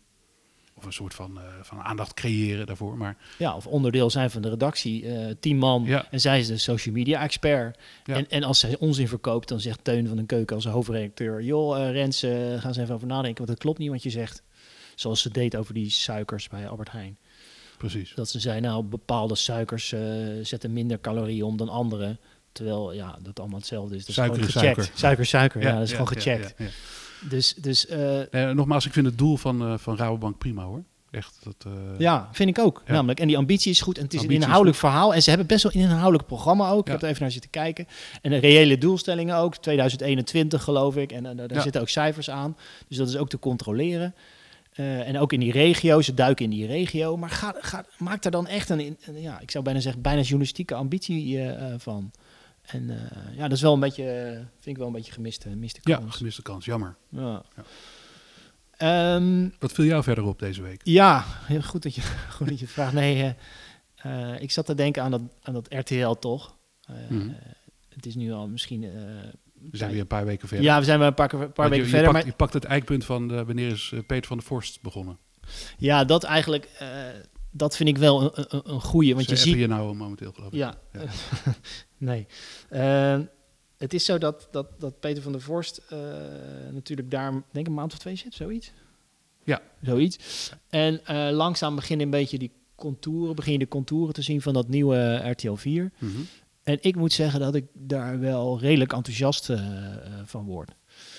of 0.81 0.87
een 0.87 0.93
soort 0.93 1.13
van, 1.13 1.37
eh, 1.39 1.43
van 1.61 1.79
aandacht 1.81 2.13
creëren 2.13 2.65
daarvoor. 2.65 2.97
Maar 2.97 3.17
Ja, 3.37 3.55
of 3.55 3.67
onderdeel 3.67 4.09
zijn 4.09 4.31
van 4.31 4.41
de 4.41 4.49
redactie. 4.49 5.05
tien 5.39 5.57
man. 5.57 5.83
Ja. 5.85 6.05
En 6.11 6.19
zij 6.21 6.39
is 6.39 6.47
de 6.47 6.57
social 6.57 6.95
media 6.95 7.21
expert. 7.21 7.77
Ja. 8.05 8.15
En, 8.15 8.29
en 8.29 8.43
als 8.43 8.59
zij 8.59 8.77
onzin 8.77 9.07
verkoopt, 9.07 9.47
dan 9.47 9.59
zegt 9.59 9.83
Teun 9.83 10.07
van 10.07 10.15
den 10.17 10.25
Keuken 10.25 10.55
als 10.55 10.65
hoofdredacteur... 10.65 11.41
joh, 11.41 11.77
eh, 11.87 11.91
Rens, 11.91 12.23
eh, 12.23 12.31
ga 12.59 12.67
eens 12.67 12.77
even 12.77 12.95
over 12.95 13.07
nadenken, 13.07 13.37
want 13.37 13.49
dat 13.49 13.59
klopt 13.59 13.77
niet 13.79 13.89
wat 13.89 14.03
je 14.03 14.09
zegt. 14.09 14.43
Zoals 14.95 15.21
ze 15.21 15.29
deed 15.29 15.55
over 15.55 15.73
die 15.73 15.89
suikers 15.89 16.47
bij 16.47 16.67
Albert 16.67 16.91
Heijn. 16.91 17.17
precies. 17.77 18.13
Dat 18.15 18.29
ze 18.29 18.39
zei, 18.39 18.59
nou, 18.59 18.83
bepaalde 18.83 19.35
suikers 19.35 19.93
zetten 20.41 20.73
minder 20.73 20.99
calorieën 21.01 21.43
om 21.43 21.57
dan 21.57 21.69
andere. 21.69 22.17
Terwijl, 22.51 22.91
ja, 22.93 23.17
dat 23.21 23.39
allemaal 23.39 23.57
hetzelfde 23.59 23.95
is. 23.95 23.99
Dat 23.99 24.09
is 24.09 24.15
Suiker 24.15 24.35
gewoon 24.35 24.49
is 24.49 24.55
gecheckt. 24.55 24.75
suiker. 24.75 24.99
Suiker, 24.99 25.25
suiker, 25.25 25.61
ja, 25.61 25.73
dat 25.73 25.87
is 25.87 25.91
gewoon 25.91 26.07
ja, 26.13 26.13
gecheckt. 26.21 26.53
Dus, 27.29 27.53
dus 27.53 27.87
eh, 27.87 28.49
Eh, 28.49 28.55
nogmaals, 28.55 28.85
ik 28.85 28.93
vind 28.93 29.05
het 29.05 29.17
doel 29.17 29.37
van, 29.37 29.61
eh, 29.61 29.73
van 29.77 29.97
Rabobank 29.97 30.37
prima 30.37 30.63
hoor. 30.63 30.83
Echt. 31.11 31.39
Dat, 31.43 31.65
Ja, 31.97 32.29
vind 32.31 32.49
ik 32.49 32.59
ook. 32.59 32.81
Ja. 32.85 32.93
Namelijk. 32.93 33.19
En 33.19 33.27
die 33.27 33.37
ambitie 33.37 33.71
is 33.71 33.81
goed. 33.81 33.97
En 33.97 34.03
het 34.03 34.13
is 34.13 34.19
Ambitie 34.19 34.35
een 34.37 34.41
is 34.41 34.47
inhoudelijk 34.47 34.79
verhaal. 34.79 35.13
En 35.13 35.21
ze 35.23 35.29
hebben 35.29 35.47
best 35.47 35.63
wel 35.63 35.71
een 35.75 35.81
inhoudelijk 35.81 36.25
programma 36.27 36.69
ook. 36.69 36.85
Ik 36.85 36.91
heb 36.91 37.01
er 37.01 37.07
even 37.09 37.21
naar 37.21 37.31
zitten 37.31 37.49
kijken. 37.49 37.87
En 38.21 38.31
de 38.31 38.37
reële 38.37 38.77
doelstellingen 38.77 39.35
ook. 39.35 39.55
2021 39.55 40.63
geloof 40.63 40.95
ik. 40.95 41.11
En 41.11 41.23
daar 41.35 41.53
Ja. 41.53 41.61
zitten 41.61 41.81
ook 41.81 41.89
cijfers 41.89 42.29
aan. 42.29 42.57
Dus 42.87 42.97
dat 42.97 43.07
is 43.07 43.17
ook 43.17 43.29
te 43.29 43.39
controleren. 43.39 44.15
En 44.75 45.19
ook 45.19 45.33
in 45.33 45.39
die 45.39 45.51
regio. 45.51 46.01
Ze 46.01 46.13
duiken 46.13 46.45
in 46.45 46.51
die 46.51 46.65
regio. 46.65 47.17
Maar 47.17 47.29
ga, 47.29 47.55
ga, 47.59 47.85
maak 47.97 48.21
daar 48.21 48.31
dan 48.31 48.47
echt 48.47 48.69
een, 48.69 48.97
ja, 49.13 49.39
ik 49.39 49.51
zou 49.51 49.63
bijna 49.63 49.79
zeggen, 49.79 50.01
bijna 50.01 50.21
journalistieke 50.21 50.75
ambitie 50.75 51.39
van. 51.77 52.11
En 52.71 52.89
eh, 52.89 53.37
ja, 53.37 53.41
dat 53.41 53.51
is 53.51 53.61
wel 53.61 53.73
een 53.73 53.79
beetje, 53.79 54.03
eh, 54.03 54.33
vind 54.35 54.65
ik 54.65 54.77
wel 54.77 54.87
een 54.87 54.93
beetje 54.93 55.11
gemiste, 55.11 55.49
gemiste 55.49 55.79
ja, 55.83 55.97
kans. 55.97 56.15
gemiste 56.15 56.41
kans. 56.41 56.65
Jammer. 56.65 56.95
Ja. 57.09 57.43
Ja. 57.55 57.63
Ehm, 59.15 59.49
Wat 59.59 59.71
viel 59.71 59.85
jou 59.85 60.03
verder 60.03 60.23
op 60.23 60.39
deze 60.39 60.61
week? 60.61 60.81
ja, 60.83 61.25
heel 61.27 61.61
goed 61.61 61.83
dat 61.83 61.95
je, 61.95 62.01
goed 62.35 62.47
dat 62.47 62.59
je 62.59 62.65
het 62.65 62.73
vraagt. 62.73 62.93
Nee, 62.93 63.35
eh, 63.95 64.41
ik 64.41 64.51
zat 64.51 64.65
te 64.65 64.73
denken 64.73 65.03
aan 65.03 65.11
dat, 65.11 65.21
aan 65.41 65.53
dat 65.53 65.73
RTL 65.73 66.11
toch. 66.11 66.57
Mhm. 67.09 67.29
Het 67.89 68.05
is 68.05 68.15
nu 68.15 68.31
al 68.31 68.47
misschien... 68.47 68.81
We 69.71 69.77
zijn 69.77 69.91
weer 69.91 70.01
een 70.01 70.07
paar 70.07 70.25
weken 70.25 70.47
verder. 70.47 70.65
ja, 70.65 70.79
we 70.79 70.85
zijn 70.85 70.99
wel 70.99 71.07
een 71.07 71.13
paar, 71.13 71.49
paar 71.49 71.69
weken 71.69 71.85
je, 71.85 71.91
verder. 71.91 72.11
Pakt, 72.11 72.13
maar 72.13 72.25
je 72.25 72.37
pakt 72.37 72.53
het 72.53 72.63
eikpunt 72.63 73.05
van 73.05 73.27
de, 73.27 73.45
wanneer 73.45 73.71
is 73.71 73.93
Peter 74.07 74.27
van 74.27 74.37
der 74.37 74.45
Vorst 74.45 74.81
begonnen. 74.81 75.17
ja, 75.77 76.05
dat 76.05 76.23
eigenlijk... 76.23 76.69
eh, 77.51 77.57
dat 77.59 77.75
vind 77.75 77.89
ik 77.89 77.97
wel 77.97 78.21
een, 78.21 78.45
een, 78.49 78.61
een 78.63 78.81
goeie. 78.81 79.13
Want 79.13 79.25
Ze 79.25 79.31
je 79.31 79.37
ziet... 79.37 79.57
je 79.57 79.67
nou 79.67 79.95
momenteel 79.95 80.31
geloof 80.31 80.51
ik. 80.51 80.57
Ja, 80.57 80.77
Ja. 80.93 81.01
nee. 81.97 82.27
Eh, 82.69 83.19
het 83.77 83.93
is 83.93 84.05
zo 84.05 84.17
dat, 84.17 84.47
dat, 84.51 84.67
dat 84.79 84.99
Peter 84.99 85.23
van 85.23 85.31
der 85.31 85.41
Vorst 85.41 85.81
eh, 85.89 85.97
natuurlijk 86.71 87.11
daar, 87.11 87.31
denk 87.31 87.45
ik, 87.51 87.67
een 87.67 87.73
maand 87.73 87.93
of 87.93 87.99
twee 87.99 88.15
zit, 88.15 88.33
zoiets. 88.33 88.71
Ja. 89.43 89.61
Zoiets. 89.81 90.51
En 90.69 91.05
eh, 91.05 91.29
langzaam 91.31 91.75
beginnen 91.75 92.05
een 92.05 92.11
beetje 92.11 92.37
die 92.37 92.51
contouren, 92.75 93.35
begin 93.35 93.53
je 93.53 93.59
de 93.59 93.67
contouren 93.67 94.13
te 94.13 94.21
zien 94.21 94.41
van 94.41 94.53
dat 94.53 94.67
nieuwe 94.67 95.29
RTL 95.29 95.53
4. 95.53 95.91
Mhm. 95.97 96.11
En 96.63 96.77
ik 96.81 96.95
moet 96.95 97.13
zeggen 97.13 97.39
dat 97.39 97.55
ik 97.55 97.65
daar 97.73 98.19
wel 98.19 98.59
redelijk 98.59 98.93
enthousiast 98.93 99.49
eh, 99.49 99.57
eh, 99.57 100.01
van 100.25 100.45
word. 100.45 100.71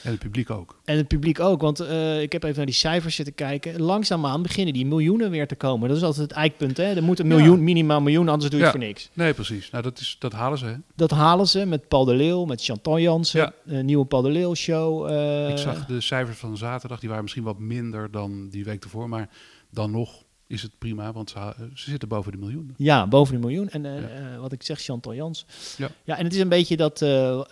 En 0.02 0.10
het 0.10 0.18
publiek 0.20 0.50
ook. 0.50 0.80
En 0.84 0.96
het 0.96 1.08
publiek 1.08 1.40
ook, 1.40 1.60
want 1.60 1.80
eh, 1.80 2.22
ik 2.22 2.32
heb 2.32 2.42
even 2.42 2.56
naar 2.56 2.66
die 2.66 2.74
cijfers 2.74 3.14
zitten 3.14 3.34
kijken. 3.34 3.80
Langzaamaan 3.80 4.42
beginnen 4.42 4.74
die 4.74 4.86
miljoenen 4.86 5.30
weer 5.30 5.46
te 5.48 5.54
komen. 5.54 5.88
Dat 5.88 5.96
is 5.96 6.02
altijd 6.02 6.28
het 6.28 6.38
eikpunt, 6.38 6.76
hè? 6.76 6.84
Er 6.94 7.02
moet 7.02 7.18
een 7.18 7.28
Ja. 7.28 7.34
miljoen, 7.36 7.64
minimaal 7.64 8.00
miljoen, 8.00 8.28
anders 8.28 8.50
doe 8.50 8.58
je 8.60 8.64
het 8.66 8.74
voor 8.76 8.84
niks. 8.84 9.10
Nee, 9.12 9.34
precies. 9.34 9.70
Nou, 9.70 9.82
dat, 9.82 9.98
is, 9.98 10.16
dat 10.18 10.32
halen 10.32 10.58
ze. 10.58 10.66
Hè? 10.66 10.74
Dat 10.94 11.10
halen 11.10 11.48
ze 11.48 11.66
met 11.66 11.88
Paul 11.88 12.04
de 12.04 12.14
Leeuw, 12.14 12.44
met 12.44 12.64
Chantal 12.64 12.98
Jansen, 12.98 13.40
Ja. 13.40 13.52
een 13.66 13.84
nieuwe 13.86 14.04
Paul 14.04 14.22
de 14.22 14.30
Leeuw 14.30 14.54
show. 14.54 15.08
eh, 15.08 15.48
ik 15.50 15.58
zag 15.58 15.86
de 15.86 16.00
cijfers 16.00 16.38
van 16.38 16.56
zaterdag. 16.56 17.00
Die 17.00 17.08
waren 17.08 17.22
misschien 17.24 17.44
wat 17.44 17.58
minder 17.58 18.10
dan 18.10 18.48
die 18.48 18.64
week 18.64 18.84
ervoor. 18.84 19.08
Maar 19.08 19.28
dan 19.70 19.90
nog 19.90 20.22
is 20.52 20.62
het 20.62 20.78
prima. 20.78 21.12
Want 21.12 21.30
ze, 21.30 21.38
ha- 21.38 21.54
ze 21.74 21.90
zitten 21.90 22.08
boven 22.08 22.32
de 22.32 22.38
miljoen. 22.38 22.74
Ja, 22.76 23.06
boven 23.06 23.34
de 23.34 23.40
miljoen. 23.40 23.68
En 23.68 23.86
eh, 23.86 24.00
Ja. 24.00 24.08
eh, 24.08 24.38
wat 24.40 24.52
ik 24.52 24.62
zeg, 24.62 24.80
Chantal 24.80 25.14
Jans. 25.14 25.46
Ja. 25.76 25.90
ja, 26.04 26.18
en 26.18 26.24
het 26.24 26.34
is 26.34 26.40
een 26.40 26.48
beetje 26.48 26.76
dat... 26.76 27.02
eh, 27.02 27.30
eh, 27.38 27.44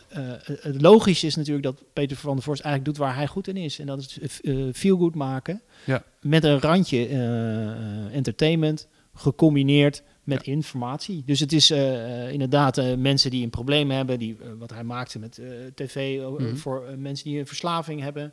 het 0.45 0.81
logische 0.83 1.27
is 1.27 1.37
natuurlijk 1.37 1.65
dat 1.65 1.83
Peter 1.93 2.17
van 2.17 2.35
der 2.35 2.43
Vorst 2.43 2.63
eigenlijk 2.63 2.97
doet 2.97 3.07
waar 3.07 3.17
hij 3.17 3.27
goed 3.27 3.49
in 3.49 3.57
is. 3.57 3.79
En 3.79 3.87
dat 3.87 3.99
is 4.21 4.41
eh 4.41 4.57
feel 4.73 4.97
good 4.99 5.15
maken. 5.15 5.63
Ja. 5.87 6.05
Met 6.21 6.45
een 6.45 6.61
randje 6.61 7.07
eh, 7.07 7.71
eh, 7.71 8.15
entertainment, 8.15 8.89
gecombineerd 9.15 10.03
met 10.25 10.43
informatie. 10.43 11.23
Dus 11.27 11.41
het 11.41 11.53
is 11.53 11.71
eh, 11.71 12.25
eh, 12.27 12.33
inderdaad 12.33 12.79
eh, 12.79 12.95
mensen 12.97 13.31
die 13.31 13.45
een 13.45 13.51
probleem 13.51 13.91
hebben, 13.91 14.19
die, 14.19 14.37
eh, 14.43 14.49
wat 14.59 14.71
hij 14.73 14.85
maakte 14.85 15.19
met 15.19 15.39
eh, 15.39 15.47
tv, 15.75 16.21
eh, 16.21 16.29
Mhm. 16.29 16.57
voor 16.57 16.87
eh, 16.87 16.97
mensen 16.97 17.31
die 17.31 17.39
een 17.39 17.47
verslaving 17.47 18.01
hebben, 18.01 18.33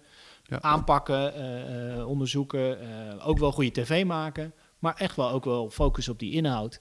Ja. 0.50 0.62
aanpakken, 0.62 1.34
eh, 1.36 1.94
eh, 1.98 2.08
onderzoeken, 2.08 2.80
eh, 2.82 3.28
ook 3.28 3.38
wel 3.40 3.52
goede 3.52 3.72
tv 3.72 4.06
maken, 4.06 4.54
maar 4.80 4.96
echt 4.96 5.16
wel 5.16 5.30
ook 5.30 5.46
wel 5.46 5.70
focus 5.70 6.10
op 6.10 6.20
die 6.20 6.32
inhoud. 6.32 6.80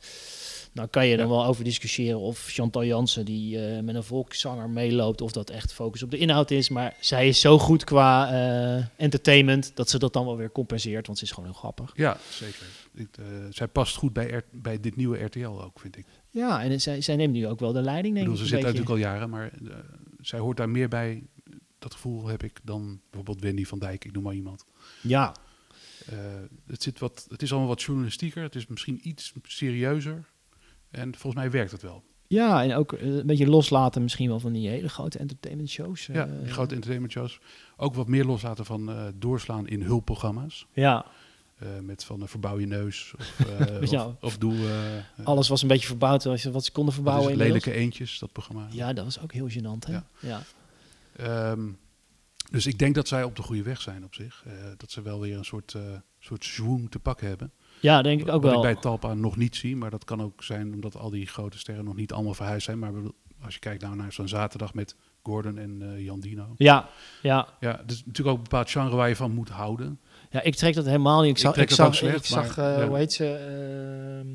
Nou 0.73 0.89
kan 0.89 1.07
je 1.07 1.17
dan 1.17 1.27
Ja. 1.27 1.33
wel 1.33 1.45
over 1.47 1.65
discussiëren 1.65 2.19
of 2.19 2.47
Chantal 2.49 2.85
Jansen 2.85 3.25
die 3.25 3.67
eh, 3.67 3.83
met 3.83 3.95
een 3.95 4.03
volkszanger 4.05 4.71
meeloopt, 4.71 5.21
of 5.21 5.33
dat 5.33 5.51
echt 5.51 5.73
focus 5.73 6.03
op 6.03 6.11
de 6.11 6.19
inhoud 6.19 6.51
is. 6.51 6.69
Maar 6.69 6.97
zij 7.01 7.29
is 7.29 7.41
zo 7.41 7.59
goed 7.59 7.85
qua 7.85 8.31
eh, 8.31 8.85
entertainment 8.97 9.71
dat 9.75 9.91
ze 9.91 9.99
dat 9.99 10.13
dan 10.13 10.25
wel 10.25 10.37
weer 10.37 10.53
compenseert, 10.53 11.07
want 11.07 11.19
ze 11.19 11.25
is 11.25 11.31
gewoon 11.31 11.49
heel 11.49 11.59
grappig. 11.59 11.91
Ja, 11.95 12.17
zeker. 12.31 12.67
Ik, 12.95 13.09
eh, 13.19 13.25
zij 13.51 13.69
past 13.69 13.97
goed 13.97 14.13
bij, 14.13 14.27
R- 14.31 14.45
bij 14.53 14.81
dit 14.81 14.97
nieuwe 14.97 15.25
RTL 15.25 15.47
ook, 15.47 15.81
vind 15.81 15.97
ik. 15.97 16.07
Ja, 16.31 16.63
en 16.63 16.81
zij, 16.81 17.01
zij 17.01 17.17
neemt 17.17 17.33
nu 17.33 17.47
ook 17.47 17.61
wel 17.61 17.73
de 17.73 17.83
leiding, 17.83 18.07
Ik 18.17 18.21
denk 18.23 18.27
bedoel, 18.33 18.47
ze 18.47 18.55
zit 18.55 18.63
natuurlijk 18.63 18.91
al 18.91 18.97
jaren. 18.97 19.31
Maar 19.31 19.51
zij 20.21 20.39
hoort 20.39 20.57
daar 20.57 20.69
meer 20.69 20.89
bij. 20.89 21.23
Dat 21.79 21.95
gevoel 21.95 22.27
heb 22.27 22.43
ik 22.43 22.61
dan 22.65 23.01
bijvoorbeeld 23.11 23.41
Wendy 23.41 23.65
van 23.65 23.79
Dijk. 23.79 24.05
Ik 24.05 24.13
noem 24.13 24.23
maar 24.23 24.35
iemand. 24.35 24.65
Ja, 25.03 25.35
Eh, 26.11 26.16
het, 26.66 26.83
zit 26.83 26.99
wat, 26.99 27.27
het 27.29 27.42
is 27.42 27.51
allemaal 27.51 27.69
wat 27.69 27.83
journalistieker. 27.83 28.42
Het 28.42 28.55
is 28.55 28.66
misschien 28.66 29.01
iets 29.09 29.33
serieuzer. 29.42 30.25
En 30.90 31.14
volgens 31.14 31.42
mij 31.42 31.51
werkt 31.51 31.71
het 31.73 31.83
wel. 31.83 32.03
ja, 32.27 32.62
en 32.62 32.75
ook 32.75 32.92
eh, 32.92 33.14
een 33.14 33.27
beetje 33.27 33.47
loslaten 33.49 34.03
misschien 34.03 34.29
wel 34.29 34.40
van 34.40 34.53
die 34.53 34.69
hele 34.69 34.88
grote 34.88 35.19
entertainment 35.19 35.69
shows. 35.71 36.07
ja, 36.07 36.25
die 36.42 36.53
grote 36.53 36.75
entertainment 36.75 37.12
shows. 37.12 37.40
Ook 37.77 37.95
wat 37.95 38.09
meer 38.09 38.25
loslaten 38.25 38.64
van 38.64 38.90
eh, 38.90 39.05
doorslaan 39.14 39.66
in 39.69 39.83
hulpprogramma's. 39.83 40.66
Ja, 40.73 41.05
Eh, 41.59 41.69
met 41.83 42.05
van 42.05 42.21
uh, 42.23 42.27
verbouw 42.27 42.59
je 42.59 42.66
neus. 42.66 43.14
Of, 43.19 43.40
eh, 43.61 43.83
Ja. 43.90 44.07
of, 44.07 44.14
of 44.21 44.38
doe 44.38 44.55
eh, 44.55 44.97
eh, 44.99 45.03
alles 45.25 45.49
was 45.49 45.62
een 45.62 45.69
beetje 45.69 45.87
verbouwd 45.87 46.27
als 46.27 46.42
je 46.42 46.51
wat 46.51 46.64
ze 46.64 46.73
konden 46.73 46.95
verbouwen. 46.95 47.37
lelijke 47.37 47.73
eendjes, 47.73 48.19
dat 48.19 48.33
programma. 48.33 48.66
Ja, 48.71 48.92
dat 48.92 49.05
was 49.05 49.21
ook 49.21 49.33
heel 49.33 49.49
gênant, 49.51 49.87
hè? 49.87 49.92
Ja. 49.92 50.07
Ja. 50.21 50.42
Ehm, 51.16 51.69
dus 52.51 52.67
ik 52.67 52.79
denk 52.79 52.95
dat 52.95 53.09
zij 53.09 53.23
op 53.25 53.37
de 53.37 53.43
goede 53.43 53.63
weg 53.63 53.81
zijn 53.81 54.05
op 54.05 54.15
zich. 54.15 54.43
Eh, 54.47 54.53
dat 54.77 54.91
ze 54.91 55.03
wel 55.03 55.21
weer 55.21 55.37
een 55.39 55.45
soort, 55.45 55.75
eh 55.75 55.83
soort 56.19 56.45
zwoem 56.45 56.89
te 56.89 56.99
pakken 56.99 57.29
hebben. 57.29 57.53
Ja, 57.81 58.03
denk 58.03 58.21
ik 58.21 58.29
ook 58.29 58.43
Wat 58.43 58.51
wel. 58.51 58.55
ik 58.67 58.73
bij 58.73 58.83
Talpa 58.83 59.15
nog 59.15 59.37
niet 59.37 59.57
zie. 59.57 59.77
Maar 59.77 59.91
dat 59.91 60.05
kan 60.05 60.23
ook 60.23 60.43
zijn 60.43 60.73
omdat 60.75 60.97
al 60.97 61.11
die 61.11 61.27
grote 61.27 61.59
sterren 61.59 61.85
nog 61.85 61.97
niet 61.97 62.13
allemaal 62.13 62.35
verhuisd 62.35 62.65
zijn. 62.65 62.79
Maar 62.79 62.93
als 63.45 63.55
je 63.55 63.61
kijkt 63.61 63.83
nou 63.83 63.97
naar 63.97 64.13
zo'n 64.13 64.29
zaterdag 64.29 64.75
met 64.75 64.97
Gordon 65.23 65.59
en 65.59 65.83
eh, 65.83 66.05
Jan 66.05 66.21
Dino. 66.21 66.55
Ja, 66.57 66.89
ja. 67.23 67.49
Ja, 67.61 67.81
is 67.87 68.03
natuurlijk 68.05 68.29
ook 68.29 68.37
een 68.37 68.43
bepaald 68.43 68.71
genre 68.71 68.97
waar 68.97 69.09
je 69.09 69.17
van 69.17 69.33
moet 69.33 69.49
houden. 69.49 70.01
ja, 70.31 70.43
ik 70.43 70.55
trek 70.55 70.75
dat 70.75 70.85
helemaal 70.85 71.21
niet. 71.23 71.31
Ik 71.31 71.39
zag, 71.39 71.57
ik 71.57 71.71
zag, 71.71 71.95
slecht, 71.95 72.17
ik 72.17 72.25
zag 72.25 72.57
maar, 72.57 72.79
ja. 72.81 72.87
hoe 72.89 72.97
heet 72.97 73.13
ze? 73.13 73.25
ehm, 73.27 74.35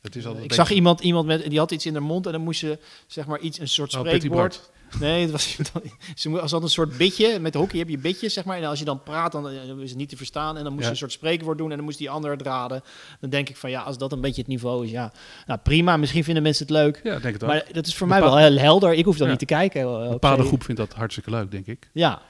Het 0.00 0.16
is 0.16 0.24
ik 0.24 0.52
zag 0.52 0.70
iemand, 0.70 1.00
iemand 1.00 1.26
met, 1.26 1.50
die 1.50 1.58
had 1.58 1.70
iets 1.70 1.86
in 1.86 1.92
haar 1.92 2.02
mond 2.02 2.26
en 2.26 2.32
dan 2.32 2.40
moest 2.40 2.60
ze, 2.60 2.78
zeg 3.06 3.26
maar, 3.26 3.40
iets, 3.40 3.58
een 3.58 3.68
soort 3.68 3.94
Oh, 3.94 4.00
spreekwoord. 4.00 4.70
Nee, 5.00 5.22
het 5.22 5.30
was, 5.30 5.58
ze 6.14 6.40
als 6.40 6.50
had 6.50 6.62
een 6.62 6.68
soort 6.68 6.96
bitje. 6.96 7.38
Met 7.38 7.54
hockey 7.54 7.78
heb 7.78 7.88
je 7.88 7.98
bitjes, 7.98 8.32
zeg 8.34 8.44
maar. 8.44 8.56
En 8.58 8.64
als 8.64 8.78
je 8.78 8.84
dan 8.84 9.02
praat, 9.02 9.32
dan, 9.32 9.48
eh, 9.48 9.54
is 9.78 9.88
het 9.90 9.98
niet 9.98 10.08
te 10.08 10.16
verstaan. 10.16 10.56
En 10.56 10.62
dan 10.62 10.72
moest 10.72 10.78
Ja. 10.78 10.86
je 10.86 10.90
een 10.92 10.96
soort 11.00 11.12
spreekwoord 11.12 11.58
doen 11.58 11.70
en 11.70 11.76
dan 11.76 11.84
moest 11.84 11.98
die 11.98 12.10
ander 12.10 12.30
het 12.30 12.42
raden. 12.42 12.82
Dan 13.20 13.30
denk 13.30 13.48
ik 13.48 13.56
van, 13.56 13.70
ja, 13.70 13.82
als 13.82 13.98
dat 13.98 14.12
een 14.12 14.20
beetje 14.20 14.40
het 14.40 14.50
niveau 14.50 14.84
is, 14.84 14.90
ja. 14.90 15.12
Nou, 15.46 15.60
prima. 15.62 15.96
Misschien 15.96 16.24
vinden 16.24 16.42
mensen 16.42 16.66
het 16.66 16.74
leuk. 16.74 17.00
Ja, 17.04 17.18
denk 17.18 17.34
het 17.34 17.42
ook. 17.42 17.48
Maar 17.50 17.64
dat 17.72 17.86
is 17.86 17.96
voor 17.96 18.06
mij 18.08 18.20
wel 18.20 18.36
heel 18.36 18.58
helder. 18.58 18.92
Ik 18.94 19.04
hoef 19.04 19.16
dan 19.16 19.24
Ja. 19.26 19.30
niet 19.30 19.40
te 19.40 19.46
kijken. 19.54 19.80
eh, 19.82 19.88
een 20.04 20.10
bepaalde 20.10 20.44
groep 20.44 20.62
vindt 20.64 20.80
dat 20.80 20.92
hartstikke 20.92 21.30
leuk, 21.30 21.50
denk 21.50 21.66
ik. 21.66 21.90
Ja, 21.92 22.22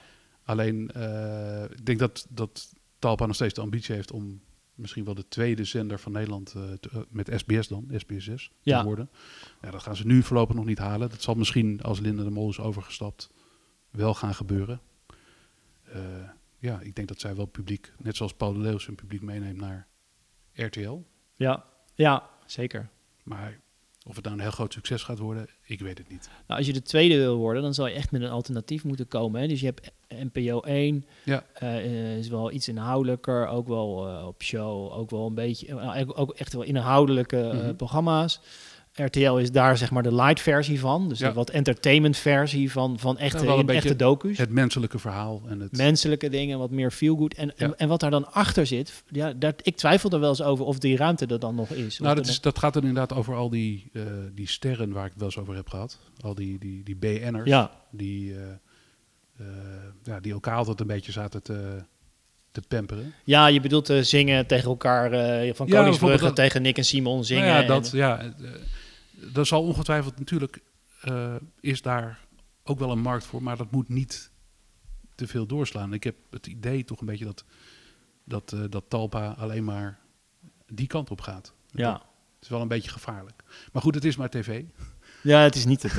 Alleen, 0.44 0.90
eh, 0.94 1.62
ik 1.64 1.86
denk 1.86 1.98
dat, 1.98 2.26
dat 2.28 2.72
Talpa 2.98 3.26
nog 3.26 3.34
steeds 3.34 3.54
de 3.54 3.60
ambitie 3.60 3.94
heeft 3.94 4.12
om 4.12 4.40
misschien 4.76 5.04
wel 5.04 5.14
de 5.14 5.28
tweede 5.28 5.64
zender 5.64 5.98
van 5.98 6.12
Nederland 6.12 6.54
eh, 6.54 6.72
eh, 6.72 6.78
met 7.08 7.30
SBS 7.36 7.68
dan, 7.68 7.88
SBS6, 7.92 8.50
Ja. 8.60 8.78
te 8.78 8.84
worden. 8.84 9.10
Ja, 9.62 9.70
dat 9.70 9.82
gaan 9.82 9.96
ze 9.96 10.06
nu 10.06 10.22
voorlopig 10.22 10.56
nog 10.56 10.64
niet 10.64 10.78
halen. 10.78 11.08
Dat 11.10 11.22
zal 11.22 11.34
misschien, 11.34 11.82
als 11.82 12.00
Linda 12.00 12.22
de 12.22 12.30
Mol 12.30 12.48
is 12.48 12.60
overgestapt, 12.60 13.30
wel 13.90 14.14
gaan 14.14 14.34
gebeuren. 14.34 14.80
Eh, 15.84 16.00
ja, 16.58 16.80
ik 16.80 16.94
denk 16.94 17.08
dat 17.08 17.20
zij 17.20 17.36
wel 17.36 17.46
publiek, 17.46 17.92
net 17.98 18.16
zoals 18.16 18.34
Paul 18.34 18.52
de 18.52 18.58
Leeuw 18.58 18.78
zijn 18.78 18.96
publiek 18.96 19.22
meeneemt 19.22 19.58
naar 19.60 19.86
RTL. 20.52 20.98
ja, 21.36 21.64
ja, 21.94 22.28
zeker. 22.46 22.88
Maar 23.22 23.60
of 24.08 24.14
het 24.14 24.24
nou 24.24 24.36
een 24.36 24.42
heel 24.42 24.50
groot 24.50 24.72
succes 24.72 25.02
gaat 25.02 25.18
worden, 25.18 25.46
ik 25.66 25.80
weet 25.80 25.98
het 25.98 26.08
niet. 26.08 26.28
Nou, 26.46 26.58
als 26.58 26.66
je 26.66 26.72
de 26.72 26.82
tweede 26.82 27.16
wil 27.16 27.36
worden, 27.36 27.62
dan 27.62 27.74
zal 27.74 27.86
je 27.86 27.94
echt 27.94 28.10
met 28.10 28.22
een 28.22 28.30
alternatief 28.30 28.84
moeten 28.84 29.08
komen. 29.08 29.40
Hè? 29.40 29.46
Dus 29.46 29.60
je 29.60 29.66
hebt 29.66 29.90
NPO 30.08 30.60
1, 30.60 31.04
Ja. 31.24 31.44
eh, 31.54 32.16
is 32.18 32.28
wel 32.28 32.52
iets 32.52 32.68
inhoudelijker, 32.68 33.46
ook 33.46 33.68
wel 33.68 34.08
eh, 34.08 34.26
op 34.26 34.42
show, 34.42 34.92
ook 34.92 35.10
wel 35.10 35.26
een 35.26 35.34
beetje, 35.34 35.66
eh, 35.80 36.02
ook- 36.14 36.32
echt 36.34 36.52
wel 36.52 36.62
inhoudelijke 36.62 37.40
eh, 37.40 37.52
Mhm. 37.62 37.74
programma's. 37.74 38.40
RTL 39.04 39.36
is 39.36 39.50
daar 39.52 39.76
zeg 39.76 39.90
maar 39.90 40.02
de 40.02 40.14
light 40.14 40.40
versie 40.40 40.80
van. 40.80 41.08
Dus 41.08 41.18
Ja. 41.18 41.28
de 41.28 41.34
wat 41.34 41.50
entertainment 41.50 42.16
versie 42.16 42.72
van, 42.72 42.98
van 42.98 43.18
echte, 43.18 43.46
in- 43.46 43.56
beetje 43.56 43.72
echte 43.72 43.96
docu's. 43.96 44.38
Het 44.38 44.50
menselijke 44.50 44.98
verhaal 44.98 45.42
en 45.48 45.60
het... 45.60 45.76
Menselijke 45.76 46.28
dingen, 46.28 46.58
wat 46.58 46.70
meer 46.70 46.90
feel 46.90 47.16
good. 47.16 47.34
En, 47.34 47.46
Ja. 47.56 47.66
en, 47.66 47.78
en 47.78 47.88
wat 47.88 48.00
daar 48.00 48.10
dan 48.10 48.32
achter 48.32 48.66
zit, 48.66 49.02
ja, 49.10 49.32
daar, 49.32 49.54
ik 49.62 49.76
twijfel 49.76 50.10
er 50.10 50.20
wel 50.20 50.28
eens 50.28 50.42
over 50.42 50.64
of 50.64 50.78
die 50.78 50.96
ruimte 50.96 51.26
er 51.26 51.38
dan 51.38 51.54
nog 51.54 51.70
is. 51.70 51.98
Nou, 51.98 52.14
dat, 52.14 52.26
is, 52.26 52.40
dat 52.40 52.58
gaat 52.58 52.74
dan 52.74 52.82
inderdaad 52.84 53.18
over 53.18 53.34
al 53.34 53.50
die, 53.50 53.90
eh, 53.92 54.02
die 54.34 54.48
sterren 54.48 54.92
waar 54.92 55.04
ik 55.04 55.10
het 55.10 55.18
wel 55.20 55.28
eens 55.28 55.38
over 55.38 55.54
heb 55.54 55.68
gehad. 55.68 55.98
Al 56.20 56.34
die, 56.34 56.58
die, 56.58 56.82
die 56.82 56.96
BN'ers. 56.96 57.48
ja, 57.48 57.70
Die, 57.90 58.34
eh, 58.34 58.40
eh, 59.38 59.46
ja, 60.02 60.20
die 60.20 60.32
elkaar 60.32 60.56
altijd 60.56 60.80
een 60.80 60.86
beetje 60.86 61.12
zaten 61.12 61.42
te, 61.42 61.82
te 62.52 62.60
pamperen. 62.68 63.14
ja, 63.24 63.46
je 63.46 63.60
bedoelt 63.60 63.90
eh, 63.90 64.00
zingen 64.02 64.46
tegen 64.46 64.68
elkaar, 64.70 65.12
eh, 65.12 65.54
van 65.54 65.66
Ja, 65.66 65.76
Koningsbrugge 65.78 66.32
tegen 66.32 66.62
Nick 66.62 66.76
en 66.78 66.84
Simon 66.84 67.24
zingen. 67.24 67.44
Nou 67.44 67.54
ja, 67.56 67.62
en- 67.62 67.68
dat, 67.68 67.90
ja, 67.90 68.32
dat 69.32 69.46
zal 69.46 69.62
ongetwijfeld 69.62 70.18
natuurlijk... 70.18 70.62
eh, 71.00 71.34
is 71.60 71.82
daar 71.82 72.26
ook 72.64 72.78
wel 72.78 72.90
een 72.90 73.00
markt 73.00 73.24
voor, 73.24 73.42
maar 73.42 73.56
dat 73.56 73.70
moet 73.70 73.88
niet 73.88 74.30
te 75.14 75.26
veel 75.26 75.46
doorslaan. 75.46 75.92
Ik 75.92 76.04
heb 76.04 76.16
het 76.30 76.46
idee 76.46 76.84
toch 76.84 77.00
een 77.00 77.06
beetje 77.06 77.24
dat, 77.24 77.44
dat, 78.24 78.52
eh, 78.52 78.60
dat 78.70 78.84
Talpa 78.88 79.28
alleen 79.38 79.64
maar 79.64 79.98
die 80.66 80.86
kant 80.86 81.10
op 81.10 81.20
gaat. 81.20 81.54
ja. 81.70 81.92
Het 82.36 82.44
is 82.44 82.48
wel 82.50 82.60
een 82.60 82.68
beetje 82.76 82.90
gevaarlijk. 82.90 83.42
Maar 83.72 83.82
goed, 83.82 83.94
het 83.94 84.04
is 84.04 84.16
maar 84.16 84.30
tv. 84.30 84.62
ja, 85.22 85.40
het 85.40 85.54
is 85.54 85.64
niet 85.64 85.80
het. 85.82 85.94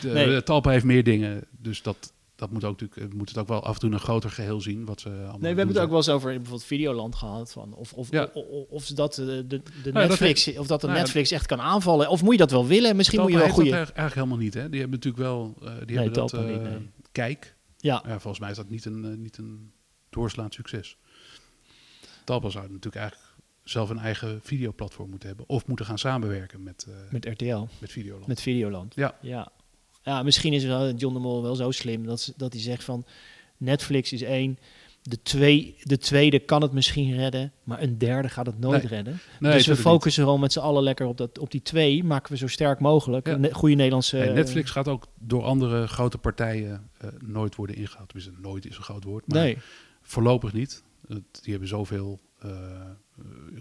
De, 0.00 0.08
Nee. 0.08 0.26
de 0.26 0.42
Talpa 0.42 0.70
heeft 0.70 0.84
meer 0.84 1.04
dingen, 1.04 1.44
dus 1.50 1.82
dat, 1.82 2.12
dat 2.40 2.50
moet 2.50 2.64
ook 2.64 2.80
natuurlijk, 2.80 3.12
eh, 3.12 3.18
moet 3.18 3.28
het 3.28 3.38
ook 3.38 3.48
wel 3.48 3.64
af 3.64 3.74
en 3.74 3.80
toe 3.80 3.90
een 3.92 4.00
groter 4.00 4.30
geheel 4.30 4.60
zien. 4.60 4.84
Wat 4.84 5.00
ze 5.00 5.08
allemaal 5.08 5.38
Nee, 5.38 5.52
we 5.52 5.58
hebben 5.58 5.68
het 5.68 5.78
ook 5.78 5.88
wel 5.88 5.96
eens 5.96 6.08
over 6.08 6.30
bijvoorbeeld 6.30 6.64
Videoland 6.64 7.14
gehad. 7.14 7.52
Van 7.52 7.74
of, 7.74 7.92
of, 7.92 8.10
Ja. 8.10 8.30
of, 8.34 8.44
of, 8.68 8.86
dat, 8.86 9.18
eh, 9.18 9.26
de, 9.26 9.46
de 9.82 9.92
Netflix, 9.92 10.56
of 10.56 10.66
dat 10.66 10.80
de 10.80 10.86
nou 10.86 10.98
Netflix 10.98 11.30
echt 11.30 11.46
kan 11.46 11.60
aanvallen. 11.60 12.08
Of 12.08 12.22
moet 12.22 12.32
je 12.32 12.38
dat 12.38 12.50
wel 12.50 12.66
willen? 12.66 12.96
Misschien 12.96 13.20
moet 13.20 13.30
je 13.30 13.36
wel 13.36 13.48
goede... 13.48 13.70
eigenlijk, 13.70 13.98
eigenlijk 13.98 14.26
helemaal 14.26 14.44
niet. 14.44 14.54
Hè? 14.54 14.68
Die 14.68 14.80
hebben 14.80 14.98
natuurlijk 14.98 15.24
wel, 15.24 15.54
eh, 15.58 15.66
die 15.66 15.86
Nee, 15.86 15.96
hebben 15.96 16.12
dat 16.14 16.28
Talpa 16.28 16.46
niet, 16.46 16.62
nee. 16.62 16.90
kijk. 17.12 17.56
Ja, 17.76 18.02
Ja, 18.06 18.20
volgens 18.20 18.38
mij 18.38 18.50
is 18.50 18.56
dat 18.56 18.68
niet 18.68 18.84
een, 18.84 19.22
niet 19.22 19.38
een 19.38 19.72
doorslaand 20.10 20.54
succes. 20.54 20.96
Talpa 22.24 22.48
zou 22.48 22.64
natuurlijk 22.64 22.96
eigenlijk 22.96 23.30
zelf 23.64 23.90
een 23.90 23.98
eigen 23.98 24.40
videoplatform 24.42 25.10
moeten 25.10 25.28
hebben. 25.28 25.48
Of 25.48 25.66
moeten 25.66 25.86
gaan 25.86 25.98
samenwerken 25.98 26.62
met, 26.62 26.86
met, 27.10 27.24
met 27.24 27.34
RTL, 27.34 27.64
Videoland. 27.86 28.26
met 28.26 28.40
Videoland. 28.40 28.94
Ja. 28.94 29.14
ja. 29.20 29.52
Ja, 30.02 30.22
misschien 30.22 30.52
is 30.52 30.62
John 30.96 31.14
de 31.14 31.20
Mol 31.20 31.42
wel 31.42 31.54
zo 31.54 31.70
slim 31.70 32.06
dat, 32.06 32.32
dat 32.36 32.52
hij 32.52 32.62
zegt 32.62 32.84
van... 32.84 33.04
Netflix 33.56 34.12
is 34.12 34.22
één, 34.22 34.58
de, 35.02 35.22
twee, 35.22 35.76
de 35.82 35.98
tweede 35.98 36.38
kan 36.38 36.62
het 36.62 36.72
misschien 36.72 37.16
redden, 37.16 37.52
maar 37.64 37.82
een 37.82 37.98
derde 37.98 38.28
gaat 38.28 38.46
het 38.46 38.58
nooit 38.58 38.82
Nee. 38.82 38.90
redden. 38.90 39.20
Nee, 39.40 39.52
dus 39.52 39.66
we 39.66 39.76
focussen 39.76 40.24
gewoon 40.24 40.40
met 40.40 40.52
z'n 40.52 40.58
allen 40.58 40.82
lekker 40.82 41.06
op, 41.06 41.16
dat, 41.16 41.38
op 41.38 41.50
die 41.50 41.62
twee. 41.62 42.04
Maken 42.04 42.32
we 42.32 42.38
zo 42.38 42.46
sterk 42.46 42.80
mogelijk. 42.80 43.26
Ja. 43.26 43.32
Een 43.32 43.52
goede 43.52 43.74
Nederlandse... 43.74 44.16
Hey, 44.16 44.32
Netflix 44.32 44.70
gaat 44.70 44.88
ook 44.88 45.06
door 45.18 45.42
andere 45.42 45.86
grote 45.86 46.18
partijen 46.18 46.90
eh, 46.98 47.08
nooit 47.24 47.54
worden 47.54 47.76
ingehaald. 47.76 48.08
Tenminste, 48.08 48.40
nooit 48.42 48.66
is 48.66 48.76
een 48.76 48.82
groot 48.82 49.04
woord. 49.04 49.26
Maar 49.26 49.42
nee, 49.42 49.58
Voorlopig 50.02 50.52
niet. 50.52 50.82
Die 51.42 51.50
hebben 51.50 51.68
zoveel 51.68 52.20
eh 52.38 52.50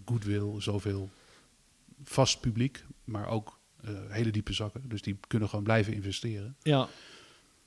goodwill, 0.05 0.61
zoveel 0.61 1.09
vast 2.03 2.39
publiek, 2.39 2.85
maar 3.03 3.27
ook 3.27 3.47
eh, 3.47 3.58
hele 4.09 4.31
diepe 4.31 4.53
zakken. 4.53 4.81
Dus 4.89 5.01
die 5.01 5.17
kunnen 5.27 5.49
gewoon 5.49 5.63
blijven 5.63 5.93
investeren. 5.93 6.55
ja. 6.61 6.87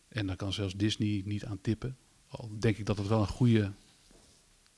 En 0.09 0.27
daar 0.27 0.37
kan 0.37 0.53
zelfs 0.53 0.75
Disney 0.75 1.23
niet 1.25 1.45
aan 1.45 1.59
tippen. 1.61 1.97
Al 2.29 2.51
denk 2.59 2.77
ik 2.77 2.87
dat 2.87 2.99
het 2.99 3.09
wel 3.09 3.21
een 3.21 3.27
goede 3.27 3.73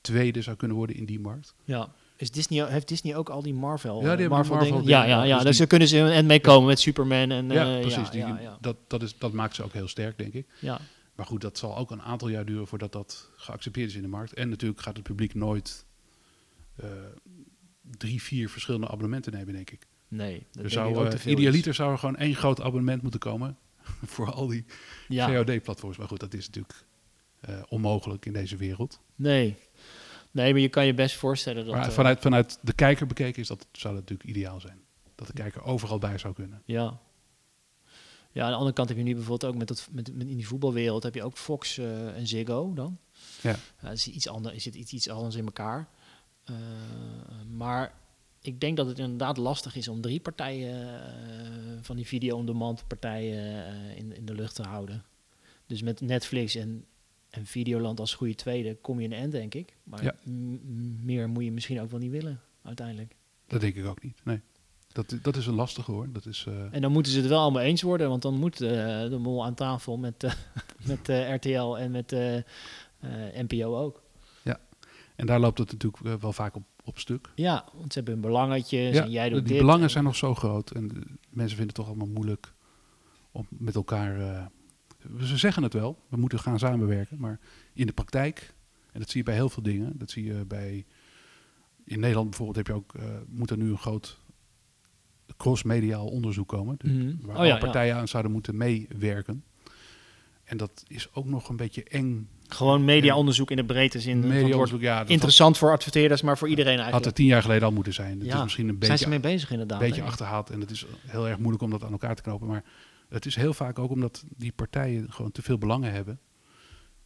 tweede 0.00 0.42
zou 0.42 0.56
kunnen 0.56 0.76
worden 0.76 0.96
in 0.96 1.04
die 1.04 1.20
markt. 1.20 1.54
Ja. 1.64 1.92
Is 2.16 2.30
Disney, 2.30 2.68
heeft 2.68 2.88
Disney 2.88 3.16
ook 3.16 3.28
al 3.28 3.42
die 3.42 3.54
Marvel, 3.54 4.02
Ja, 4.02 4.16
die 4.16 4.24
eh, 4.24 4.30
Marvel, 4.30 4.54
Marvel 4.54 4.72
dingen? 4.76 4.88
Ja, 4.88 5.04
ja, 5.04 5.22
ja, 5.22 5.36
dus 5.36 5.44
Dus 5.44 5.56
daar 5.58 5.66
kunnen 5.66 5.88
ze 5.88 6.10
en 6.10 6.26
meekomen 6.26 6.68
met 6.68 6.80
Superman. 6.80 7.30
En, 7.30 7.50
ja, 7.50 7.74
eh, 7.74 7.80
precies. 7.80 8.04
Ja, 8.04 8.10
Die, 8.10 8.20
ja, 8.20 8.40
ja. 8.40 8.58
Dat, 8.60 8.76
dat, 8.86 9.02
is, 9.02 9.18
dat 9.18 9.32
maakt 9.32 9.54
ze 9.54 9.62
ook 9.62 9.72
heel 9.72 9.88
sterk, 9.88 10.18
denk 10.18 10.32
ik. 10.32 10.46
ja. 10.60 10.80
Maar 11.14 11.26
goed, 11.26 11.40
dat 11.40 11.58
zal 11.58 11.76
ook 11.76 11.90
een 11.90 12.02
aantal 12.02 12.28
jaar 12.28 12.44
duren 12.44 12.66
voordat 12.66 12.92
dat 12.92 13.30
geaccepteerd 13.36 13.88
is 13.88 13.94
in 13.96 14.02
de 14.02 14.08
markt. 14.08 14.32
En 14.32 14.48
natuurlijk 14.48 14.80
gaat 14.80 14.96
het 14.96 15.04
publiek 15.04 15.34
nooit 15.34 15.84
eh, 16.76 16.88
drie, 17.80 18.22
vier 18.22 18.50
verschillende 18.50 18.88
abonnementen 18.88 19.32
nemen, 19.32 19.54
denk 19.54 19.70
ik. 19.70 19.86
Nee, 20.14 20.46
dat 20.52 20.64
Er 20.64 20.70
zou, 20.70 20.96
ook 20.96 21.12
eh, 21.12 21.26
idealiter 21.26 21.74
zou 21.74 21.92
er 21.92 21.98
gewoon 21.98 22.16
één 22.16 22.34
groot 22.34 22.60
abonnement 22.60 23.02
moeten 23.02 23.20
komen 23.20 23.56
voor 24.14 24.32
al 24.32 24.46
die. 24.46 24.64
Ja, 25.08 25.26
VOD-platforms. 25.44 25.96
Maar 25.96 26.08
goed, 26.08 26.20
dat 26.20 26.34
is 26.34 26.46
natuurlijk 26.46 26.84
eh, 27.40 27.62
onmogelijk 27.68 28.26
in 28.26 28.32
deze 28.32 28.56
wereld. 28.56 29.00
nee. 29.14 29.56
Nee, 30.30 30.52
maar 30.52 30.60
je 30.60 30.68
kan 30.68 30.86
je 30.86 30.94
best 30.94 31.16
voorstellen 31.16 31.64
dat... 31.64 31.74
maar 31.74 31.86
eh, 31.86 31.90
vanuit, 31.90 32.20
vanuit 32.20 32.58
de 32.62 32.72
kijker 32.72 33.06
bekeken 33.06 33.42
is 33.42 33.48
dat, 33.48 33.66
zou 33.72 33.94
dat 33.94 34.02
natuurlijk 34.02 34.28
ideaal 34.28 34.60
zijn. 34.60 34.80
Dat 35.14 35.26
de 35.26 35.32
kijker 35.32 35.62
overal 35.62 35.98
bij 35.98 36.18
zou 36.18 36.34
kunnen. 36.34 36.62
Ja. 36.64 36.98
Ja, 38.32 38.42
aan 38.44 38.50
de 38.50 38.56
andere 38.56 38.74
kant 38.74 38.88
heb 38.88 38.98
je 38.98 39.04
nu 39.04 39.14
bijvoorbeeld 39.14 39.52
ook 39.52 39.58
met, 39.58 39.68
dat, 39.68 39.88
met, 39.92 40.14
met 40.14 40.26
in 40.26 40.36
die 40.36 40.46
voetbalwereld 40.46 41.02
heb 41.02 41.14
je 41.14 41.22
ook 41.22 41.36
Fox 41.36 41.78
en 41.78 42.26
Ziggo 42.26 42.72
dan. 42.74 42.98
Ja. 43.40 43.56
Het 43.76 43.98
is 43.98 44.08
iets 44.08 44.28
anders, 44.28 44.54
is 44.54 44.64
het 44.64 44.74
iets, 44.74 44.92
iets 44.92 45.08
anders 45.08 45.34
in 45.34 45.44
elkaar. 45.44 45.88
Maar 47.50 47.94
ik 48.46 48.60
denk 48.60 48.76
dat 48.76 48.86
het 48.86 48.98
inderdaad 48.98 49.36
lastig 49.36 49.76
is 49.76 49.88
om 49.88 50.00
drie 50.00 50.20
partijen 50.20 51.00
eh, 51.04 51.78
van 51.80 51.96
die 51.96 52.06
video-on-demand 52.06 52.86
partijen 52.86 53.66
eh, 53.66 53.96
in, 53.96 54.16
in 54.16 54.24
de 54.26 54.34
lucht 54.34 54.54
te 54.54 54.62
houden. 54.62 55.04
Dus 55.66 55.82
met 55.82 56.00
Netflix 56.00 56.54
en, 56.54 56.84
en 57.30 57.46
Videoland 57.46 58.00
als 58.00 58.14
goede 58.14 58.34
tweede 58.34 58.76
kom 58.80 58.98
je 58.98 59.04
in 59.04 59.10
de 59.10 59.16
end, 59.16 59.32
denk 59.32 59.54
ik. 59.54 59.76
Maar 59.84 60.04
Ja. 60.04 60.14
meer 61.02 61.28
moet 61.28 61.44
je 61.44 61.52
misschien 61.52 61.80
ook 61.80 61.90
wel 61.90 62.00
niet 62.00 62.10
willen, 62.10 62.40
uiteindelijk. 62.62 63.14
Dat 63.46 63.60
denk 63.60 63.74
ik 63.74 63.86
ook 63.86 64.02
niet. 64.02 64.20
Nee. 64.24 64.40
Dat, 64.92 65.16
dat 65.22 65.36
is 65.36 65.46
een 65.46 65.54
lastige 65.54 65.90
hoor. 65.92 66.12
Dat 66.12 66.26
is, 66.26 66.44
eh, 66.48 66.74
En 66.74 66.80
dan 66.80 66.92
moeten 66.92 67.12
ze 67.12 67.18
het 67.18 67.28
wel 67.28 67.40
allemaal 67.40 67.62
eens 67.62 67.82
worden, 67.82 68.08
want 68.08 68.22
dan 68.22 68.34
moet 68.38 68.58
de 68.58 69.16
mol 69.20 69.44
aan 69.44 69.54
tafel 69.54 69.96
met, 69.96 70.36
met 70.90 71.08
RTL 71.08 71.76
en 71.76 71.90
met 71.90 72.10
NPO 73.34 73.76
ook. 73.78 74.02
en 75.16 75.26
daar 75.26 75.40
loopt 75.40 75.58
het 75.58 75.72
natuurlijk 75.72 76.20
wel 76.20 76.32
vaak 76.32 76.54
op, 76.56 76.62
op 76.84 76.98
stuk. 76.98 77.30
Ja, 77.34 77.64
want 77.74 77.92
ze 77.92 77.98
hebben 77.98 78.12
hun 78.14 78.22
belangetjes 78.22 78.94
Ja, 78.94 79.02
en 79.04 79.10
jij 79.10 79.28
doet 79.28 79.38
die 79.38 79.48
dit. 79.48 79.58
belangen 79.58 79.90
zijn 79.90 80.04
nog 80.04 80.16
zo 80.16 80.34
groot. 80.34 80.70
En 80.70 80.84
mensen 81.30 81.56
vinden 81.56 81.66
het 81.66 81.74
toch 81.74 81.86
allemaal 81.86 82.06
moeilijk 82.06 82.52
om 83.32 83.46
met 83.50 83.74
elkaar... 83.74 84.20
eh, 84.20 84.46
ze 85.26 85.36
zeggen 85.36 85.62
het 85.62 85.72
wel, 85.72 85.98
we 86.08 86.16
moeten 86.16 86.38
gaan 86.38 86.58
samenwerken. 86.58 87.20
Maar 87.20 87.40
in 87.72 87.86
de 87.86 87.92
praktijk, 87.92 88.54
en 88.92 89.00
dat 89.00 89.08
zie 89.10 89.18
je 89.18 89.24
bij 89.24 89.34
heel 89.34 89.48
veel 89.48 89.62
dingen. 89.62 89.98
Dat 89.98 90.10
zie 90.10 90.24
je 90.24 90.44
bij... 90.44 90.86
In 91.84 92.00
Nederland 92.00 92.28
bijvoorbeeld 92.28 92.56
heb 92.56 92.66
je 92.66 92.72
ook, 92.82 92.94
eh, 92.94 93.04
moet 93.28 93.50
er 93.50 93.56
nu 93.56 93.70
een 93.70 93.78
groot 93.78 94.20
cross-mediaal 95.36 96.06
onderzoek 96.06 96.48
komen. 96.48 96.76
Dus. 96.78 97.14
Waar 97.20 97.34
Oh 97.34 97.36
alle 97.36 97.46
ja, 97.46 97.54
ja. 97.54 97.60
partijen 97.60 97.96
aan 97.96 98.08
zouden 98.08 98.32
moeten 98.32 98.56
meewerken. 98.56 99.44
En 100.44 100.56
dat 100.56 100.84
is 100.86 101.14
ook 101.14 101.26
nog 101.26 101.48
een 101.48 101.56
beetje 101.56 101.84
eng. 101.84 102.28
Gewoon 102.48 102.84
mediaonderzoek 102.84 103.50
in 103.50 103.56
de 103.56 103.64
breedte 103.64 104.00
zin. 104.00 104.20
Mediaonderzoek, 104.26 104.80
ja, 104.80 104.98
dat 104.98 105.08
Interessant 105.08 105.58
voor 105.58 105.72
adverteerders, 105.72 106.22
maar 106.22 106.38
voor 106.38 106.48
iedereen 106.48 106.78
had, 106.78 106.82
had 106.84 106.92
eigenlijk. 106.92 107.18
er 107.18 107.22
tien 107.24 107.32
jaar 107.32 107.42
geleden 107.42 107.68
al 107.68 107.74
moeten 107.74 107.92
zijn. 107.94 108.18
Het 108.18 108.26
Ja, 108.28 108.36
is 108.36 108.42
misschien 108.42 108.68
een 108.68 108.76
Zijn 108.78 108.90
beetje 108.90 109.04
ze 109.04 109.10
mee 109.10 109.20
bezig 109.20 109.50
inderdaad? 109.50 109.78
beetje 109.78 110.00
hè? 110.00 110.06
achterhaald. 110.06 110.50
En 110.50 110.60
het 110.60 110.70
is 110.70 110.84
heel 111.06 111.28
erg 111.28 111.38
moeilijk 111.38 111.62
om 111.62 111.70
dat 111.70 111.82
aan 111.84 111.92
elkaar 111.92 112.14
te 112.14 112.22
knopen. 112.22 112.46
Maar 112.48 112.64
het 113.08 113.26
is 113.26 113.34
heel 113.36 113.54
vaak 113.54 113.78
ook 113.78 113.90
omdat 113.90 114.24
die 114.36 114.52
partijen 114.52 115.12
gewoon 115.12 115.32
te 115.32 115.42
veel 115.42 115.58
belangen 115.58 115.92
hebben. 115.92 116.20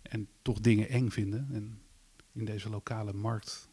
En 0.03 0.29
toch 0.42 0.61
dingen 0.61 0.88
eng 0.88 1.09
vinden. 1.11 1.48
En 1.53 1.79
in 2.35 2.44
deze 2.44 2.68
lokale 2.70 3.12
markt 3.12 3.68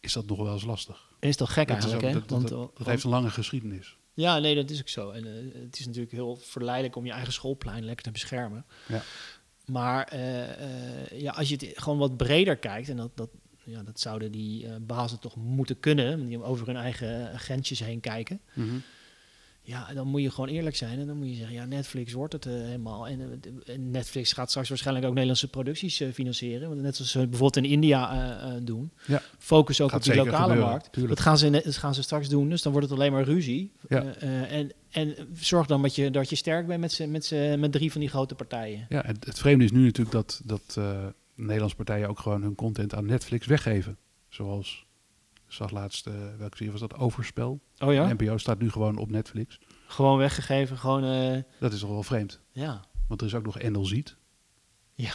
is 0.00 0.12
dat 0.12 0.26
nog 0.26 0.38
wel 0.38 0.52
eens 0.52 0.64
lastig. 0.64 1.12
Is 1.20 1.36
toch 1.36 1.52
gek 1.52 1.68
Dat, 1.68 1.76
eigenlijk, 1.76 2.06
hè? 2.06 2.12
dat, 2.12 2.28
dat- 2.28 2.40
dat 2.48 2.50
want- 2.74 2.86
heeft 2.88 3.04
een 3.04 3.10
lange 3.10 3.30
geschiedenis. 3.30 3.96
Ja, 4.16 4.38
nee, 4.38 4.54
dat 4.54 4.70
is 4.70 4.80
ook 4.80 4.88
zo. 4.88 5.10
En 5.10 5.24
eh, 5.26 5.62
het 5.62 5.78
is 5.78 5.86
natuurlijk 5.86 6.12
heel 6.12 6.36
verleidelijk 6.36 6.96
om 6.96 7.06
je 7.06 7.12
eigen 7.12 7.32
schoolplein 7.32 7.84
lekker 7.84 8.04
te 8.04 8.10
beschermen. 8.10 8.64
Ja. 8.88 9.02
Maar 9.64 10.06
eh, 10.08 10.50
eh, 10.50 11.20
ja, 11.20 11.32
als 11.32 11.48
je 11.48 11.54
het 11.54 11.72
gewoon 11.74 11.98
wat 11.98 12.16
breder 12.16 12.56
kijkt, 12.56 12.88
en 12.88 12.96
dat, 12.96 13.10
dat, 13.14 13.28
ja, 13.64 13.82
dat 13.82 14.00
zouden 14.00 14.32
die 14.32 14.66
eh, 14.66 14.74
bazen 14.80 15.20
toch 15.20 15.36
moeten 15.36 15.80
kunnen, 15.80 16.26
die 16.26 16.42
over 16.42 16.66
hun 16.66 16.76
eigen 16.76 17.38
grensjes 17.38 17.78
heen 17.78 18.00
kijken. 18.00 18.40
Ja, 19.66 19.92
dan 19.94 20.06
moet 20.06 20.22
je 20.22 20.30
gewoon 20.30 20.48
eerlijk 20.48 20.76
zijn 20.76 20.98
en 20.98 21.06
dan 21.06 21.16
moet 21.16 21.28
je 21.28 21.34
zeggen, 21.34 21.54
ja, 21.54 21.64
Netflix 21.64 22.12
wordt 22.12 22.32
het 22.32 22.46
eh, 22.46 22.52
helemaal. 22.52 23.08
En, 23.08 23.20
eh, 23.66 23.74
en 23.74 23.90
Netflix 23.90 24.32
gaat 24.32 24.48
straks 24.50 24.68
waarschijnlijk 24.68 25.06
ook 25.06 25.12
Nederlandse 25.12 25.48
producties 25.48 26.00
eh, 26.00 26.12
financieren. 26.12 26.68
Want 26.68 26.80
net 26.80 26.96
zoals 26.96 27.10
ze 27.10 27.18
bijvoorbeeld 27.18 27.56
in 27.64 27.70
India 27.70 28.58
doen. 28.60 28.90
Ja. 29.06 29.22
Focus 29.38 29.80
ook 29.80 29.90
Gaat 29.90 29.98
op 30.06 30.12
die 30.12 30.14
lokale 30.24 30.42
gebeuren, 30.42 30.68
markt. 30.70 30.92
tuurlijk. 30.92 31.14
Dat 31.14 31.24
gaan, 31.24 31.38
ze, 31.38 31.50
dat 31.50 31.76
gaan 31.76 31.94
ze 31.94 32.02
straks 32.02 32.28
doen, 32.28 32.48
dus 32.48 32.62
dan 32.62 32.72
wordt 32.72 32.88
het 32.88 32.98
alleen 32.98 33.12
maar 33.12 33.24
ruzie. 33.24 33.72
Ja. 33.88 34.02
En, 34.14 34.70
en 34.90 35.14
zorg 35.34 35.66
dan 35.66 35.82
dat 35.82 35.94
je, 35.94 36.10
dat 36.10 36.30
je 36.30 36.36
sterk 36.36 36.66
bent 36.66 36.80
met, 36.80 36.92
z'n- 36.92 37.10
met, 37.10 37.24
z'n- 37.24 37.56
met 37.60 37.72
drie 37.72 37.92
van 37.92 38.00
die 38.00 38.10
grote 38.10 38.34
partijen. 38.34 38.86
Ja, 38.88 39.02
het, 39.06 39.24
het 39.24 39.38
vreemde 39.38 39.64
is 39.64 39.72
nu 39.72 39.84
natuurlijk 39.84 40.10
dat, 40.16 40.40
dat 40.44 40.78
Nederlandse 41.34 41.76
partijen 41.76 42.08
ook 42.08 42.18
gewoon 42.18 42.42
hun 42.42 42.54
content 42.54 42.94
aan 42.94 43.06
Netflix 43.06 43.46
weggeven. 43.46 43.96
Zoals, 44.28 44.86
zag 45.54 45.70
laatst, 45.70 46.06
eh, 46.06 46.12
welke 46.38 46.56
serie 46.56 46.72
was 46.72 46.80
dat? 46.80 46.94
Overspel. 46.96 47.60
Oh 47.78 47.92
ja? 47.92 48.12
NPO 48.12 48.38
staat 48.38 48.58
nu 48.58 48.70
gewoon 48.70 48.96
op 48.96 49.10
Netflix. 49.10 49.58
Gewoon 49.86 50.18
weggegeven, 50.18 50.78
gewoon... 50.78 51.04
eh, 51.04 51.42
Dat 51.60 51.72
is 51.72 51.80
toch 51.80 51.90
wel 51.90 52.02
vreemd. 52.02 52.40
ja, 52.52 52.80
Want 53.08 53.20
er 53.20 53.26
is 53.26 53.34
ook 53.34 53.44
nog 53.44 53.58
Endel 53.58 53.84
Ziet. 53.84 54.16
Ja. 54.94 55.12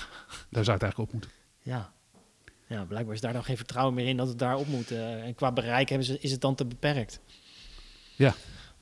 Daar 0.49 0.63
zou 0.63 0.77
het 0.77 0.83
eigenlijk 0.83 0.97
op 0.97 1.11
moeten. 1.11 1.31
ja. 1.61 1.91
Ja, 2.67 2.83
blijkbaar 2.85 3.13
is 3.15 3.21
daar 3.21 3.33
dan 3.33 3.43
geen 3.43 3.57
vertrouwen 3.57 3.95
meer 3.95 4.07
in 4.07 4.17
dat 4.17 4.27
het 4.27 4.39
daar 4.39 4.57
op 4.57 4.67
moet. 4.67 4.91
eh, 4.91 5.23
en 5.25 5.35
qua 5.35 5.51
bereik 5.51 5.89
hebben 5.89 6.07
ze, 6.07 6.19
is 6.19 6.31
het 6.31 6.41
dan 6.41 6.55
te 6.55 6.65
beperkt. 6.65 7.19
Ja. 8.15 8.33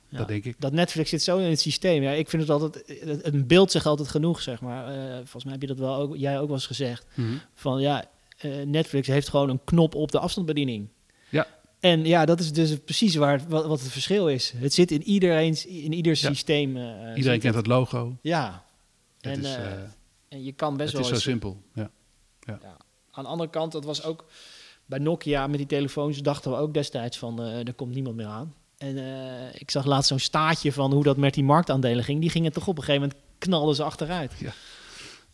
Ja. 0.08 0.18
Dat 0.18 0.28
denk 0.28 0.44
ik. 0.44 0.60
Dat 0.60 0.72
Netflix 0.72 1.10
zit 1.10 1.22
zo 1.22 1.38
in 1.38 1.50
het 1.50 1.60
systeem. 1.60 2.02
Ja, 2.02 2.10
ik 2.10 2.28
vind 2.28 2.42
het 2.42 2.50
altijd, 2.50 3.00
het- 3.00 3.24
een 3.26 3.46
beeld 3.46 3.70
zegt 3.70 3.86
altijd 3.86 4.08
genoeg, 4.08 4.42
zeg 4.42 4.60
maar. 4.60 4.92
Volgens 5.16 5.44
mij 5.44 5.52
heb 5.52 5.62
je 5.62 5.68
dat 5.68 5.78
wel 5.78 5.94
ook, 5.94 6.16
jij 6.16 6.38
ook 6.40 6.46
wel 6.46 6.56
eens 6.56 6.66
gezegd. 6.66 7.06
Mhm. 7.14 7.28
Van 7.54 7.80
ja, 7.80 8.04
Netflix 8.64 9.06
heeft 9.08 9.28
gewoon 9.28 9.48
een 9.50 9.64
knop 9.64 9.94
op 9.94 10.10
de 10.12 10.18
afstandsbediening. 10.18 10.88
Ja. 11.80 11.88
En 11.90 12.04
ja, 12.04 12.24
dat 12.24 12.40
is 12.40 12.52
dus 12.52 12.76
precies 12.84 13.14
waar 13.14 13.32
het- 13.38 13.48
wat, 13.48 13.66
wat 13.66 13.80
het 13.80 13.90
verschil 13.90 14.28
is. 14.28 14.52
Het 14.56 14.74
zit 14.74 14.90
in 14.90 15.02
iedereen's, 15.02 15.66
in 15.66 15.92
ieder 15.92 16.12
Ja. 16.12 16.28
systeem. 16.28 16.76
eh, 16.76 16.82
Iedereen 17.16 17.40
kent 17.40 17.54
het. 17.54 17.54
het 17.54 17.66
logo. 17.66 18.16
Ja. 18.22 18.64
Het 19.20 19.32
En, 19.32 19.40
is, 19.40 19.54
eh, 19.54 19.72
eh, 19.72 19.78
En 20.28 20.44
je 20.44 20.52
kan 20.52 20.76
best 20.76 20.92
het 20.92 21.00
wel 21.02 21.10
is 21.10 21.16
zo 21.22 21.30
simpel. 21.30 21.62
Ja. 21.74 21.90
Aan 23.10 23.24
de 23.24 23.30
andere 23.30 23.50
kant, 23.50 23.72
dat 23.72 23.84
was 23.84 24.02
ook 24.02 24.24
bij 24.86 24.98
Nokia 24.98 25.46
met 25.46 25.58
die 25.58 25.66
telefoons, 25.66 26.18
dachten 26.22 26.50
we 26.50 26.56
ook 26.56 26.74
destijds 26.74 27.18
van 27.18 27.42
eh 27.42 27.66
er 27.66 27.74
komt 27.74 27.94
niemand 27.94 28.16
meer 28.16 28.26
aan. 28.26 28.54
En 28.78 28.96
ik 29.54 29.70
zag 29.70 29.84
laatst 29.84 30.08
zo'n 30.08 30.18
staatje 30.18 30.72
van 30.72 30.92
hoe 30.92 31.02
dat 31.02 31.16
met 31.16 31.34
die 31.34 31.44
marktaandelen 31.44 32.04
ging. 32.04 32.20
Die 32.20 32.30
gingen 32.30 32.52
toch 32.52 32.66
op 32.68 32.78
een 32.78 32.84
gegeven 32.84 33.08
moment 33.08 33.26
knallen 33.38 33.74
ze 33.74 33.82
achteruit. 33.82 34.32
Ja. 34.38 34.52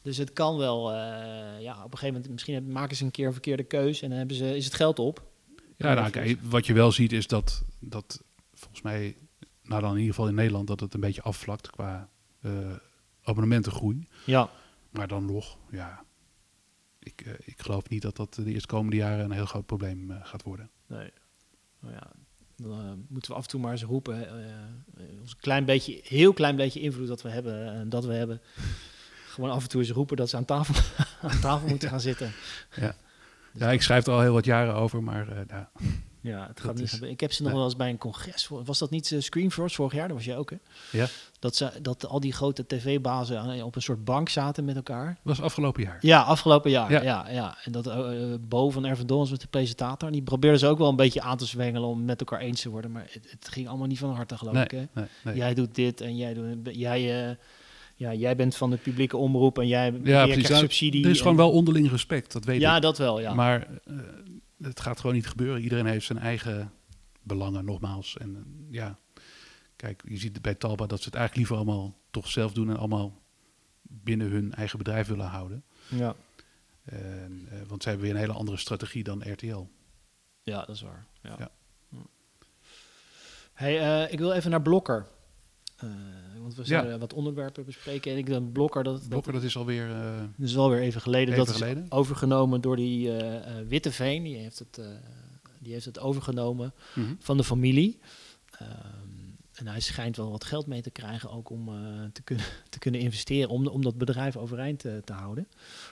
Dus 0.03 0.17
het 0.17 0.33
kan 0.33 0.57
wel, 0.57 0.93
ja, 1.61 1.73
op 1.85 1.93
een 1.93 1.99
gegeven 1.99 2.13
moment 2.15 2.31
misschien 2.31 2.73
maken 2.73 2.97
ze 2.97 3.05
een 3.05 3.11
keer 3.11 3.27
een 3.27 3.33
verkeerde 3.33 3.63
keus 3.65 4.03
en 4.03 4.09
dan 4.09 4.19
hebben 4.19 4.37
ze, 4.37 4.57
is 4.57 4.65
het 4.65 4.75
geld 4.75 4.99
op. 4.99 5.23
Ja, 5.77 5.95
nou, 5.95 6.11
kijk, 6.11 6.39
wat 6.43 6.67
je 6.67 6.73
wel 6.73 6.93
ziet 6.93 7.13
is 7.13 7.27
dat, 7.27 7.65
dat 7.79 8.23
volgens 8.55 8.83
mij, 8.83 9.17
nou 9.63 9.81
dan 9.81 9.91
in 9.91 9.99
ieder 9.99 10.15
geval 10.15 10.29
in 10.29 10.35
Nederland, 10.35 10.67
dat 10.67 10.81
het 10.81 10.95
een 10.95 11.01
beetje 11.01 11.23
afvlakt 11.23 11.71
qua 11.71 12.09
eh, 12.41 12.73
abonnementengroei. 13.23 14.09
Ja, 14.25 14.51
Maar 14.91 15.09
dan 15.09 15.27
nog, 15.27 15.59
ja, 15.71 16.05
ik, 16.99 17.21
eh, 17.21 17.33
ik 17.45 17.61
geloof 17.61 17.89
niet 17.89 18.03
dat 18.03 18.17
dat 18.17 18.35
de 18.35 18.53
eerstkomende 18.53 18.97
jaren 18.97 19.25
een 19.25 19.31
heel 19.31 19.47
groot 19.47 19.67
probleem 19.67 20.11
eh, 20.11 20.17
gaat 20.23 20.43
worden. 20.43 20.71
nee. 20.87 21.11
Nou 21.81 21.97
ja, 21.97 22.11
dan 22.57 23.07
moeten 23.09 23.31
we 23.31 23.37
af 23.37 23.43
en 23.43 23.49
toe 23.49 23.61
maar 23.61 23.73
eens 23.73 23.83
roepen. 23.83 24.29
ons 25.21 25.37
klein 25.37 25.65
beetje, 25.65 26.01
heel 26.03 26.33
klein 26.33 26.57
beetje 26.57 26.81
invloed 26.81 27.09
dat 27.09 27.23
we 27.23 27.29
hebben, 27.29 27.73
en 27.73 27.89
dat 27.89 28.05
we 28.05 28.13
hebben. 28.13 28.41
Gewoon 29.35 29.51
af 29.51 29.63
en 29.63 29.69
toe 29.69 29.81
eens 29.81 29.91
roepen 29.91 30.17
dat 30.17 30.29
ze 30.29 30.37
aan 30.37 30.45
tafel, 30.45 30.75
aan 31.31 31.41
tafel 31.41 31.69
moeten 31.69 31.89
gaan 31.89 32.01
zitten. 32.01 32.33
Ja, 32.77 32.97
ik 33.59 33.83
schrijf 33.83 34.07
er 34.07 34.13
al 34.13 34.21
heel 34.21 34.33
wat 34.33 34.45
jaren 34.45 34.75
over, 34.75 35.03
maar 35.03 35.29
eh, 35.29 35.37
nou, 35.49 35.65
Ja, 36.21 36.47
het 36.47 36.59
gaat 36.61 36.67
Dat 36.67 36.75
niet 36.77 36.93
is-. 36.93 37.01
Ik 37.01 37.21
heb 37.21 37.33
ze 37.33 37.43
nog 37.43 37.53
wel 37.53 37.65
eens 37.65 37.77
bij 37.77 37.89
een 37.91 37.99
congres. 37.99 38.49
Was 38.49 38.79
dat 38.79 38.91
niet 38.91 39.11
uh, 39.11 39.21
Screenforce 39.21 39.75
vorig 39.75 39.93
jaar? 39.93 40.09
Dat 40.09 40.17
was 40.17 40.27
jij 40.27 40.37
ook, 40.37 40.51
hè? 40.51 40.57
Ja. 40.93 41.07
Dat, 41.39 41.57
ze, 41.57 41.71
dat 41.83 42.07
al 42.07 42.21
die 42.21 42.33
grote 42.33 42.67
tv-bazen 42.67 43.39
aan- 43.41 43.63
op 43.63 43.77
een 43.77 43.83
soort 43.83 44.05
bank 44.05 44.29
zaten 44.29 44.65
met 44.65 44.77
elkaar. 44.77 45.07
dat 45.07 45.37
was 45.37 45.41
afgelopen 45.41 45.83
jaar. 45.83 45.99
Ja, 46.01 46.21
afgelopen 46.23 46.71
jaar. 46.71 46.91
Ja, 46.91 47.03
Ja. 47.03 47.29
ja. 47.31 47.57
En 47.65 47.73
dat 47.73 47.87
uh, 47.87 48.35
Bo 48.41 48.71
van 48.71 49.07
was 49.07 49.31
de 49.31 49.47
presentator. 49.51 50.11
Die 50.11 50.23
probeerde 50.23 50.59
ze 50.59 50.67
ook 50.67 50.79
wel 50.79 50.89
een 50.89 50.97
beetje 50.97 51.21
aan 51.21 51.37
te 51.37 51.47
zwengelen 51.47 51.89
om 51.89 52.05
met 52.05 52.21
elkaar 52.21 52.41
eens 52.41 52.61
te 52.61 52.69
worden. 52.71 52.91
Maar 52.93 53.07
het, 53.11 53.31
het 53.31 53.49
ging 53.49 53.69
allemaal 53.69 53.87
niet 53.87 53.99
van 53.99 54.15
harte, 54.15 54.37
geloof 54.39 54.55
Nee, 54.55 54.65
ik. 54.65 54.71
Hè? 54.71 54.85
nee, 54.93 55.05
nee. 55.25 55.37
Jij 55.37 55.55
doet 55.55 55.75
dit 55.75 56.01
en 56.01 56.17
jij, 56.17 56.35
doet, 56.35 56.47
jij, 56.77 57.29
uh, 57.29 57.35
ja, 57.95 58.15
jij 58.15 58.37
bent 58.37 58.57
van 58.57 58.71
de 58.71 58.77
publieke 58.77 59.17
omroep 59.17 59.59
en 59.59 59.67
jij, 59.69 59.85
Ja, 59.85 59.91
precies. 60.01 60.25
krijgt 60.33 60.49
Nou, 60.49 60.61
subsidie. 60.61 61.05
Er 61.05 61.11
is 61.11 61.17
en- 61.17 61.23
gewoon 61.23 61.37
wel 61.37 61.51
onderling 61.53 61.91
respect, 61.91 62.33
dat 62.33 62.45
weet 62.45 62.61
Ja, 62.61 62.77
ik. 62.77 62.83
dat 62.83 62.99
wel, 62.99 63.21
ja. 63.21 63.35
Maar 63.35 63.69
eh, 63.85 63.97
het 64.63 64.81
gaat 64.81 65.01
gewoon 65.01 65.15
niet 65.15 65.27
gebeuren. 65.27 65.63
Iedereen 65.63 65.87
heeft 65.87 66.07
zijn 66.07 66.19
eigen 66.19 66.73
belangen, 67.23 67.65
nogmaals. 67.65 68.17
En 68.17 68.37
eh, 68.37 68.43
ja, 68.75 68.99
kijk, 69.77 70.03
je 70.09 70.17
ziet 70.17 70.43
bij 70.43 70.55
Talba 70.55 70.87
dat 70.87 70.99
ze 70.99 71.05
het 71.05 71.15
eigenlijk 71.15 71.49
liever 71.49 71.67
allemaal 71.67 71.97
toch 72.11 72.29
zelf 72.31 72.53
doen 72.53 72.69
en 72.71 72.77
allemaal 72.77 73.23
binnen 73.83 74.31
hun 74.31 74.55
eigen 74.55 74.79
bedrijf 74.79 75.07
willen 75.07 75.27
houden. 75.27 75.65
ja. 75.89 76.15
En, 76.85 77.47
eh, 77.51 77.59
want 77.69 77.83
zij 77.83 77.93
hebben 77.93 78.11
weer 78.11 78.11
een 78.21 78.27
hele 78.27 78.39
andere 78.39 78.57
strategie 78.57 79.03
dan 79.05 79.23
RTL. 79.33 79.67
Ja, 80.43 80.59
dat 80.65 80.75
is 80.75 80.83
waar. 80.83 81.07
Ja. 81.23 81.35
Ja. 81.39 81.51
Hm. 81.89 81.97
Hey, 83.53 84.09
ik 84.11 84.19
wil 84.19 84.33
even 84.33 84.51
naar 84.51 84.63
Blokker. 84.63 85.07
Eh, 85.77 85.89
want 86.41 86.55
we 86.55 86.63
Ja. 86.65 86.83
zullen 86.83 86.99
wat 86.99 87.13
onderwerpen 87.13 87.65
bespreken. 87.65 88.13
En 88.13 88.19
ik 88.19 88.27
denk 88.27 88.53
Blokker, 88.53 88.83
dat, 88.85 89.09
Blokker, 89.09 89.33
dat 89.33 89.43
is 89.43 89.57
alweer 89.57 89.91
eh 89.91 90.17
dat 90.37 90.47
is 90.49 90.55
wel 90.55 90.71
weer 90.71 90.81
even 90.81 91.01
geleden. 91.01 91.35
even 91.35 91.47
dat 91.47 91.55
geleden. 91.55 91.83
is 91.85 91.91
overgenomen 91.91 92.61
door 92.61 92.77
die 92.77 93.11
eh 93.17 93.37
eh, 93.59 93.67
Witteveen. 93.69 94.23
Die 94.23 94.37
heeft, 94.37 94.59
het, 94.59 94.81
die 95.59 95.73
heeft 95.73 95.85
het 95.85 95.99
overgenomen 95.99 96.73
Mhm. 96.95 97.15
van 97.19 97.37
de 97.37 97.45
familie. 97.45 97.99
Ehm, 98.59 98.69
en 99.55 99.67
hij 99.67 99.81
schijnt 99.81 100.17
wel 100.17 100.31
wat 100.31 100.45
geld 100.45 100.67
mee 100.67 100.83
te 100.83 100.91
krijgen 100.91 101.31
ook 101.31 101.51
om 101.51 101.71
te, 102.13 102.23
kunnen, 102.23 102.45
te 102.69 102.79
kunnen 102.79 103.01
investeren, 103.01 103.49
om, 103.51 103.67
om 103.67 103.83
dat 103.83 103.99
bedrijf 103.99 104.37
overeind 104.37 104.79
te 104.81 105.13
houden. 105.13 105.49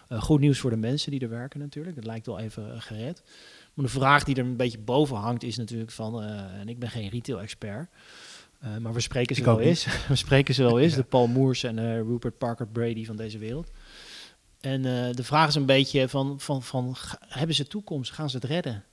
Goed 0.09 0.41
nieuws 0.41 0.59
voor 0.59 0.71
de 0.71 0.77
mensen 0.77 1.11
die 1.11 1.21
er 1.21 1.29
werken 1.29 1.61
natuurlijk. 1.61 1.95
Dat 1.97 2.05
lijkt 2.05 2.27
wel 2.27 2.39
even 2.39 2.83
gered. 2.83 3.23
Maar 3.75 3.85
de 3.85 3.91
vraag 3.91 4.25
die 4.25 4.35
er 4.35 4.45
een 4.45 4.57
beetje 4.57 4.79
boven 4.79 5.17
hangt 5.17 5.43
is 5.43 5.57
natuurlijk 5.57 5.91
van, 5.91 6.23
en 6.23 6.69
ik 6.69 6.79
ben 6.79 6.91
geen 6.91 7.09
retail-expert, 7.09 7.91
eh, 8.63 8.77
maar 8.77 8.93
we 8.93 9.01
spreken 9.01 9.35
ze 9.35 9.41
Ik 9.41 9.47
wel 9.47 9.61
eens. 9.61 9.87
we 10.09 10.17
spreken 10.17 10.55
ze 10.55 10.63
wel 10.63 10.81
eens, 10.81 10.93
Ja. 10.97 10.99
de 10.99 11.05
Paul 11.05 11.27
Moers 11.27 11.63
en 11.63 11.79
eh, 11.79 11.95
Rupert 11.95 12.39
Parker 12.39 12.67
Brady 12.67 13.05
van 13.05 13.17
deze 13.17 13.39
wereld. 13.39 13.71
En 14.61 14.85
eh, 14.85 15.15
de 15.15 15.25
vraag 15.25 15.49
is 15.49 15.55
een 15.55 15.67
beetje 15.67 16.09
van, 16.09 16.41
van, 16.41 16.63
van 16.63 16.97
hebben 17.19 17.57
ze 17.57 17.67
toekomst? 17.67 18.13
Gaan 18.13 18.31
ze 18.31 18.37
het 18.37 18.45
redden? 18.45 18.85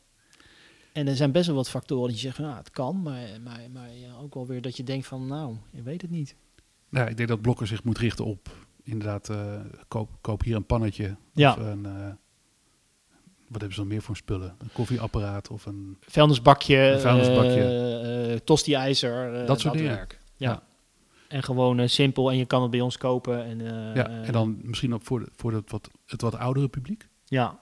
En 0.93 1.08
er 1.08 1.15
zijn 1.15 1.32
best 1.32 1.47
wel 1.47 1.55
wat 1.55 1.69
factoren 1.69 2.10
die 2.10 2.19
zeggen, 2.19 2.43
nou, 2.43 2.58
het 2.58 2.69
kan, 2.69 3.01
maar, 3.01 3.27
maar, 3.43 3.62
maar 3.73 3.95
ja, 3.95 4.13
ook 4.21 4.34
wel 4.34 4.47
weer 4.47 4.62
dat 4.62 4.77
je 4.77 4.84
denkt 4.84 5.08
van, 5.08 5.27
nou, 5.27 5.55
je 5.71 5.82
weet 5.82 6.01
het 6.01 6.12
niet. 6.12 6.36
Nou, 6.89 7.10
ik 7.10 7.17
denk 7.17 7.29
dat 7.29 7.41
Blokker 7.41 7.67
zich 7.67 7.84
moet 7.84 7.97
richten 7.97 8.25
op 8.25 8.49
inderdaad, 8.84 9.29
eh, 9.29 9.60
koop, 9.88 10.10
koop 10.21 10.43
hier 10.43 10.55
een 10.55 10.65
pannetje. 10.65 11.15
Ja. 11.34 11.51
Of 11.51 11.58
een, 11.58 11.86
eh, 11.86 12.08
wat 13.49 13.59
hebben 13.59 13.73
ze 13.73 13.79
nog 13.79 13.89
meer 13.89 14.01
voor 14.01 14.15
spullen? 14.15 14.55
Een 14.59 14.69
koffieapparaat 14.73 15.47
of 15.49 15.65
een... 15.65 15.97
Vuilnisbakje, 16.01 16.77
Een 16.77 16.99
vuilnisbakje. 16.99 17.62
eh, 17.63 18.33
eh, 18.33 18.39
tosti-ijzer, 18.39 19.33
eh, 19.41 19.47
Dat 19.47 19.59
soort 19.59 19.73
dingen. 19.73 19.95
werk. 19.95 20.19
Ja. 20.35 20.49
Ja. 20.51 20.63
En 21.27 21.43
gewoon 21.43 21.89
simpel 21.89 22.31
en 22.31 22.38
je 22.38 22.45
kan 22.45 22.62
het 22.62 22.71
bij 22.71 22.81
ons 22.81 22.97
kopen. 22.97 23.43
En, 23.45 23.59
ja, 23.95 24.07
en 24.09 24.31
dan 24.31 24.59
misschien 24.63 24.93
ook 24.93 25.03
voor, 25.03 25.19
de, 25.19 25.27
voor 25.35 25.53
het, 25.53 25.71
wat, 25.71 25.89
het 26.05 26.21
wat 26.21 26.35
oudere 26.35 26.67
publiek, 26.67 27.07
Ja, 27.25 27.59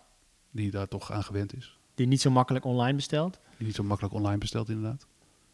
die 0.52 0.71
daar 0.71 0.88
toch 0.88 1.12
aan 1.12 1.23
gewend 1.23 1.56
is. 1.56 1.78
die 1.95 2.08
niet 2.08 2.21
zo 2.21 2.30
makkelijk 2.32 2.65
online 2.65 2.95
bestelt. 2.95 3.39
Die 3.58 3.65
niet 3.67 3.76
zo 3.76 3.84
makkelijk 3.84 4.13
online 4.15 4.38
bestelt 4.38 4.69
inderdaad. 4.69 5.08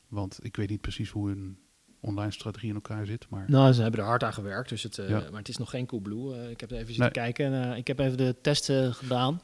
Want 0.07 0.39
ik 0.41 0.55
weet 0.55 0.69
niet 0.69 0.81
precies 0.81 1.09
hoe 1.09 1.27
hun 1.27 1.57
online 2.03 2.31
strategie 2.31 2.69
in 2.69 2.75
elkaar 2.75 3.05
zit. 3.05 3.25
Maar 3.29 3.45
Nou, 3.47 3.73
ze 3.73 3.81
hebben 3.81 3.99
er 3.99 4.05
hard 4.05 4.23
aan 4.23 4.33
gewerkt, 4.33 4.69
dus 4.69 4.83
het, 4.83 4.97
eh, 4.97 5.09
Ja. 5.09 5.19
maar 5.29 5.39
het 5.39 5.49
is 5.49 5.57
nog 5.57 5.69
geen 5.69 5.85
Coolblue. 5.85 6.35
Eh 6.35 6.49
ik 6.49 6.59
heb 6.59 6.71
even 6.71 6.85
zitten 6.85 7.03
Nee. 7.03 7.11
kijken. 7.11 7.53
En, 7.53 7.71
eh, 7.71 7.77
ik 7.77 7.87
heb 7.87 7.99
even 7.99 8.17
de 8.17 8.35
testen 8.41 8.93
gedaan 8.93 9.41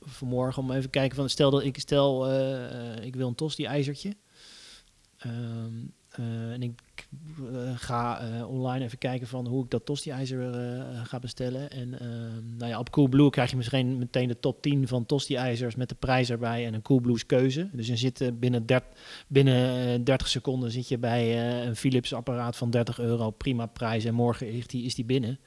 vanmorgen 0.00 0.62
om 0.62 0.72
even 0.72 0.90
kijken 0.90 1.16
van 1.16 1.28
stel 1.28 1.50
dat 1.50 1.62
ik 1.64 1.78
stel 1.78 2.30
ik 3.02 3.16
wil 3.16 3.28
een 3.28 3.34
tosti 3.34 3.64
ijzertje. 3.64 4.16
Ehm, 5.18 5.34
eh, 5.34 5.70
en 6.16 6.62
ik 6.62 6.80
eh, 7.52 7.72
ga 7.76 8.20
eh, 8.20 8.50
online 8.50 8.84
even 8.84 8.98
kijken 8.98 9.26
van 9.26 9.46
hoe 9.46 9.64
ik 9.64 9.70
dat 9.70 9.86
tosti 9.86 10.10
ijzer 10.10 10.54
eh, 10.54 11.04
ga 11.04 11.18
bestellen. 11.18 11.70
En 11.70 12.00
ehm, 12.00 12.56
nou 12.56 12.70
ja, 12.70 12.78
op 12.78 12.90
Coolblue 12.90 13.30
krijg 13.30 13.50
je 13.50 13.56
misschien 13.56 13.98
meteen 13.98 14.28
de 14.28 14.40
top 14.40 14.62
10 14.62 14.88
van 14.88 15.06
tosti 15.06 15.34
ijzers 15.34 15.74
met 15.74 15.88
de 15.88 15.94
prijs 15.94 16.30
erbij 16.30 16.66
en 16.66 16.74
een 16.74 16.82
Coolblues 16.82 17.26
keuze. 17.26 17.68
Dus 17.72 17.86
je 17.86 17.96
zit 17.96 18.20
eh, 18.20 18.28
binnen, 18.34 18.66
der- 18.66 18.86
binnen 19.26 19.94
eh, 19.94 20.00
30 20.04 20.28
seconden 20.28 20.70
zit 20.70 20.88
je 20.88 20.98
bij 20.98 21.22
eh, 21.22 21.64
een 21.66 21.76
Philips 21.76 22.14
apparaat 22.14 22.56
van 22.56 22.70
30 22.70 22.98
euro, 22.98 23.30
prima 23.30 23.66
prijs 23.66 24.04
en 24.04 24.14
morgen 24.14 24.52
is 24.52 24.66
die, 24.66 24.84
is 24.84 24.94
die 24.94 25.04
binnen. 25.04 25.38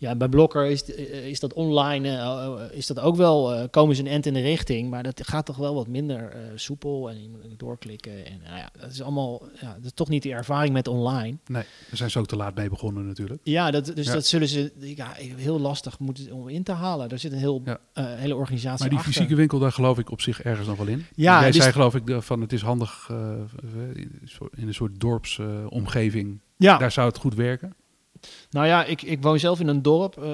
Ja, 0.00 0.14
bij 0.16 0.28
Blokker 0.28 0.66
is, 0.66 0.94
eh, 0.94 1.26
is 1.26 1.40
dat 1.40 1.52
online, 1.52 2.08
eh, 2.08 2.44
eh, 2.46 2.76
is 2.76 2.86
dat 2.86 3.00
ook 3.00 3.16
wel, 3.16 3.54
eh, 3.54 3.64
komen 3.70 3.96
ze 3.96 4.02
een 4.02 4.08
end 4.08 4.26
in 4.26 4.34
de 4.34 4.40
richting, 4.40 4.90
maar 4.90 5.02
dat 5.02 5.26
gaat 5.26 5.46
toch 5.46 5.56
wel 5.56 5.74
wat 5.74 5.86
minder 5.86 6.36
soepel 6.54 7.10
en 7.10 7.22
je 7.22 7.28
moet 7.28 7.58
doorklikken. 7.58 8.26
En 8.26 8.40
nou 8.44 8.56
ja, 8.56 8.70
dat 8.80 8.90
is 8.90 9.02
allemaal, 9.02 9.42
ja, 9.60 9.74
dat 9.74 9.84
is 9.84 9.92
toch 9.94 10.08
niet 10.08 10.22
die 10.22 10.32
ervaring 10.32 10.72
met 10.72 10.88
online. 10.88 11.36
nee, 11.46 11.62
daar 11.88 11.96
zijn 11.96 12.10
ze 12.10 12.18
ook 12.18 12.26
te 12.26 12.36
laat 12.36 12.54
mee 12.54 12.68
begonnen 12.68 13.06
natuurlijk. 13.06 13.40
Ja, 13.42 13.70
dat, 13.70 13.84
dus 13.94 14.06
Ja. 14.06 14.12
dat 14.12 14.26
zullen 14.26 14.48
ze 14.48 14.72
ja, 14.78 15.12
heel 15.16 15.60
lastig 15.60 15.98
moeten 15.98 16.32
om 16.32 16.48
in 16.48 16.62
te 16.62 16.72
halen. 16.72 17.08
Er 17.08 17.18
zit 17.18 17.32
een 17.32 17.38
heel, 17.38 17.62
Ja. 17.64 17.78
hele 17.94 18.36
organisatie 18.36 18.80
Maar 18.80 18.88
die 18.88 18.98
achter. 18.98 19.12
fysieke 19.12 19.34
winkel, 19.34 19.58
daar 19.58 19.72
geloof 19.72 19.98
ik 19.98 20.10
op 20.10 20.20
zich 20.20 20.42
ergens 20.42 20.66
nog 20.68 20.76
wel 20.76 20.86
in. 20.86 21.06
Ja, 21.14 21.40
Jij 21.40 21.50
dus- 21.50 21.60
zei 21.60 21.72
geloof 21.72 21.94
ik 21.94 22.06
de- 22.06 22.22
van 22.22 22.40
het 22.40 22.52
is 22.52 22.62
handig 22.62 23.10
in 24.56 24.66
een 24.66 24.74
soort 24.74 25.00
dorpsomgeving. 25.00 26.40
Ja, 26.56 26.78
Daar 26.78 26.92
zou 26.92 27.08
het 27.08 27.18
goed 27.18 27.34
werken. 27.34 27.74
Nou 28.50 28.66
ja, 28.66 28.84
ik, 28.84 29.02
ik 29.02 29.22
woon 29.22 29.38
zelf 29.38 29.60
in 29.60 29.68
een 29.68 29.82
dorp, 29.82 30.22
eh, 30.22 30.30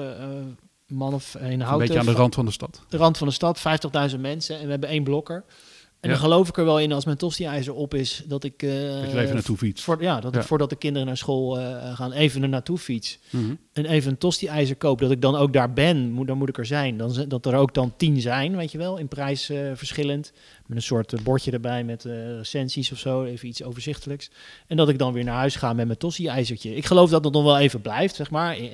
man 0.87 1.13
of 1.13 1.33
een 1.33 1.51
Een 1.51 1.61
houten. 1.61 1.87
beetje 1.87 1.99
aan 1.99 2.05
de 2.13 2.19
rand 2.21 2.35
van 2.35 2.45
de 2.45 2.51
stad. 2.51 2.81
de 2.89 2.97
rand 2.97 3.17
van 3.17 3.27
de 3.27 3.33
stad, 3.33 3.59
50.000 4.13 4.19
mensen 4.19 4.57
en 4.59 4.63
we 4.65 4.71
hebben 4.71 4.89
één 4.89 5.03
blokker. 5.03 5.43
En 6.05 6.11
dan 6.11 6.19
geloof 6.19 6.49
ik 6.49 6.57
er 6.57 6.65
wel 6.65 6.79
in 6.79 6.91
als 6.91 7.05
mijn 7.05 7.17
tosti-ijzer 7.17 7.73
op 7.73 7.93
is 7.93 8.23
dat 8.27 8.43
ik. 8.43 8.63
eh, 8.63 8.69
Dat 8.69 9.11
je 9.11 9.19
even 9.19 9.33
naartoe 9.33 9.57
fietst. 9.57 9.83
Voor, 9.83 10.01
ja, 10.01 10.19
dat 10.19 10.35
ik 10.35 10.41
voordat 10.41 10.69
de 10.69 10.75
kinderen 10.75 11.07
naar 11.07 11.17
school 11.17 11.59
eh, 11.59 11.95
gaan 11.95 12.11
even 12.11 12.41
er 12.43 12.49
naartoe 12.49 12.77
fiets. 12.77 13.19
Mhm. 13.29 13.53
En 13.73 13.85
even 13.85 14.11
een 14.11 14.17
tosti-ijzer 14.17 14.75
koop, 14.75 14.99
dat 14.99 15.11
ik 15.11 15.21
dan 15.21 15.35
ook 15.35 15.53
daar 15.53 15.73
ben. 15.73 16.11
Moet, 16.11 16.27
dan 16.27 16.37
moet 16.37 16.49
ik 16.49 16.57
er 16.57 16.65
zijn. 16.65 16.97
Dan, 16.97 17.25
dat 17.27 17.45
er 17.45 17.55
ook 17.55 17.73
dan 17.73 17.93
tien 17.97 18.21
zijn, 18.21 18.55
weet 18.55 18.71
je 18.71 18.77
wel, 18.77 18.97
in 18.97 19.07
prijs 19.07 19.49
eh, 19.49 19.71
verschillend. 19.73 20.31
Met 20.65 20.77
een 20.77 20.83
soort 20.83 21.23
bordje 21.23 21.51
erbij 21.51 21.83
met 21.83 22.03
recensies 22.37 22.91
of 22.91 22.97
zo, 22.97 23.23
even 23.23 23.47
iets 23.47 23.63
overzichtelijks. 23.63 24.29
En 24.67 24.77
dat 24.77 24.89
ik 24.89 24.97
dan 24.97 25.13
weer 25.13 25.23
naar 25.23 25.35
huis 25.35 25.55
ga 25.55 25.73
met 25.73 25.85
mijn 25.85 25.97
tosti-ijzertje. 25.99 26.75
Ik 26.75 26.85
geloof 26.85 27.09
dat 27.09 27.23
dat 27.23 27.33
nog 27.33 27.43
wel 27.43 27.57
even 27.57 27.81
blijft, 27.81 28.15
zeg 28.15 28.29
maar. 28.29 28.57
Ik 28.57 28.71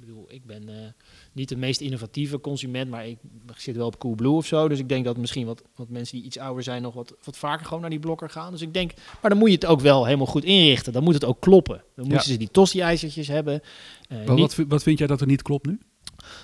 bedoel, 0.00 0.24
ik 0.28 0.44
ben... 0.46 0.94
niet 1.34 1.48
de 1.48 1.56
meest 1.56 1.80
innovatieve 1.80 2.40
consument, 2.40 2.90
maar 2.90 3.06
ik 3.08 3.18
zit 3.56 3.76
wel 3.76 3.86
op 3.86 3.98
Coolblue 3.98 4.30
of 4.32 4.46
zo. 4.46 4.68
Dus 4.68 4.78
ik 4.78 4.88
denk 4.88 5.04
dat 5.04 5.16
misschien 5.16 5.46
wat, 5.46 5.62
wat 5.74 5.88
mensen 5.88 6.16
die 6.16 6.26
iets 6.26 6.38
ouder 6.38 6.62
zijn 6.62 6.82
nog 6.82 6.94
wat, 6.94 7.14
wat 7.24 7.36
vaker 7.36 7.66
gewoon 7.66 7.80
naar 7.80 7.90
die 7.90 7.98
blokker 7.98 8.30
gaan. 8.30 8.50
Dus 8.52 8.60
ik 8.62 8.74
denk, 8.74 8.92
maar 9.20 9.30
dan 9.30 9.38
moet 9.38 9.48
je 9.48 9.54
het 9.54 9.66
ook 9.66 9.80
wel 9.80 10.04
helemaal 10.04 10.26
goed 10.26 10.44
inrichten. 10.44 10.92
Dan 10.92 11.02
moet 11.02 11.14
het 11.14 11.24
ook 11.24 11.40
kloppen. 11.40 11.76
Dan 11.76 12.06
moeten 12.06 12.26
Ja. 12.26 12.32
ze 12.32 12.36
die 12.38 12.50
tosti-ijzertjes 12.50 13.28
hebben. 13.28 13.60
Eh, 14.08 14.16
Wat, 14.18 14.28
niet- 14.28 14.38
wat, 14.40 14.54
vi- 14.54 14.66
wat 14.66 14.82
vind 14.82 14.98
jij 14.98 15.06
dat 15.06 15.20
er 15.20 15.26
niet 15.26 15.42
klopt 15.42 15.66
nu? 15.66 15.78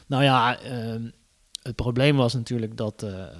nou 0.07 0.23
ja, 0.23 0.61
ehm, 0.61 1.03
het 1.63 1.75
probleem 1.77 2.17
was 2.17 2.35
natuurlijk 2.35 2.77
dat 2.77 3.03
eh, 3.03 3.23
eh, 3.23 3.31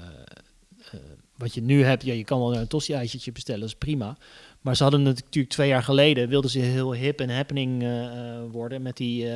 wat 1.37 1.55
je 1.55 1.63
nu 1.63 1.83
hebt, 1.85 2.05
ja, 2.05 2.13
je 2.13 2.25
kan 2.25 2.39
wel 2.39 2.57
een 2.57 2.67
tosti-ijzertje 2.67 3.33
bestellen, 3.33 3.61
dat 3.61 3.69
is 3.69 3.75
prima. 3.75 4.17
Maar 4.61 4.77
ze 4.77 4.83
hadden 4.83 5.05
het 5.05 5.23
natuurlijk 5.25 5.55
twee 5.55 5.69
jaar 5.69 5.83
geleden, 5.83 6.29
wilden 6.29 6.51
ze 6.51 6.59
heel 6.59 6.95
hip 6.95 7.21
en 7.21 7.31
happening 7.37 7.83
worden 8.53 8.83
met 8.83 8.97
die, 8.97 9.27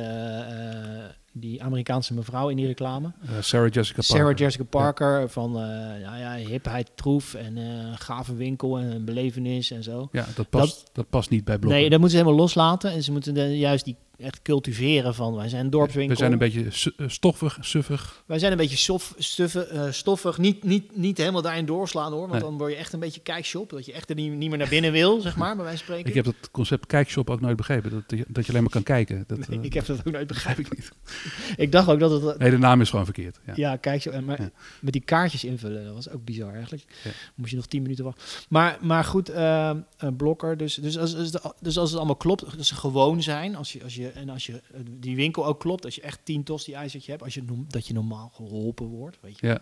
die 1.37 1.63
Amerikaanse 1.63 2.13
mevrouw 2.13 2.49
in 2.49 2.55
die 2.57 2.65
reclame. 2.67 3.11
Eh, 3.21 3.29
Sarah 3.41 3.71
Jessica 3.71 4.01
Parker. 4.01 4.17
Sarah 4.17 4.37
Jessica 4.37 4.63
Parker 4.63 5.29
van 5.29 5.49
eh, 5.55 5.61
nou 6.05 6.17
ja, 6.17 6.35
hipheid, 6.35 6.91
troef 6.95 7.33
en 7.33 7.57
eh, 7.57 7.63
gave 7.95 8.35
winkel 8.35 8.77
en 8.79 8.91
een 8.91 9.05
belevenis 9.05 9.71
en 9.71 9.83
zo. 9.83 10.09
Ja, 10.11 10.25
dat 10.35 10.49
past, 10.49 10.89
dat, 10.93 11.09
past 11.09 11.29
niet 11.29 11.43
bij 11.43 11.57
blokken. 11.57 11.79
Nee, 11.79 11.89
dat 11.89 11.99
moeten 11.99 12.17
ze 12.17 12.23
helemaal 12.23 12.43
loslaten 12.45 12.91
en 12.91 13.03
ze 13.03 13.11
moeten 13.11 13.33
de- 13.33 13.57
juist 13.57 13.85
die 13.85 13.95
echt 14.17 14.41
cultiveren 14.41 15.15
van 15.15 15.35
wij 15.35 15.49
zijn 15.49 15.63
een 15.65 15.69
dorpswinkel. 15.69 16.13
We 16.13 16.19
zijn 16.19 16.31
een 16.31 16.37
beetje 16.37 16.93
eh, 16.97 17.07
stoffig, 17.07 17.57
suffig. 17.61 18.23
Wij 18.25 18.39
zijn 18.39 18.51
een 18.51 18.57
beetje 18.57 18.99
stuffen, 19.17 19.69
eh, 19.69 19.91
stoffig. 19.91 20.37
Niet, 20.37 20.63
niet, 20.63 20.95
niet 20.97 21.17
helemaal 21.17 21.41
daarin 21.41 21.65
doorslaan 21.65 22.11
hoor. 22.11 22.19
Want 22.21 22.31
Nee. 22.31 22.41
dan 22.41 22.57
word 22.57 22.71
je 22.71 22.77
echt 22.77 22.93
een 22.93 22.99
beetje 22.99 23.21
kijkshop. 23.21 23.69
Dat 23.69 23.85
je 23.85 23.93
echt 23.93 24.09
er 24.09 24.15
niet, 24.15 24.31
niet 24.33 24.49
meer 24.49 24.57
naar 24.57 24.69
binnen 24.69 24.91
wil, 24.91 25.21
zeg 25.21 25.35
maar, 25.35 25.55
bij 25.55 25.63
wijze 25.65 25.77
van 25.77 25.85
spreken. 25.87 26.09
Ik 26.09 26.15
heb 26.15 26.25
dat 26.25 26.51
concept 26.51 26.85
kijkshop 26.85 27.29
ook 27.29 27.41
nooit 27.41 27.57
begrepen. 27.57 27.91
Dat, 27.91 28.03
je- 28.19 28.25
dat 28.27 28.43
je 28.45 28.49
alleen 28.51 28.63
maar 28.63 28.71
kan 28.71 28.83
kijken. 28.83 29.23
Dat 29.27 29.47
Nee, 29.47 29.59
eh, 29.59 29.65
ik 29.65 29.73
heb 29.73 29.85
dat 29.85 29.97
ook 29.97 30.11
nooit 30.13 30.27
begrepen. 30.33 30.33
begrijp 30.35 30.59
ik 30.59 30.75
niet. 30.77 31.57
Ik 31.57 31.71
dacht 31.71 31.87
ook 31.89 31.99
dat 31.99 32.21
het... 32.21 32.37
Nee, 32.37 32.49
de 32.49 32.57
naam 32.57 32.81
is 32.81 32.89
gewoon 32.89 33.05
verkeerd. 33.05 33.39
Ja. 33.45 33.53
Ja, 33.55 33.75
kijk 33.75 34.01
zo. 34.01 34.09
en 34.09 34.25
Maar 34.25 34.41
Ja. 34.41 34.49
met 34.81 34.93
die 34.93 35.01
kaartjes 35.01 35.43
invullen, 35.43 35.85
dat 35.85 35.93
was 35.93 36.09
ook 36.09 36.25
bizar 36.25 36.53
eigenlijk. 36.53 36.83
Ja. 37.03 37.11
Moest 37.35 37.49
je 37.49 37.55
nog 37.55 37.65
tien 37.65 37.81
minuten 37.81 38.03
wachten. 38.03 38.23
Maar, 38.49 38.77
maar 38.81 39.03
goed, 39.03 39.29
eh, 39.29 39.71
een 39.97 40.15
blokker. 40.15 40.57
Dus, 40.57 40.75
dus, 40.75 40.97
als, 40.97 41.15
dus 41.61 41.77
als 41.77 41.89
het 41.89 41.97
allemaal 41.97 42.15
klopt, 42.15 42.57
dat 42.57 42.65
ze 42.65 42.75
gewoon 42.75 43.23
zijn. 43.23 43.55
Als 43.55 43.73
je, 43.73 43.83
als 43.83 43.95
je, 43.95 44.04
en 44.13 44.29
als 44.29 44.45
je 44.45 44.53
eh, 44.73 44.79
die 44.99 45.15
winkel 45.15 45.45
ook 45.45 45.59
klopt, 45.59 45.85
als 45.85 45.95
je 45.95 46.01
echt 46.01 46.19
tien 46.23 46.43
tosti-ijzertje 46.43 47.11
hebt, 47.11 47.23
als 47.23 47.33
je, 47.33 47.43
dat 47.67 47.87
je 47.87 47.93
normaal 47.93 48.31
geholpen 48.35 48.85
wordt. 48.85 49.17
Weet 49.21 49.39
je 49.39 49.47
Ja. 49.47 49.59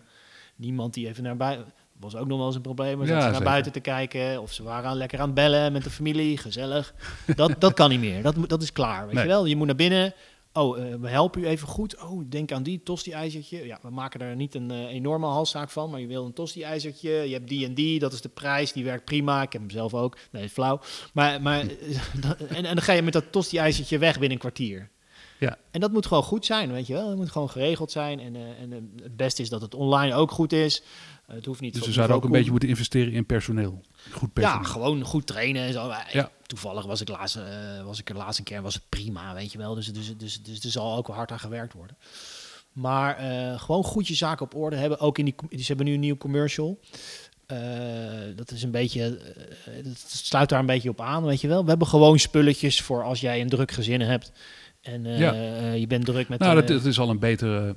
niemand 0.55 0.93
die 0.93 1.07
even 1.07 1.23
naar 1.23 1.37
buiten. 1.37 1.73
Was 1.99 2.15
ook 2.15 2.27
nog 2.27 2.37
wel 2.37 2.47
eens 2.47 2.55
een 2.55 2.61
probleem. 2.61 2.97
Maar 2.97 3.07
Ja, 3.07 3.13
ze 3.13 3.19
naar 3.19 3.29
zeker. 3.29 3.43
buiten 3.49 3.71
te 3.71 3.79
kijken. 3.79 4.41
Of 4.41 4.53
ze 4.53 4.63
waren 4.63 4.89
aan, 4.89 4.97
lekker 4.97 5.19
aan 5.19 5.25
het 5.25 5.33
bellen 5.35 5.71
met 5.71 5.83
de 5.83 5.89
familie. 5.89 6.37
Gezellig. 6.37 6.93
Dat, 7.35 7.55
dat 7.61 7.73
kan 7.73 7.89
niet 7.89 7.99
meer. 7.99 8.21
Dat, 8.21 8.35
dat 8.49 8.61
is 8.61 8.71
klaar. 8.71 9.05
Weet 9.05 9.13
Nee. 9.15 9.23
je 9.23 9.29
wel? 9.29 9.45
Je 9.45 9.55
moet 9.55 9.65
naar 9.67 9.75
binnen. 9.75 10.13
Oh, 10.53 10.79
eh, 10.79 10.95
we 10.95 11.09
helpen 11.09 11.41
u 11.41 11.45
even 11.45 11.67
goed. 11.67 12.01
Oh, 12.01 12.23
denk 12.29 12.51
aan 12.51 12.63
die 12.63 12.83
tosti-ijzertje. 12.83 13.65
Ja, 13.65 13.79
we 13.81 13.89
maken 13.89 14.19
er 14.19 14.35
niet 14.35 14.55
een 14.55 14.71
eh, 14.71 14.85
enorme 14.85 15.25
halszaak 15.25 15.69
van. 15.69 15.89
Maar 15.89 15.99
je 15.99 16.07
wil 16.07 16.25
een 16.25 16.33
tosti-ijzertje. 16.33 17.11
Je 17.11 17.33
hebt 17.33 17.47
die 17.47 17.65
en 17.65 17.73
die. 17.73 17.99
Dat 17.99 18.13
is 18.13 18.21
de 18.21 18.29
prijs. 18.29 18.73
Die 18.73 18.83
werkt 18.83 19.05
prima. 19.05 19.41
Ik 19.41 19.53
heb 19.53 19.61
hem 19.61 19.71
zelf 19.71 19.93
ook. 19.93 20.17
Nee, 20.31 20.49
flauw. 20.49 20.79
Maar, 21.13 21.41
maar, 21.41 21.59
en, 22.47 22.65
en 22.65 22.75
dan 22.75 22.81
ga 22.81 22.93
je 22.93 23.01
met 23.01 23.13
dat 23.13 23.31
tosti-ijzertje 23.31 23.97
weg 23.97 24.13
binnen 24.13 24.31
een 24.31 24.37
kwartier. 24.37 24.89
Ja. 25.43 25.57
En 25.71 25.79
dat 25.79 25.91
moet 25.91 26.05
gewoon 26.05 26.23
goed 26.23 26.45
zijn, 26.45 26.71
weet 26.71 26.87
je 26.87 26.93
wel. 26.93 27.09
Het 27.09 27.17
moet 27.17 27.31
gewoon 27.31 27.49
geregeld 27.49 27.91
zijn. 27.91 28.19
En, 28.19 28.35
eh, 28.35 28.61
en 28.61 28.73
eh, 28.73 29.03
het 29.03 29.15
beste 29.15 29.41
is 29.41 29.49
dat 29.49 29.61
het 29.61 29.75
online 29.75 30.15
ook 30.15 30.31
goed 30.31 30.53
is. 30.53 30.83
Eh, 31.25 31.35
het 31.35 31.45
hoeft 31.45 31.61
niet 31.61 31.73
Dus 31.73 31.85
we 31.85 31.91
zouden 31.91 32.15
ook 32.15 32.23
een 32.23 32.31
beetje 32.31 32.51
moeten 32.51 32.69
investeren 32.69 33.13
in 33.13 33.25
personeel. 33.25 33.81
Goed 34.11 34.33
personeel. 34.33 34.61
ja, 34.61 34.69
gewoon 34.69 35.03
goed 35.03 35.27
trainen 35.27 35.63
en 35.63 35.73
zo. 35.73 35.93
Ja. 36.11 36.31
Toevallig 36.45 36.85
was 36.85 37.01
ik, 37.01 37.09
laatst, 37.09 37.39
was 37.85 37.99
ik 37.99 38.09
er 38.09 38.15
laatst 38.15 38.39
een 38.39 38.45
keer 38.45 38.61
was 38.61 38.73
het 38.73 38.83
prima, 38.89 39.33
weet 39.33 39.51
je 39.51 39.57
wel. 39.57 39.75
Dus, 39.75 39.93
dus, 39.93 40.17
dus, 40.17 40.41
dus 40.41 40.63
er 40.63 40.71
zal 40.71 40.97
ook 40.97 41.07
wel 41.07 41.15
hard 41.15 41.31
aan 41.31 41.39
gewerkt 41.39 41.73
worden. 41.73 41.97
Maar 42.71 43.15
gewoon 43.59 43.83
goed 43.83 44.07
je 44.07 44.15
zaken 44.15 44.45
op 44.45 44.55
orde 44.55 44.75
hebben. 44.75 44.99
Ook 44.99 45.17
in 45.17 45.25
die, 45.25 45.35
com- 45.35 45.49
ze 45.51 45.63
hebben 45.65 45.85
nu 45.85 45.93
een 45.93 45.99
nieuw 45.99 46.17
commercial. 46.17 46.79
Dat 48.35 48.51
is 48.51 48.63
een 48.63 48.71
beetje, 48.71 49.19
dat 49.83 50.03
sluit 50.07 50.49
daar 50.49 50.59
een 50.59 50.65
beetje 50.65 50.89
op 50.89 51.01
aan, 51.01 51.23
weet 51.23 51.41
je 51.41 51.47
wel. 51.47 51.63
We 51.63 51.69
hebben 51.69 51.87
gewoon 51.87 52.19
spulletjes 52.19 52.81
voor 52.81 53.03
als 53.03 53.21
jij 53.21 53.41
een 53.41 53.49
druk 53.49 53.71
gezin 53.71 54.01
hebt. 54.01 54.31
En 54.83 55.05
eh, 55.05 55.19
Ja. 55.19 55.33
eh, 55.33 55.77
je 55.77 55.87
bent 55.87 56.05
druk 56.05 56.29
met... 56.29 56.39
nou, 56.39 56.51
eh, 56.51 56.57
dat, 56.59 56.67
dat 56.77 56.85
is 56.85 56.99
al 56.99 57.09
een 57.09 57.19
betere, 57.19 57.75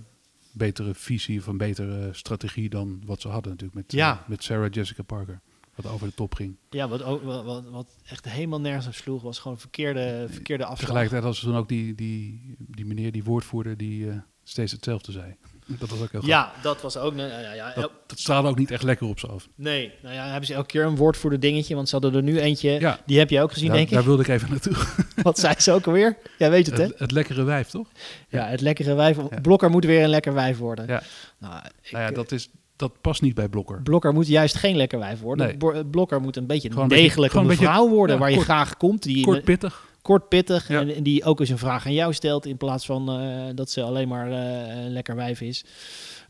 betere 0.52 0.94
visie 0.94 1.38
of 1.38 1.46
een 1.46 1.56
betere 1.56 2.08
strategie 2.12 2.68
dan 2.68 3.02
wat 3.04 3.20
ze 3.20 3.28
hadden 3.28 3.50
natuurlijk 3.50 3.78
met, 3.78 3.92
Ja. 3.92 4.12
eh, 4.22 4.28
met 4.28 4.42
Sarah 4.44 4.70
Jessica 4.70 5.02
Parker. 5.02 5.40
Wat 5.74 5.92
over 5.92 6.06
de 6.06 6.14
top 6.14 6.34
ging. 6.34 6.56
Ja, 6.70 6.88
wat, 6.88 7.02
ook, 7.02 7.22
wat, 7.22 7.64
wat, 7.70 7.86
echt 8.08 8.28
helemaal 8.28 8.60
nergens 8.60 8.86
op 8.86 8.94
sloeg, 8.94 9.22
was 9.22 9.38
gewoon 9.38 9.58
verkeerde, 9.58 10.26
verkeerde 10.30 10.62
afslag. 10.64 10.78
Tegelijkertijd 10.80 11.22
hadden 11.22 11.40
ze 11.40 11.46
dan 11.48 11.56
ook 11.56 11.68
die, 11.68 11.94
die, 11.94 12.54
die 12.58 12.84
meneer, 12.86 13.12
die 13.12 13.24
woordvoerder, 13.24 13.76
die 13.76 14.10
eh, 14.10 14.16
steeds 14.44 14.72
hetzelfde 14.72 15.12
zei. 15.12 15.36
Dat 15.66 15.78
was 15.90 15.90
ook 15.90 15.98
heel 15.98 16.20
grappig. 16.20 16.28
Ja, 16.28 16.52
dat 16.62 16.80
was 16.82 16.96
ook... 16.96 17.14
nou 17.14 17.28
Ja, 17.30 17.52
ja, 17.52 17.72
Dat, 17.74 17.90
dat 18.06 18.18
straalde 18.18 18.48
ook 18.48 18.58
niet 18.58 18.70
echt 18.70 18.82
lekker 18.82 19.06
op 19.06 19.18
ze 19.18 19.26
af. 19.26 19.48
Nee, 19.54 19.92
nou 20.02 20.14
ja, 20.14 20.24
hebben 20.26 20.46
ze 20.46 20.54
elke 20.54 20.66
keer 20.66 20.84
een 20.84 20.96
woord 20.96 21.16
voor 21.16 21.30
de 21.30 21.38
dingetje, 21.38 21.74
want 21.74 21.88
ze 21.88 21.94
hadden 21.94 22.14
er 22.14 22.22
nu 22.22 22.40
eentje, 22.40 22.70
Ja. 22.80 22.98
die 23.06 23.18
heb 23.18 23.30
je 23.30 23.40
ook 23.42 23.52
gezien, 23.52 23.68
daar, 23.68 23.76
denk 23.76 23.90
daar 23.90 24.00
ik. 24.00 24.06
wilde 24.06 24.22
ik 24.22 24.28
even 24.28 24.50
naartoe. 24.50 24.74
Wat 25.22 25.38
zei 25.38 25.54
ze 25.58 25.72
ook 25.72 25.86
alweer? 25.86 26.16
Jij 26.38 26.50
weet 26.50 26.66
het, 26.66 26.76
hè? 26.78 26.84
Het, 26.84 26.98
het 26.98 27.10
lekkere 27.10 27.42
wijf, 27.44 27.68
toch? 27.68 27.88
Ja, 28.28 28.46
het 28.46 28.60
lekkere 28.60 28.94
wijf. 28.94 29.16
Ja. 29.16 29.40
Blokker 29.42 29.70
moet 29.70 29.84
weer 29.84 30.02
een 30.02 30.08
lekker 30.08 30.34
wijf 30.34 30.58
worden. 30.58 30.86
Ja. 30.86 31.02
Nou, 31.38 31.54
ik, 31.82 31.90
nou 31.92 32.04
ja, 32.04 32.10
eh, 32.10 32.14
dat, 32.16 32.32
is, 32.32 32.48
dat 32.76 33.00
past 33.00 33.22
niet 33.22 33.34
bij 33.34 33.48
Blokker. 33.48 33.82
Blokker 33.82 34.12
moet 34.12 34.26
juist 34.26 34.54
geen 34.54 34.76
lekker 34.76 34.98
wijf 34.98 35.20
worden. 35.20 35.58
Nee. 35.58 35.84
Blokker 35.84 36.20
moet 36.20 36.36
een 36.36 36.46
beetje 36.46 36.70
een 36.74 36.88
degelijke 36.88 37.30
gewoon 37.36 37.50
een 37.50 37.56
beetje- 37.56 37.64
mevrouw 37.66 37.88
worden, 37.88 38.14
ja, 38.16 38.20
waar 38.22 38.30
je 38.30 38.40
graag 38.40 38.76
komt. 38.76 39.02
Die 39.02 39.24
Kort 39.24 39.44
pittig. 39.44 39.85
Kort 40.06 40.28
pittig 40.28 40.68
Ja. 40.68 40.80
en, 40.80 41.02
die 41.02 41.24
ook 41.24 41.40
eens 41.40 41.48
een 41.48 41.58
vraag 41.58 41.86
aan 41.86 41.92
jou 41.92 42.12
stelt 42.12 42.46
in 42.46 42.56
plaats 42.56 42.86
van 42.86 43.10
eh, 43.10 43.42
dat 43.54 43.70
ze 43.70 43.82
alleen 43.82 44.08
maar 44.08 44.30
eh, 44.30 44.84
een 44.84 44.92
lekker 44.92 45.16
wijf 45.16 45.40
is. 45.40 45.64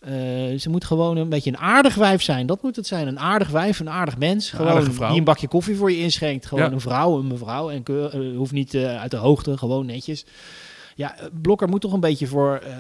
Eh, 0.01 0.12
ze 0.59 0.69
moet 0.71 0.85
gewoon 0.85 1.17
een 1.17 1.29
beetje 1.29 1.51
een 1.51 1.59
aardig 1.59 1.95
wijf 1.95 2.23
zijn. 2.23 2.47
Dat 2.47 2.62
moet 2.62 2.77
het 2.77 2.87
zijn. 2.87 3.07
Een 3.07 3.19
aardig 3.19 3.49
wijf, 3.49 3.81
een 3.81 3.91
aardig 3.91 4.19
mens. 4.19 4.53
Een 4.53 4.59
Gewoon 4.59 5.09
die 5.09 5.19
een 5.19 5.25
bakje 5.25 5.49
koffie 5.49 5.77
voor 5.77 5.91
je 5.91 5.99
inschenkt. 5.99 6.47
Gewoon 6.47 6.65
Ja. 6.65 6.71
een 6.73 6.81
vrouw, 6.81 7.19
een 7.19 7.27
mevrouw. 7.27 7.71
En 7.71 7.83
hoeft 8.37 8.53
niet 8.53 8.75
uit 8.77 9.11
de 9.11 9.17
hoogte, 9.17 9.59
gewoon 9.59 9.87
netjes. 9.87 10.25
Ja, 10.97 11.19
eh, 11.19 11.27
Blokker 11.43 11.69
moet 11.69 11.81
toch 11.81 11.93
een 11.93 12.01
beetje 12.01 12.27
voor, 12.27 12.55
eh, 12.57 12.75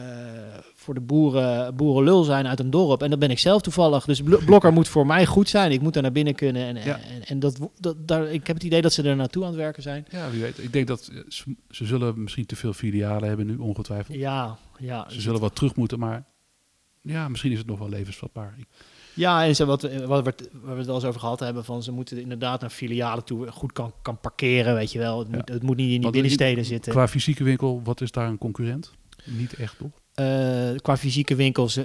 voor 0.74 0.94
de 0.94 1.00
boeren, 1.00 1.76
boerenlul 1.76 2.22
zijn 2.24 2.46
uit 2.46 2.60
een 2.60 2.70
dorp. 2.70 3.02
En 3.02 3.10
dat 3.10 3.18
ben 3.18 3.30
ik 3.30 3.38
zelf 3.38 3.62
toevallig. 3.62 4.04
Dus 4.04 4.22
Bl- 4.22 4.44
Blokker 4.44 4.72
moet 4.72 4.88
voor 4.88 5.06
mij 5.06 5.26
goed 5.26 5.48
zijn. 5.48 5.72
Ik 5.72 5.80
moet 5.80 5.92
daar 5.94 6.02
naar 6.02 6.12
binnen 6.12 6.34
kunnen. 6.34 6.66
En, 6.76 6.84
Ja. 6.84 6.98
en, 7.00 7.24
en 7.26 7.38
dat, 7.38 7.58
dat, 7.80 8.08
daar, 8.08 8.26
ik 8.32 8.46
heb 8.46 8.56
het 8.56 8.64
idee 8.64 8.82
dat 8.82 8.92
ze 8.92 9.02
er 9.02 9.16
naartoe 9.16 9.42
aan 9.42 9.48
het 9.48 9.58
werken 9.58 9.82
zijn. 9.82 10.06
Ja, 10.10 10.30
wie 10.30 10.40
weet. 10.42 10.58
Ik 10.62 10.72
denk 10.72 10.86
dat 10.86 11.10
eh, 11.12 11.18
ze, 11.28 11.56
ze 11.70 11.84
zullen 11.86 12.22
misschien 12.22 12.46
te 12.46 12.56
veel 12.56 12.72
filialen 12.72 13.28
hebben 13.28 13.46
nu, 13.46 13.56
ongetwijfeld. 13.56 14.18
Ja, 14.18 14.56
ja. 14.78 15.06
Ze 15.10 15.20
zullen 15.20 15.40
wat 15.40 15.54
terug 15.54 15.76
moeten, 15.76 15.98
maar 15.98 16.24
ja, 17.02 17.28
misschien 17.28 17.52
is 17.52 17.58
het 17.58 17.66
nog 17.66 17.78
wel 17.78 17.88
levensvatbaar. 17.88 18.54
Ik- 18.58 18.66
Ja, 19.16 19.44
en 19.44 19.56
zo 19.56 19.66
wat, 19.66 19.82
wat 19.82 20.08
waar 20.08 20.22
we 20.22 20.76
het 20.76 20.86
wel 20.86 20.94
eens 20.94 21.04
over 21.04 21.20
gehad 21.20 21.40
hebben, 21.40 21.64
van 21.64 21.82
ze 21.82 21.92
moeten 21.92 22.20
inderdaad 22.20 22.60
naar 22.60 22.70
filialen 22.70 23.24
toe 23.24 23.50
goed 23.50 23.72
kan, 23.72 23.92
kan 24.02 24.18
parkeren, 24.20 24.74
weet 24.74 24.92
je 24.92 24.98
wel. 24.98 25.18
Het, 25.18 25.28
Ja. 25.30 25.36
moet, 25.36 25.48
het 25.48 25.62
moet 25.62 25.76
niet 25.76 25.92
in 25.94 26.00
die 26.00 26.10
binnensteden 26.10 26.64
zitten. 26.64 26.92
Qua 26.92 27.08
fysieke 27.08 27.44
winkel, 27.44 27.80
wat 27.84 28.00
is 28.00 28.10
daar 28.10 28.28
een 28.28 28.38
concurrent? 28.38 28.92
Niet 29.24 29.54
echt, 29.54 29.76
toch? 29.78 29.90
Eh, 30.14 30.76
qua 30.82 30.96
fysieke 30.96 31.34
winkels 31.34 31.76
eh, 31.76 31.84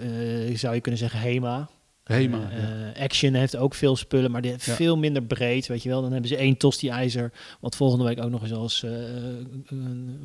zou 0.56 0.74
je 0.76 0.82
kunnen 0.82 1.00
zeggen 1.00 1.20
Hema. 1.20 1.70
Hema, 2.04 2.50
Eh, 2.52 2.58
ja. 2.96 3.04
Action 3.04 3.34
heeft 3.34 3.56
ook 3.56 3.74
veel 3.74 3.96
spullen, 3.96 4.32
maar 4.32 4.42
die 4.42 4.52
heeft 4.52 4.66
Ja. 4.66 4.74
veel 4.74 4.98
minder 4.98 5.24
breed, 5.24 5.68
weet 5.68 5.84
je 5.84 5.90
wel. 5.90 6.02
Dan 6.02 6.12
hebben 6.12 6.30
ze 6.30 6.36
één 6.36 6.58
tosti-ijzer, 6.58 7.32
wat 7.60 7.76
volgende 7.76 8.06
week 8.06 8.24
ook 8.24 8.30
nog 8.30 8.42
eens 8.42 8.54
als 8.54 8.86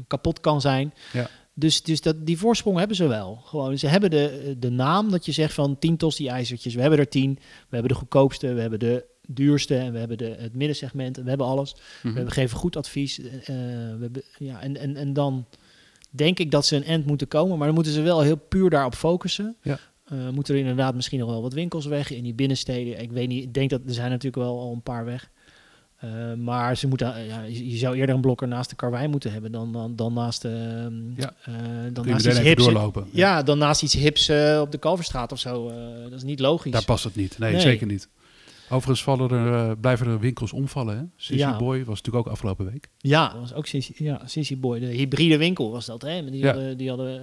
kapot 0.06 0.40
kan 0.40 0.60
zijn. 0.60 0.94
Ja. 1.12 1.28
Dus, 1.58 1.82
dus 1.82 2.00
dat, 2.00 2.26
die 2.26 2.38
voorsprong 2.38 2.78
hebben 2.78 2.96
ze 2.96 3.06
wel. 3.06 3.40
Gewoon, 3.44 3.78
ze 3.78 3.86
hebben 3.86 4.10
de, 4.10 4.56
de 4.58 4.70
naam 4.70 5.10
dat 5.10 5.26
je 5.26 5.32
zegt 5.32 5.54
van 5.54 5.78
10 5.78 5.96
tosti-ijzertjes. 5.96 6.74
We 6.74 6.80
hebben 6.80 6.98
er 6.98 7.08
10. 7.08 7.34
We 7.34 7.40
hebben 7.70 7.88
de 7.88 7.98
goedkoopste, 7.98 8.52
we 8.52 8.60
hebben 8.60 8.78
de 8.78 9.04
duurste 9.28 9.76
en 9.76 9.92
we 9.92 9.98
hebben 9.98 10.18
de, 10.18 10.36
het 10.38 10.54
middensegment. 10.54 11.16
en 11.16 11.22
We 11.22 11.28
hebben 11.28 11.46
alles. 11.46 11.76
Mhm. 12.02 12.24
We 12.24 12.30
geven 12.30 12.58
goed 12.58 12.76
advies. 12.76 13.20
eh, 13.20 13.26
we 13.46 13.98
hebben, 14.00 14.22
ja, 14.38 14.60
en, 14.60 14.76
en, 14.76 14.96
en 14.96 15.12
dan 15.12 15.46
denk 16.10 16.38
ik 16.38 16.50
dat 16.50 16.66
ze 16.66 16.76
een 16.76 16.84
end 16.84 17.06
moeten 17.06 17.28
komen. 17.28 17.56
Maar 17.56 17.66
dan 17.66 17.74
moeten 17.74 17.92
ze 17.92 18.00
wel 18.00 18.20
heel 18.20 18.36
puur 18.48 18.70
daarop 18.70 18.94
focussen. 18.94 19.56
Ja. 19.62 19.78
Eh, 20.04 20.28
moeten 20.28 20.54
er 20.54 20.60
inderdaad 20.60 20.94
misschien 20.94 21.18
nog 21.18 21.28
wel 21.28 21.42
wat 21.42 21.52
winkels 21.52 21.86
weg 21.86 22.10
in 22.10 22.22
die 22.22 22.34
binnensteden. 22.34 23.00
Ik 23.00 23.12
weet 23.12 23.28
niet, 23.28 23.42
ik 23.42 23.54
denk 23.54 23.70
dat 23.70 23.80
er 23.86 23.94
zijn 23.94 24.10
natuurlijk 24.10 24.42
wel 24.42 24.60
al 24.60 24.72
een 24.72 24.82
paar 24.82 25.04
weg. 25.04 25.30
Eh, 25.96 26.34
maar 26.34 26.76
ze 26.76 26.88
moeten, 26.88 27.14
eh, 27.14 27.26
ja, 27.28 27.42
je, 27.42 27.76
zou 27.76 27.96
eerder 27.96 28.14
een 28.14 28.20
blokker 28.20 28.48
naast 28.48 28.70
de 28.70 28.76
karwei 28.76 29.08
moeten 29.08 29.32
hebben 29.32 29.52
dan, 29.52 29.72
dan, 29.72 29.96
dan 29.96 30.12
naast, 30.12 30.44
eh, 30.44 30.52
Ja. 31.16 31.32
dan 31.92 32.06
naast 32.06 32.26
iets 32.26 32.38
hips. 32.38 32.64
doorlopen. 32.64 33.06
Ja, 33.12 33.42
dan 33.42 33.58
naast 33.58 33.82
iets 33.82 33.94
hips 33.94 34.30
op 34.60 34.72
de 34.72 34.78
Kalverstraat 34.78 35.32
of 35.32 35.38
zo. 35.38 35.72
dat 36.02 36.12
is 36.12 36.22
niet 36.22 36.40
logisch. 36.40 36.72
Daar 36.72 36.84
past 36.84 37.04
het 37.04 37.16
niet. 37.16 37.38
Nee, 37.38 37.52
Nee. 37.52 37.60
zeker 37.60 37.86
niet. 37.86 38.08
Overigens 38.68 39.02
vallen 39.02 39.30
er, 39.30 39.52
eh, 39.70 39.72
blijven 39.80 40.06
er 40.06 40.20
winkels 40.20 40.52
omvallen. 40.52 40.96
Hè? 40.96 41.02
Sissy 41.16 41.42
Ja. 41.42 41.56
Boy 41.56 41.78
was 41.84 41.96
natuurlijk 41.98 42.26
ook 42.26 42.32
afgelopen 42.32 42.70
week. 42.72 42.88
Ja, 42.98 43.28
dat 43.28 43.40
was 43.40 43.54
ook 43.54 43.66
Sissy, 43.66 43.92
ja, 43.96 44.20
Sissy 44.24 44.58
Boy. 44.58 44.78
De 44.78 44.86
hybride 44.86 45.38
winkel 45.38 45.70
was 45.70 45.86
dat, 45.86 46.02
hè? 46.02 46.30
Die 46.30 46.40
Ja. 46.40 46.46
hadden, 46.52 46.76
die 46.76 46.88
hadden 46.88 47.20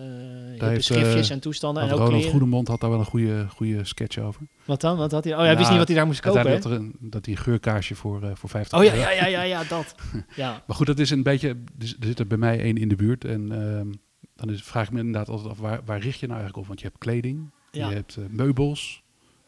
eh, 0.59 0.79
schriftjes 0.79 1.29
eh, 1.29 1.35
en 1.35 1.41
toestanden. 1.41 1.83
En 1.83 1.91
ook 1.91 1.99
Ronald. 1.99 2.25
Goedemond 2.25 2.67
had 2.67 2.81
daar 2.81 2.89
wel 2.89 2.99
een 2.99 3.05
goede, 3.05 3.45
goede 3.49 3.83
sketch 3.85 4.17
over. 4.17 4.41
Wat 4.65 4.81
dan? 4.81 4.97
Wat 4.97 5.11
had 5.11 5.23
hij? 5.23 5.33
Oh, 5.33 5.39
hij 5.39 5.47
wist 5.47 5.59
Nou, 5.59 5.69
niet 5.69 5.79
wat 5.79 5.87
hij 5.87 5.97
daar 5.97 6.05
moest 6.05 6.19
kopen, 6.19 6.41
hè? 6.41 6.49
Dat, 6.59 6.65
er 6.65 6.71
een, 6.71 6.95
dat 6.99 7.25
hij 7.25 7.35
een 7.35 7.41
geurkaarsje 7.41 7.95
voor, 7.95 8.23
eh, 8.23 8.29
voor 8.33 8.49
50 8.49 8.77
Oh 8.79 8.83
ja, 8.85 8.93
ja, 8.93 9.11
ja, 9.11 9.25
ja, 9.25 9.41
ja, 9.41 9.63
dat. 9.63 9.95
Ja, 10.35 10.63
Maar 10.67 10.75
goed, 10.75 10.87
dat 10.87 10.99
is 10.99 11.09
een 11.09 11.23
beetje. 11.23 11.47
Er 11.79 11.95
zit 11.99 12.19
er 12.19 12.27
bij 12.27 12.37
mij 12.37 12.59
één 12.59 12.77
in 12.77 12.87
de 12.87 12.95
buurt. 12.95 13.25
En 13.25 13.51
ehm, 13.51 13.87
dan 14.35 14.49
is, 14.49 14.63
vraag 14.63 14.85
ik 14.85 14.91
me 14.91 14.99
inderdaad 14.99 15.29
altijd 15.29 15.49
af, 15.49 15.57
waar, 15.59 15.81
waar 15.85 15.99
richt 15.99 16.19
je 16.19 16.27
nou 16.27 16.39
eigenlijk 16.39 16.57
op? 16.57 16.67
Want 16.67 16.79
je 16.79 16.85
hebt 16.87 16.97
kleding, 16.99 17.51
Ja. 17.71 17.89
je 17.89 17.95
hebt 17.95 18.17
meubels, 18.29 19.02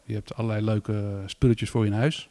je 0.06 0.14
hebt 0.14 0.34
allerlei 0.34 0.64
leuke 0.64 1.22
spulletjes 1.26 1.70
voor 1.70 1.84
je 1.84 1.90
in 1.90 1.96
huis. 1.96 2.28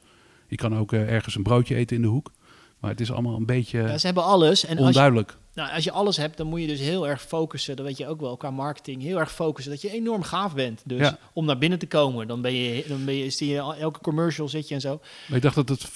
Je 0.47 0.55
kan 0.55 0.77
ook 0.77 0.93
eh, 0.93 1.11
ergens 1.13 1.35
een 1.35 1.43
broodje 1.43 1.75
eten 1.75 1.95
in 1.95 2.01
de 2.01 2.07
hoek. 2.07 2.31
Maar 2.79 2.91
het 2.91 2.99
is 3.01 3.11
allemaal 3.11 3.35
een 3.35 3.45
beetje 3.45 3.81
Ja, 3.81 3.97
ze 3.97 4.05
hebben 4.05 4.23
alles. 4.23 4.63
En 4.65 4.69
als 4.69 4.79
je, 4.79 4.85
onduidelijk. 4.85 5.37
nou, 5.53 5.71
als 5.71 5.83
je 5.83 5.91
alles 5.91 6.17
hebt, 6.17 6.37
dan 6.37 6.47
moet 6.47 6.61
je 6.61 6.67
dus 6.67 6.79
heel 6.79 7.07
erg 7.07 7.21
focussen. 7.21 7.75
Dat 7.75 7.85
weet 7.85 7.97
je 7.97 8.07
ook 8.07 8.19
wel 8.19 8.37
qua 8.37 8.51
marketing. 8.51 9.01
Heel 9.01 9.19
erg 9.19 9.31
focussen 9.31 9.71
dat 9.73 9.81
je 9.81 9.91
enorm 9.91 10.21
gaaf 10.23 10.53
bent. 10.53 10.81
Dus 10.85 10.99
Ja. 10.99 11.17
om 11.33 11.45
naar 11.45 11.57
binnen 11.57 11.79
te 11.79 11.87
komen, 11.87 12.27
dan 12.27 12.41
ben 12.41 12.53
je, 12.53 12.85
dan 12.87 13.05
ben 13.05 13.13
je, 13.15 13.25
is 13.25 13.37
die, 13.37 13.57
elke 13.57 13.99
commercial 13.99 14.47
zit 14.47 14.67
je 14.67 14.75
en 14.75 14.81
zo. 14.81 14.99
Maar 15.27 15.37
ik 15.37 15.43
dacht 15.43 15.55
dat 15.55 15.69
het 15.69 15.89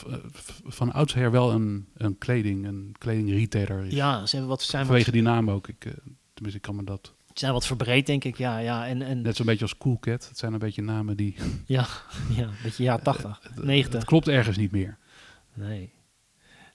van 0.66 0.92
oudsher 0.94 1.32
wel 1.32 1.52
een, 1.52 1.88
een 1.98 2.18
kleding, 2.18 2.68
een 2.68 2.96
kledingretailer 2.98 3.86
is. 3.86 3.94
Ja, 3.94 4.26
ze 4.26 4.32
hebben 4.36 4.50
wat, 4.50 4.62
zijn, 4.62 4.82
wat, 4.82 4.88
Vanwege 4.92 5.12
die 5.12 5.22
naam 5.22 5.50
ook. 5.50 5.68
Ik, 5.68 5.86
eh, 5.86 5.92
tenminste, 6.34 6.60
ik 6.60 6.62
kan 6.62 6.76
me 6.76 6.84
dat... 6.84 7.14
zijn 7.34 7.54
wat 7.54 7.66
verbreed, 7.66 8.06
denk 8.06 8.24
ik. 8.24 8.38
Ja, 8.38 8.58
ja, 8.58 8.88
en, 8.88 9.02
en 9.02 9.22
Net 9.22 9.36
zo'n 9.36 9.46
beetje 9.46 9.62
als 9.62 9.78
Cool 9.78 9.98
Cat. 10.00 10.28
Het 10.28 10.38
zijn 10.38 10.54
een 10.54 10.60
beetje 10.60 10.82
namen 10.82 11.18
die... 11.18 11.36
ja, 11.66 11.88
ja, 12.38 12.44
een 12.44 12.50
beetje 12.64 12.84
jaren 12.84 13.04
80, 13.04 13.40
het- 13.42 13.64
90. 13.64 13.94
Het 13.94 14.06
klopt 14.06 14.28
ergens 14.28 14.58
niet 14.58 14.72
meer. 14.72 14.98
Nee. 15.54 15.92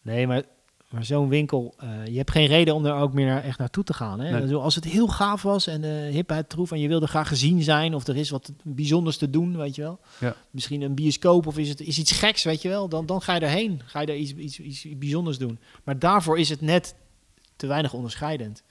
Nee, 0.03 0.27
maar, 0.27 0.43
maar 0.91 1.05
zo'n 1.05 1.29
winkel, 1.29 1.75
eh, 1.79 2.07
je 2.07 2.17
hebt 2.17 2.31
geen 2.31 2.47
reden 2.47 2.75
om 2.75 2.85
er 2.87 2.95
ook 2.95 3.13
meer 3.13 3.27
naar, 3.27 3.43
echt 3.43 3.59
naartoe 3.59 3.85
te 3.85 3.95
gaan. 3.95 4.21
Hè? 4.21 4.39
Nee. 4.39 4.49
Zo, 4.49 4.59
Als 4.61 4.75
het 4.75 4.85
heel 4.85 5.07
gaaf 5.09 5.43
was 5.43 5.67
en 5.67 5.81
de 5.81 6.09
hipheid 6.13 6.49
troef 6.49 6.73
en 6.73 6.81
je 6.81 6.89
wilde 6.89 7.07
graag 7.07 7.29
gezien 7.29 7.63
zijn 7.63 7.95
of 7.95 8.07
er 8.07 8.17
is 8.17 8.31
wat 8.31 8.53
bijzonders 8.63 9.17
te 9.17 9.31
doen, 9.31 9.57
weet 9.57 9.75
je 9.75 9.83
wel. 9.83 10.01
Ja. 10.21 10.37
Misschien 10.51 10.83
een 10.83 10.95
bioscoop 10.95 11.47
of 11.47 11.59
is 11.59 11.69
het 11.69 11.81
is 11.81 11.99
iets 11.99 12.13
geks, 12.13 12.43
weet 12.45 12.63
je 12.63 12.69
wel. 12.69 12.89
Dan, 12.89 13.07
dan 13.07 13.23
ga 13.23 13.35
je 13.35 13.41
erheen, 13.41 13.81
ga 13.85 14.01
je 14.01 14.07
er 14.07 14.17
iets, 14.17 14.35
iets, 14.35 14.59
iets 14.59 14.99
bijzonders 14.99 15.39
doen. 15.39 15.59
Maar 15.85 15.99
daarvoor 15.99 16.39
is 16.39 16.49
het 16.49 16.61
net 16.61 16.95
te 17.57 17.67
weinig 17.67 17.93
onderscheidend. 17.93 18.63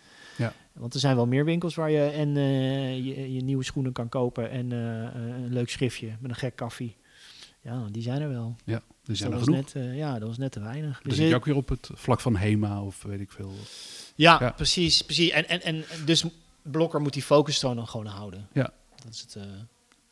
Want 0.73 0.93
er 0.93 0.99
zijn 0.99 1.15
wel 1.15 1.25
meer 1.27 1.45
winkels 1.45 1.75
waar 1.75 1.91
je 1.91 2.05
en 2.05 2.37
eh, 2.37 2.95
je, 3.05 3.33
je 3.33 3.41
nieuwe 3.41 3.63
schoenen 3.63 3.91
kan 3.91 4.09
kopen 4.09 4.49
en 4.49 4.71
eh, 4.71 5.21
een 5.43 5.53
leuk 5.53 5.69
schriftje 5.69 6.07
met 6.19 6.31
een 6.31 6.37
gek 6.37 6.55
koffie. 6.55 6.95
Ja, 7.61 7.85
die 7.91 8.01
zijn 8.01 8.21
er 8.21 8.29
wel. 8.29 8.55
Ja, 8.65 8.73
er 8.75 8.81
Dus 9.03 9.17
zijn 9.17 9.31
dat 9.31 9.39
er 9.39 9.45
genoeg. 9.45 9.73
net, 9.73 9.75
eh, 9.83 9.97
ja, 9.97 10.19
dat 10.19 10.27
was 10.27 10.37
net 10.37 10.51
te 10.51 10.59
weinig. 10.59 10.93
Dan 10.93 11.03
Dus, 11.03 11.15
zit 11.15 11.25
je 11.25 11.31
eh, 11.31 11.37
ook 11.37 11.45
weer 11.45 11.55
op 11.55 11.69
het 11.69 11.89
vlak 11.93 12.19
van 12.19 12.35
HEMA 12.35 12.81
of 12.83 13.03
weet 13.03 13.19
ik 13.19 13.31
veel. 13.31 13.51
ja, 14.15 14.37
ja. 14.39 14.51
precies. 14.51 15.01
precies. 15.01 15.29
En, 15.29 15.47
en, 15.47 15.61
en 15.61 15.83
dus 16.05 16.23
Blokker 16.61 17.01
moet 17.01 17.13
die 17.13 17.23
focus 17.23 17.59
dan 17.59 17.87
gewoon 17.87 18.05
houden. 18.05 18.47
Ja. 18.53 18.73
Dat 19.03 19.13
is 19.13 19.21
het. 19.21 19.35
eh, 19.35 19.43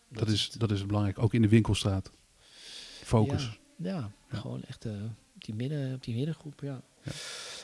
Dat 0.09 0.28
is, 0.28 0.51
dat 0.51 0.72
is 0.72 0.86
belangrijk. 0.86 1.20
Ook 1.20 1.34
in 1.34 1.41
de 1.41 1.47
winkelstraat. 1.49 2.12
Focus. 3.03 3.59
Ja, 3.78 3.89
ja, 3.91 4.12
Ja. 4.32 4.38
gewoon 4.38 4.62
echt 4.68 4.86
eh, 4.86 4.91
op, 5.36 5.43
die 5.43 5.55
midden, 5.55 5.93
op 5.93 6.03
die 6.03 6.16
middengroep, 6.16 6.59
ja. 6.62 6.82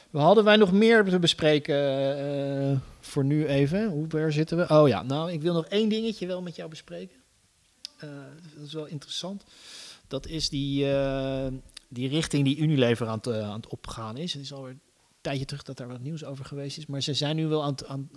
We 0.09 0.19
hadden 0.19 0.43
wij 0.43 0.55
nog 0.55 0.71
meer 0.71 1.03
te 1.03 1.19
bespreken 1.19 1.75
eh, 2.71 2.77
voor 2.99 3.25
nu 3.25 3.45
even. 3.45 3.89
Hoe 3.89 4.05
ver 4.09 4.33
zitten 4.33 4.57
we? 4.57 4.69
Oh 4.69 4.87
ja, 4.87 5.03
nou, 5.03 5.31
ik 5.31 5.41
wil 5.41 5.53
nog 5.53 5.65
één 5.65 5.89
dingetje 5.89 6.27
wel 6.27 6.41
met 6.41 6.55
jou 6.55 6.69
bespreken. 6.69 7.17
Eh, 7.97 8.09
dat 8.55 8.65
is 8.65 8.73
wel 8.73 8.85
interessant. 8.85 9.43
Dat 10.07 10.27
is 10.27 10.49
die, 10.49 10.91
eh, 10.91 11.47
die 11.87 12.09
richting 12.09 12.43
die 12.43 12.57
Unilever 12.57 13.07
aan 13.07 13.17
het, 13.17 13.27
aan 13.27 13.55
het 13.55 13.67
opgaan 13.67 14.17
is. 14.17 14.33
Het 14.33 14.41
is 14.41 14.53
alweer 14.53 14.71
een 14.71 14.81
tijdje 15.21 15.45
terug 15.45 15.63
dat 15.63 15.77
daar 15.77 15.87
wat 15.87 16.01
nieuws 16.01 16.23
over 16.23 16.45
geweest 16.45 16.77
is. 16.77 16.85
Maar 16.85 17.01
ze 17.01 17.13
zijn 17.13 17.35
nu 17.35 17.47
wel 17.47 17.63
aan 17.63 17.71
het... 17.71 17.85
Aan, 17.85 18.09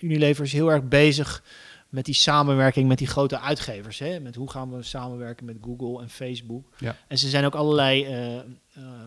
Unilever 0.00 0.44
is 0.44 0.52
heel 0.52 0.70
erg 0.70 0.88
bezig 0.88 1.42
met 1.88 2.04
die 2.04 2.14
samenwerking 2.14 2.88
met 2.88 2.98
die 2.98 3.06
grote 3.06 3.40
uitgevers. 3.40 3.98
Hè? 3.98 4.20
Met 4.20 4.34
hoe 4.34 4.50
gaan 4.50 4.76
we 4.76 4.82
samenwerken 4.82 5.46
met 5.46 5.56
Google 5.60 6.02
en 6.02 6.10
Facebook. 6.10 6.68
Ja. 6.78 6.96
En 7.08 7.18
ze 7.18 7.28
zijn 7.28 7.44
ook 7.44 7.54
allerlei 7.54 8.04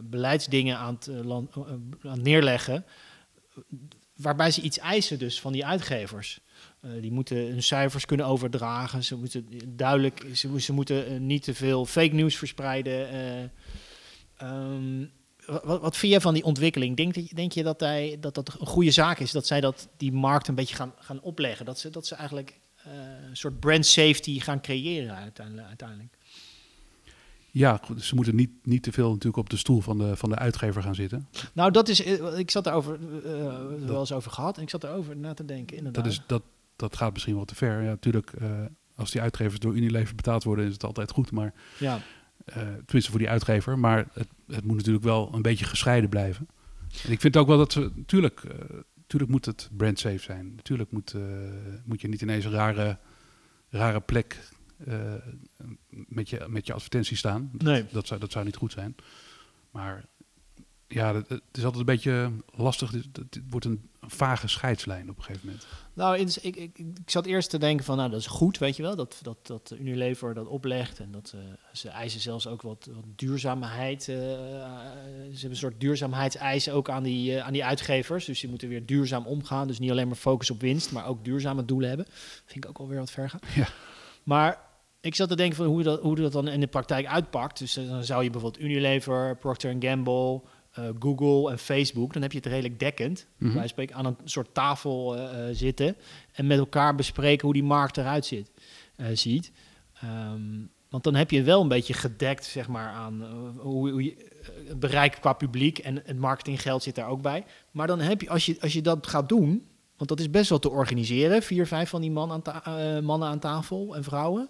beleidsdingen 0.04 0.78
aan 0.78 0.94
het, 0.94 1.08
eh, 1.08 1.20
eh, 1.20 1.28
aan 1.28 1.90
het 2.02 2.22
neerleggen. 2.24 2.86
Waarbij 4.16 4.52
ze 4.52 4.62
iets 4.62 4.78
eisen 4.78 5.20
dus 5.20 5.42
van 5.42 5.52
die 5.52 5.66
uitgevers. 5.66 6.40
Eh, 6.82 6.92
die 7.02 7.12
moeten 7.12 7.38
hun 7.38 7.64
cijfers 7.64 8.06
kunnen 8.06 8.26
overdragen. 8.26 9.04
Ze 9.04 9.16
moeten 9.16 9.48
duidelijk, 9.68 10.26
ze, 10.34 10.62
ze 10.62 10.74
moeten 10.74 11.06
eh, 11.08 11.20
niet 11.20 11.44
te 11.44 11.54
veel 11.54 11.86
fake 11.86 12.14
news 12.14 12.36
verspreiden. 12.36 13.10
eh. 13.10 13.44
Ehm, 14.38 15.06
wat, 15.46 15.82
wat 15.82 15.98
vind 15.98 16.12
jij 16.12 16.22
van 16.22 16.34
die 16.34 16.44
ontwikkeling? 16.44 16.98
Denk, 16.98 17.36
denk 17.36 17.52
je 17.52 17.64
dat, 17.64 17.80
hij, 17.80 18.18
dat 18.20 18.36
dat 18.36 18.56
een 18.60 18.68
goede 18.68 18.92
zaak 18.92 19.20
is? 19.20 19.32
Dat 19.32 19.48
zij 19.48 19.62
dat, 19.62 19.90
die 19.98 20.12
markt 20.12 20.48
een 20.48 20.56
beetje 20.56 20.76
gaan, 20.76 20.94
gaan 21.00 21.22
opleggen? 21.22 21.66
Dat 21.66 21.80
ze, 21.80 21.90
dat 21.90 22.08
ze 22.08 22.16
eigenlijk 22.16 22.60
eh, 22.76 22.92
een 23.30 23.38
soort 23.38 23.60
brand 23.60 23.86
safety 23.86 24.40
gaan 24.40 24.62
creëren 24.62 25.16
uiteindelijk. 25.68 26.18
Ja, 27.52 27.82
ze 28.00 28.16
moeten 28.16 28.36
niet, 28.36 28.52
niet 28.64 28.84
te 28.84 28.92
veel 28.92 29.08
natuurlijk 29.10 29.38
op 29.38 29.50
de 29.50 29.58
stoel 29.58 29.82
van 29.82 29.98
de, 29.98 30.16
van 30.16 30.30
de 30.30 30.36
uitgever 30.36 30.82
gaan 30.84 30.96
zitten. 30.96 31.28
Nou, 31.54 31.72
dat 31.72 31.88
is. 31.90 32.04
eh, 32.04 32.38
Ik 32.38 32.52
zat 32.52 32.64
daarover 32.64 33.00
eh, 33.26 33.58
wel 33.88 34.00
eens 34.00 34.12
over 34.12 34.32
gehad. 34.32 34.58
En 34.58 34.64
ik 34.64 34.70
zat 34.70 34.84
erover 34.84 35.18
na 35.18 35.34
te 35.34 35.46
denken. 35.46 35.78
Inderdaad. 35.78 36.04
Dat, 36.04 36.14
is, 36.14 36.22
dat, 36.28 36.44
dat 36.76 36.96
gaat 36.96 37.14
misschien 37.14 37.36
wel 37.36 37.46
te 37.46 37.56
ver. 37.56 37.82
Ja, 37.82 37.90
natuurlijk, 37.90 38.32
eh, 38.32 38.52
als 38.96 39.12
die 39.12 39.22
uitgevers 39.22 39.60
door 39.60 39.76
Unilever 39.76 40.16
betaald 40.16 40.44
worden, 40.44 40.66
is 40.66 40.74
het 40.74 40.84
altijd 40.84 41.12
goed. 41.12 41.32
Maar 41.32 41.54
ja. 41.80 42.00
eh, 42.46 42.56
tenminste 42.56 43.10
voor 43.10 43.20
die 43.20 43.30
uitgever. 43.30 43.80
Maar 43.80 44.06
het, 44.14 44.28
het 44.48 44.66
moet 44.66 44.78
natuurlijk 44.78 45.04
wel 45.06 45.30
een 45.34 45.42
beetje 45.42 45.66
gescheiden 45.66 46.10
blijven. 46.10 46.48
En 47.06 47.12
ik 47.12 47.20
vind 47.22 47.38
ook 47.38 47.48
wel 47.48 47.58
dat 47.58 47.72
ze, 47.72 47.92
natuurlijk, 47.96 48.44
eh, 48.44 48.56
natuurlijk 48.96 49.32
moet 49.32 49.46
het 49.46 49.70
brand 49.78 50.00
safe 50.00 50.20
zijn. 50.20 50.54
Natuurlijk 50.56 50.92
moet, 50.92 51.14
eh, 51.14 51.22
moet 51.86 52.02
je 52.02 52.08
niet 52.08 52.22
ineens 52.22 52.46
een 52.46 52.52
rare, 52.52 52.98
rare 53.70 54.00
plek 54.00 54.34
eh, 54.34 54.58
met, 55.90 56.30
je, 56.30 56.46
met 56.48 56.66
je 56.68 56.74
advertentie 56.74 57.18
staan. 57.18 57.52
Nee. 57.58 57.86
Dat 57.92 58.08
zou, 58.08 58.20
dat 58.20 58.32
zou 58.32 58.46
niet 58.46 58.56
goed 58.56 58.72
zijn. 58.72 58.96
Maar 59.72 60.06
ja, 60.88 61.16
het, 61.16 61.42
is 61.52 61.64
altijd 61.64 61.80
een 61.80 61.96
beetje 61.96 62.32
lastig. 62.56 62.92
Het, 62.92 63.18
het 63.18 63.40
wordt 63.50 63.66
een 63.66 63.90
vage 64.02 64.48
scheidslijn 64.48 65.10
op 65.10 65.18
een 65.18 65.24
gegeven 65.24 65.46
moment. 65.46 65.68
Nou, 65.94 66.18
ik, 66.18 66.56
ik, 66.56 66.78
ik 66.78 66.86
zat 67.06 67.26
eerst 67.26 67.50
te 67.50 67.58
denken 67.58 67.86
van, 67.86 67.98
nou, 67.98 68.10
dat 68.10 68.20
is 68.20 68.28
goed, 68.28 68.58
weet 68.58 68.76
je 68.76 68.82
wel, 68.82 68.96
dat, 68.96 69.20
dat, 69.22 69.48
dat 69.48 69.74
Unilever 69.80 70.34
dat 70.34 70.48
oplegt 70.48 71.00
en 71.00 71.12
dat 71.12 71.34
eh, 71.36 71.42
ze 71.74 71.90
eisen 71.90 72.20
zelfs 72.20 72.48
ook 72.48 72.62
wat, 72.62 72.90
wat 72.94 73.04
duurzaamheid. 73.16 74.00
eh, 74.00 74.06
ze 74.06 74.20
hebben 75.24 75.50
een 75.50 75.56
soort 75.56 75.80
duurzaamheidseisen 75.80 76.74
ook 76.74 76.90
aan 76.90 77.04
die, 77.04 77.36
eh, 77.36 77.46
aan 77.46 77.54
die 77.54 77.66
uitgevers, 77.66 78.26
dus 78.26 78.40
die 78.40 78.50
moeten 78.50 78.70
weer 78.70 78.86
duurzaam 78.86 79.26
omgaan, 79.26 79.68
dus 79.68 79.80
niet 79.80 79.92
alleen 79.92 80.08
maar 80.08 80.16
focus 80.16 80.50
op 80.50 80.62
winst, 80.62 80.92
maar 80.92 81.06
ook 81.06 81.24
duurzame 81.24 81.66
doelen 81.66 81.90
hebben. 81.90 82.06
Vind 82.46 82.64
ik 82.64 82.70
ook 82.70 82.78
alweer 82.78 83.00
wat 83.00 83.12
ver 83.12 83.30
gaan. 83.30 83.42
Ja. 83.56 83.68
Maar 84.24 84.69
ik 85.02 85.16
zat 85.16 85.30
te 85.30 85.36
denken 85.36 85.56
van 85.56 85.66
hoe 85.66 85.84
dat, 85.84 86.02
hoe 86.02 86.16
dat 86.16 86.32
dan 86.32 86.48
in 86.48 86.60
de 86.60 86.68
praktijk 86.68 87.06
uitpakt. 87.06 87.60
Dus 87.60 87.78
eh, 87.78 87.90
dan 87.90 88.04
zou 88.04 88.24
je 88.24 88.30
bijvoorbeeld 88.30 88.64
Unilever, 88.64 89.38
Procter 89.38 89.76
Gamble, 89.80 90.42
eh, 90.72 90.84
Google 91.00 91.52
en 91.52 91.60
Facebook, 91.60 92.14
dan 92.14 92.22
heb 92.22 92.32
je 92.32 92.38
het 92.38 92.48
redelijk 92.48 92.80
dekkend. 92.80 93.28
Mhm. 93.38 93.54
Wij 93.54 93.68
spreken 93.68 93.96
aan 93.96 94.06
een 94.06 94.18
soort 94.24 94.54
tafel 94.54 95.18
eh, 95.18 95.46
zitten 95.52 95.96
en 96.32 96.48
met 96.48 96.58
elkaar 96.58 96.96
bespreken 96.96 97.46
hoe 97.46 97.54
die 97.54 97.64
markt 97.64 97.98
eruit 97.98 98.26
zit, 98.26 98.52
ziet. 99.14 99.52
Ehm, 99.94 100.42
want 100.90 101.04
dan 101.04 101.16
heb 101.16 101.32
je 101.32 101.44
wel 101.44 101.62
een 101.62 101.68
beetje 101.68 101.94
gedekt, 101.94 102.46
zeg 102.46 102.68
maar, 102.68 102.88
aan 102.88 103.26
hoe, 103.58 103.92
hoe 103.92 104.04
je, 104.04 104.16
het 104.68 104.80
bereik 104.80 105.18
qua 105.22 105.34
publiek 105.34 105.78
en 105.78 106.02
het 106.06 106.18
marketinggeld 106.18 106.84
zit 106.84 106.96
daar 106.96 107.08
ook 107.08 107.22
bij. 107.22 107.46
Maar 107.72 107.88
dan 107.88 108.00
heb 108.00 108.22
je, 108.22 108.30
als 108.30 108.46
je, 108.46 108.58
als 108.62 108.74
je 108.74 108.82
dat 108.82 109.08
gaat 109.08 109.30
doen, 109.30 109.68
want 109.98 110.10
dat 110.10 110.20
is 110.20 110.30
best 110.30 110.50
wel 110.50 110.60
te 110.60 110.70
organiseren, 110.70 111.44
vier, 111.44 111.68
vijf 111.68 111.90
van 111.90 112.02
die 112.02 112.12
man 112.12 112.32
aan 112.32 113.04
mannen 113.04 113.30
aan 113.30 113.40
tafel 113.40 113.96
en 113.96 114.04
vrouwen. 114.04 114.50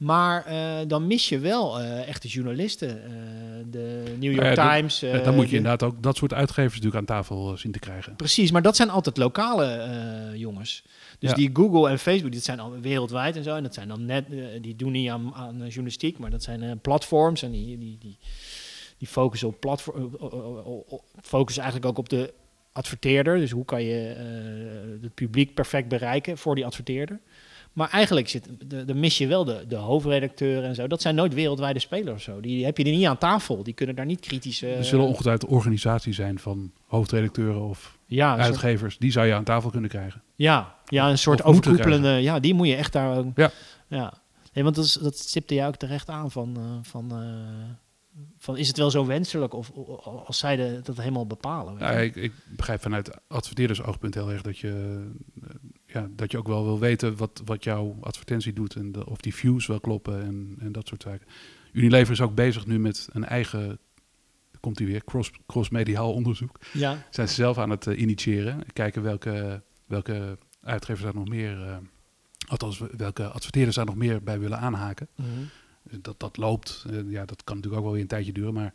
Maar 0.00 0.44
eh, 0.46 0.78
dan 0.86 1.06
mis 1.06 1.28
je 1.28 1.38
wel 1.38 1.80
eh, 1.80 2.08
echte 2.08 2.28
journalisten. 2.28 3.04
eh, 3.04 3.10
de 3.70 4.02
New 4.18 4.32
York 4.32 4.36
Nou 4.36 4.48
ja, 4.48 4.54
dat- 4.54 4.74
Times. 4.74 4.98
Dan 5.24 5.34
moet 5.34 5.44
je 5.44 5.50
de- 5.50 5.56
inderdaad 5.56 5.82
ook 5.82 6.02
dat 6.02 6.16
soort 6.16 6.32
uitgevers 6.34 6.74
natuurlijk 6.74 6.96
aan 6.96 7.16
tafel 7.16 7.56
zien 7.56 7.72
te 7.72 7.78
krijgen. 7.78 8.16
Precies, 8.16 8.50
maar 8.50 8.62
dat 8.62 8.76
zijn 8.76 8.90
altijd 8.90 9.16
lokale 9.16 9.88
jongens. 10.34 10.82
Dus 11.18 11.30
Ja. 11.30 11.36
die 11.36 11.50
Google 11.52 11.88
en 11.90 11.98
Facebook, 11.98 12.32
dit 12.32 12.44
zijn 12.44 12.60
al 12.60 12.80
wereldwijd 12.80 13.36
en 13.36 13.42
zo. 13.44 13.54
En 13.56 13.62
dat 13.62 13.74
zijn 13.74 13.88
dan 13.88 14.04
net, 14.04 14.24
die 14.60 14.76
doen 14.76 14.92
niet 14.92 15.08
aan, 15.10 15.34
aan 15.34 15.56
journalistiek, 15.58 16.18
maar 16.18 16.30
dat 16.30 16.42
zijn 16.42 16.80
platforms. 16.80 17.42
En 17.42 17.50
die, 17.50 17.78
die, 17.78 17.98
die, 18.00 18.16
die 18.98 19.08
focussen 19.08 19.48
op 19.48 19.60
platform, 19.60 20.16
focussen 21.22 21.62
eigenlijk 21.62 21.92
ook 21.92 21.98
op 21.98 22.08
de 22.08 22.32
adverteerder. 22.72 23.38
Dus 23.38 23.50
hoe 23.50 23.64
kan 23.64 23.82
je 23.82 24.14
het 25.02 25.14
publiek 25.14 25.54
perfect 25.54 25.88
bereiken 25.88 26.38
voor 26.38 26.54
die 26.54 26.66
adverteerder. 26.66 27.20
Maar 27.72 27.90
eigenlijk 27.90 28.28
zit, 28.28 28.48
de, 28.66 28.84
de 28.84 28.94
mis 28.94 29.18
je 29.18 29.26
wel 29.26 29.44
de, 29.44 29.64
de 29.68 29.76
hoofdredacteur 29.76 30.64
en 30.64 30.74
zo. 30.74 30.86
Dat 30.86 31.02
zijn 31.02 31.14
nooit 31.14 31.34
wereldwijde 31.34 31.78
spelers 31.78 32.14
of 32.16 32.22
zo. 32.22 32.40
Die 32.40 32.64
heb 32.64 32.76
je 32.78 32.84
er 32.84 32.90
niet 32.90 33.06
aan 33.06 33.18
tafel. 33.18 33.62
Die 33.62 33.74
kunnen 33.74 33.94
daar 33.96 34.06
niet 34.06 34.20
kritisch... 34.20 34.62
eh, 34.62 34.76
er 34.76 34.84
zullen 34.84 35.06
ongetwijfeld 35.06 35.50
organisaties 35.50 36.16
zijn 36.16 36.38
van 36.38 36.72
hoofdredacteuren 36.86 37.60
of 37.62 37.98
ja, 38.06 38.34
soort- 38.34 38.46
uitgevers. 38.46 38.98
Die 38.98 39.10
zou 39.12 39.26
je 39.26 39.34
aan 39.34 39.44
tafel 39.44 39.70
kunnen 39.70 39.90
krijgen. 39.90 40.22
Ja, 40.34 40.74
ja 40.84 41.10
een 41.10 41.18
soort 41.18 41.40
Of 41.42 41.46
overkoepelende. 41.46 42.08
Ja, 42.08 42.40
die 42.40 42.54
moet 42.54 42.66
je 42.68 42.74
echt 42.76 42.92
daar. 42.92 43.16
ook- 43.18 43.36
Ja. 43.36 43.50
ja. 43.88 44.12
Nee, 44.52 44.64
want 44.64 44.76
dat, 44.76 44.84
is, 44.84 44.92
dat 44.92 45.18
stipte 45.18 45.54
jij 45.54 45.66
ook 45.66 45.76
terecht 45.76 46.08
aan 46.08 46.30
van. 46.30 46.56
eh, 46.56 46.62
van, 46.82 47.10
eh, 47.12 48.20
van 48.38 48.56
is 48.56 48.68
het 48.68 48.76
wel 48.76 48.90
zo 48.90 49.06
wenselijk 49.06 49.54
of, 49.54 49.70
of- 49.70 50.04
als 50.26 50.38
zij 50.38 50.56
de, 50.56 50.80
dat 50.82 50.96
helemaal 50.96 51.26
bepalen? 51.26 51.78
Ja, 51.78 51.90
je? 51.98 52.04
ik, 52.04 52.16
ik 52.16 52.32
begrijp 52.56 52.80
vanuit 52.82 53.10
adverteerdersoogpunt 53.28 54.14
heel 54.14 54.30
erg 54.30 54.42
dat 54.42 54.58
je, 54.58 55.04
eh, 55.42 55.48
ja, 55.92 56.08
dat 56.16 56.30
je 56.30 56.38
ook 56.38 56.46
wel 56.46 56.64
wil 56.64 56.78
weten 56.78 57.16
wat, 57.16 57.42
wat 57.44 57.64
jouw 57.64 57.96
advertentie 58.00 58.52
doet 58.52 58.74
en 58.76 58.92
de- 58.92 59.06
of 59.06 59.20
die 59.20 59.34
views 59.34 59.66
wel 59.66 59.80
kloppen 59.80 60.22
en, 60.22 60.56
en 60.58 60.72
dat 60.72 60.88
soort 60.88 61.02
zaken. 61.02 61.26
Unilever 61.72 62.12
is 62.12 62.20
ook 62.20 62.34
bezig 62.34 62.66
nu 62.66 62.78
met 62.78 63.08
een 63.12 63.24
eigen, 63.24 63.78
komt 64.60 64.78
hij 64.78 64.86
weer, 64.88 65.04
cross, 65.04 65.30
cross-mediaal 65.46 66.12
onderzoek. 66.12 66.58
ja. 66.72 67.06
Zijn 67.10 67.28
ze 67.28 67.34
zelf 67.34 67.58
aan 67.58 67.70
het 67.70 67.86
eh, 67.86 67.98
initiëren. 68.00 68.62
Kijken 68.72 69.02
welke, 69.02 69.62
welke 69.86 70.38
uitgevers 70.62 71.04
daar 71.04 71.14
nog 71.14 71.28
meer, 71.28 71.62
eh, 71.66 71.76
althans 72.48 72.82
welke 72.96 73.26
adverteerders 73.28 73.76
daar 73.76 73.86
nog 73.86 73.96
meer 73.96 74.22
bij 74.22 74.38
willen 74.40 74.58
aanhaken. 74.58 75.08
Dat 76.00 76.20
dat 76.20 76.36
loopt, 76.36 76.84
eh, 76.90 77.10
ja, 77.10 77.24
dat 77.24 77.44
kan 77.44 77.54
natuurlijk 77.56 77.74
ook 77.82 77.82
wel 77.88 77.92
weer 77.92 78.02
een 78.02 78.08
tijdje 78.08 78.32
duren, 78.32 78.54
maar 78.54 78.74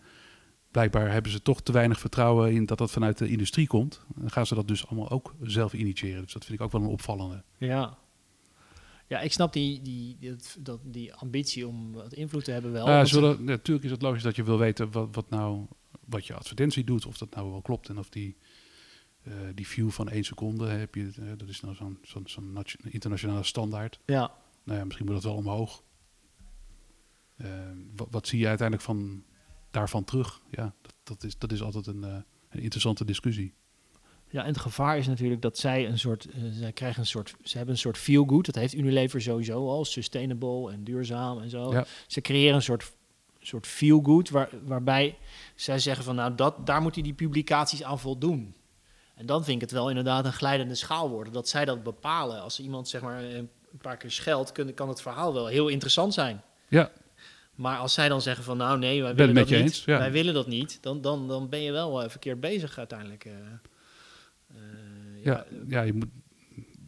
blijkbaar 0.75 1.11
hebben 1.11 1.31
ze 1.31 1.41
toch 1.41 1.61
te 1.61 1.71
weinig 1.71 1.99
vertrouwen 1.99 2.51
in 2.51 2.65
dat 2.65 2.77
dat 2.77 2.91
vanuit 2.91 3.17
de 3.17 3.27
industrie 3.27 3.67
komt. 3.67 4.01
Dan 4.15 4.31
gaan 4.31 4.45
ze 4.45 4.55
dat 4.55 4.67
dus 4.67 4.87
allemaal 4.87 5.09
ook 5.09 5.35
zelf 5.41 5.73
initiëren. 5.73 6.23
Dus 6.23 6.33
dat 6.33 6.45
vind 6.45 6.59
ik 6.59 6.65
ook 6.65 6.71
wel 6.71 6.81
een 6.81 6.87
opvallende. 6.87 7.43
Ja. 7.57 7.97
Ja, 9.07 9.19
ik 9.19 9.31
snap 9.31 9.53
die, 9.53 9.81
die, 9.81 10.17
die, 10.19 10.35
dat, 10.59 10.79
die 10.83 11.13
ambitie 11.13 11.67
om 11.67 11.93
wat 11.93 12.13
invloed 12.13 12.43
te 12.43 12.51
hebben 12.51 12.71
wel. 12.71 12.87
Ja, 12.87 13.05
zullen, 13.05 13.43
natuurlijk 13.43 13.85
is 13.85 13.91
het 13.91 14.01
logisch 14.01 14.23
dat 14.23 14.35
je 14.35 14.43
wil 14.43 14.57
weten 14.57 14.91
wat, 14.91 15.07
wat 15.11 15.29
nou 15.29 15.65
wat 16.05 16.25
je 16.25 16.33
advertentie 16.33 16.83
doet, 16.83 17.05
of 17.05 17.17
dat 17.17 17.35
nou 17.35 17.51
wel 17.51 17.61
klopt 17.61 17.89
en 17.89 17.97
of 17.97 18.09
die, 18.09 18.37
eh, 19.23 19.33
die 19.53 19.67
view 19.67 19.89
van 19.89 20.09
één 20.09 20.23
seconde 20.23 20.67
heb 20.67 20.95
je, 20.95 21.35
dat 21.37 21.49
is 21.49 21.61
nou 21.61 21.75
zo'n 21.75 21.97
zo'n 22.01 22.27
zo'n 22.27 22.53
nation- 22.53 22.91
internationale 22.91 23.43
standaard. 23.43 23.99
ja. 24.05 24.31
Nou 24.63 24.77
ja, 24.79 24.85
misschien 24.85 25.05
moet 25.05 25.15
dat 25.15 25.23
wel 25.23 25.35
omhoog. 25.35 25.83
Eh, 27.35 27.49
wat, 27.95 28.07
wat 28.11 28.27
zie 28.27 28.39
je 28.39 28.47
uiteindelijk 28.47 28.87
van 28.87 29.23
daarvan 29.75 30.03
terug? 30.03 30.41
Ja, 30.49 30.73
dat, 30.81 30.93
dat, 31.03 31.23
is, 31.23 31.37
dat 31.37 31.51
is 31.51 31.61
altijd 31.61 31.87
een, 31.87 32.03
eh, 32.03 32.15
een 32.49 32.61
interessante 32.61 33.05
discussie. 33.05 33.53
Ja, 34.29 34.41
en 34.41 34.47
het 34.47 34.59
gevaar 34.59 34.97
is 34.97 35.07
natuurlijk 35.07 35.41
dat 35.41 35.57
zij 35.57 35.87
een 35.87 35.99
soort, 35.99 36.25
eh, 36.25 36.41
zij 36.51 36.71
krijgen 36.71 36.99
een 36.99 37.05
soort, 37.05 37.35
ze 37.43 37.57
hebben 37.57 37.75
een 37.75 37.81
soort 37.81 37.97
feel 37.97 38.25
good. 38.25 38.45
Dat 38.45 38.55
heeft 38.55 38.73
Unilever 38.73 39.21
sowieso 39.21 39.69
al, 39.69 39.85
sustainable 39.85 40.71
en 40.71 40.83
duurzaam 40.83 41.41
en 41.41 41.49
zo. 41.49 41.71
Ja. 41.71 41.85
Ze 42.07 42.21
creëren 42.21 42.55
een 42.55 42.61
soort, 42.61 42.91
soort 43.39 43.67
feel 43.67 43.99
good 44.03 44.29
waar, 44.29 44.49
waarbij 44.63 45.17
zij 45.55 45.79
zeggen 45.79 46.03
van, 46.03 46.15
nou, 46.15 46.35
dat, 46.35 46.65
daar 46.65 46.81
moeten 46.81 47.03
die 47.03 47.13
publicaties 47.13 47.83
aan 47.83 47.99
voldoen. 47.99 48.55
En 49.15 49.25
dan 49.25 49.43
vind 49.43 49.55
ik 49.55 49.61
het 49.61 49.71
wel 49.71 49.89
inderdaad 49.89 50.25
een 50.25 50.33
glijdende 50.33 50.75
schaal 50.75 51.09
worden. 51.09 51.33
Dat 51.33 51.49
zij 51.49 51.65
dat 51.65 51.83
bepalen. 51.83 52.41
Als 52.41 52.59
iemand 52.59 52.87
zeg 52.87 53.01
maar 53.01 53.23
een 53.23 53.49
paar 53.81 53.97
keer 53.97 54.11
scheldt, 54.11 54.51
kan, 54.51 54.73
kan 54.73 54.89
het 54.89 55.01
verhaal 55.01 55.33
wel 55.33 55.47
heel 55.47 55.67
interessant 55.67 56.13
zijn. 56.13 56.41
Ja, 56.67 56.91
Maar 57.55 57.77
als 57.77 57.93
zij 57.93 58.09
dan 58.09 58.21
zeggen 58.21 58.43
van, 58.43 58.57
nou 58.57 58.79
nee, 58.79 59.01
wij 59.01 59.15
willen 59.15 59.35
dat 59.35 59.49
niet, 59.49 59.59
eens, 59.59 59.85
ja. 59.85 59.97
wij 59.97 60.11
willen 60.11 60.33
dat 60.33 60.47
niet, 60.47 60.77
dan, 60.81 61.01
dan, 61.01 61.27
dan 61.27 61.49
ben 61.49 61.61
je 61.61 61.71
wel 61.71 62.03
eh, 62.03 62.09
verkeerd 62.09 62.39
bezig 62.39 62.77
uiteindelijk. 62.77 63.25
Eh, 63.25 63.33
ja, 65.23 65.45
ja, 65.67 65.81
je 65.81 65.93
moet 65.93 66.09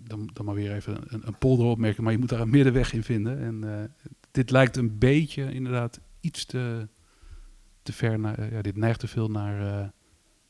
dan, 0.04 0.30
dan 0.34 0.46
maar 0.46 0.56
weer 0.56 0.74
even 0.74 0.98
een, 1.08 1.28
een 1.28 1.38
polder 1.38 1.66
opmerken, 1.66 2.04
maar 2.04 2.12
je 2.12 2.20
moet 2.20 2.30
daar 2.30 2.40
een 2.40 2.50
middenweg 2.50 2.94
in 2.94 3.04
vinden. 3.04 3.40
En 3.40 3.96
dit 4.32 4.50
lijkt 4.50 4.78
een 4.78 4.98
beetje 4.98 5.54
inderdaad 5.54 6.00
iets 6.20 6.46
te, 6.46 6.88
te 7.84 7.94
ver 7.94 8.20
naar, 8.20 8.54
ja, 8.54 8.62
dit 8.62 8.76
neigt 8.76 9.00
te 9.00 9.08
veel 9.08 9.30
naar, 9.30 9.92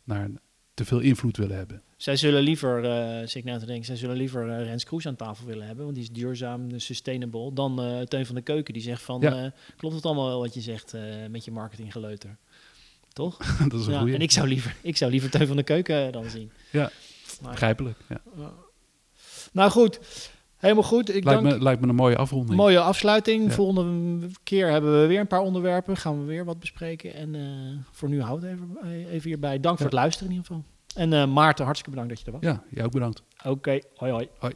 naar 0.03 0.29
te 0.73 0.85
veel 0.85 0.99
invloed 0.99 1.37
willen 1.37 1.57
hebben. 1.57 1.81
Zij 1.97 2.15
zullen 2.15 2.41
liever, 2.41 2.83
zit 3.27 3.35
ik 3.35 3.43
nou 3.43 3.59
te 3.59 3.65
denken, 3.65 3.85
zij 3.85 3.95
zullen 3.95 4.15
liever 4.15 4.49
eh, 4.49 4.63
Rens 4.65 4.83
Kroes 4.83 5.07
aan 5.07 5.15
tafel 5.15 5.45
willen 5.45 5.65
hebben, 5.67 5.83
want 5.83 5.95
die 5.95 6.03
is 6.03 6.11
duurzaam, 6.11 6.79
sustainable, 6.79 7.53
dan 7.53 7.81
eh 7.81 8.01
Teun 8.01 8.25
van 8.25 8.35
de 8.35 8.41
Keuken 8.41 8.73
die 8.73 8.81
zegt 8.83 9.01
van, 9.01 9.21
Ja. 9.21 9.53
klopt 9.77 9.95
het 9.95 10.05
allemaal 10.05 10.27
wel 10.27 10.39
wat 10.39 10.53
je 10.53 10.61
zegt 10.61 10.93
met 11.29 11.45
je 11.45 11.51
marketinggeleuter? 11.51 12.37
Toch? 13.13 13.37
dat 13.69 13.79
is 13.79 13.85
een 13.85 13.91
Ja, 13.93 13.99
goede. 13.99 14.13
en 14.13 14.21
ik 14.21 14.31
zou, 14.31 14.47
liever, 14.47 14.75
ik 14.81 14.97
zou 14.97 15.11
liever 15.11 15.29
Teun 15.29 15.47
van 15.47 15.55
de 15.55 15.63
Keuken 15.63 16.11
dan 16.11 16.29
zien. 16.29 16.51
Ja, 16.71 16.91
Maar- 17.41 17.51
begrijpelijk. 17.51 17.97
Ja. 18.09 18.21
nou 19.51 19.71
goed, 19.71 19.99
helemaal 20.57 20.83
goed. 20.83 21.15
Ik 21.15 21.23
Lijkt, 21.23 21.41
dank 21.43 21.55
me, 21.55 21.63
lijkt 21.63 21.81
me 21.81 21.87
een 21.87 21.95
mooie 21.95 22.15
afronding. 22.17 22.57
Mooie 22.57 22.79
afsluiting. 22.79 23.53
Volgende 23.53 24.27
keer 24.43 24.69
hebben 24.71 25.01
we 25.01 25.07
weer 25.07 25.19
een 25.19 25.27
paar 25.27 25.41
onderwerpen. 25.41 25.97
Gaan 25.97 26.19
we 26.19 26.25
weer 26.25 26.45
wat 26.45 26.59
bespreken. 26.59 27.13
En 27.13 27.85
voor 27.91 28.09
nu 28.09 28.21
houd 28.21 28.43
even, 28.43 28.77
eh, 28.83 29.11
even 29.13 29.29
hierbij. 29.29 29.59
Dank 29.59 29.77
voor 29.77 29.85
het 29.85 29.95
luisteren 29.95 30.29
in 30.31 30.35
ieder 30.35 30.47
geval. 30.47 30.65
En 30.97 31.13
eh, 31.13 31.27
Maarten, 31.27 31.65
hartstikke 31.65 31.97
bedankt 31.97 32.15
dat 32.15 32.19
je 32.19 32.25
er 32.25 32.31
was. 32.31 32.41
Ja, 32.41 32.63
jij 32.75 32.85
ook 32.85 32.91
bedankt. 32.91 33.23
Oké, 33.45 33.79
hoi 33.95 34.11
hoi. 34.11 34.29
Hoi. 34.39 34.53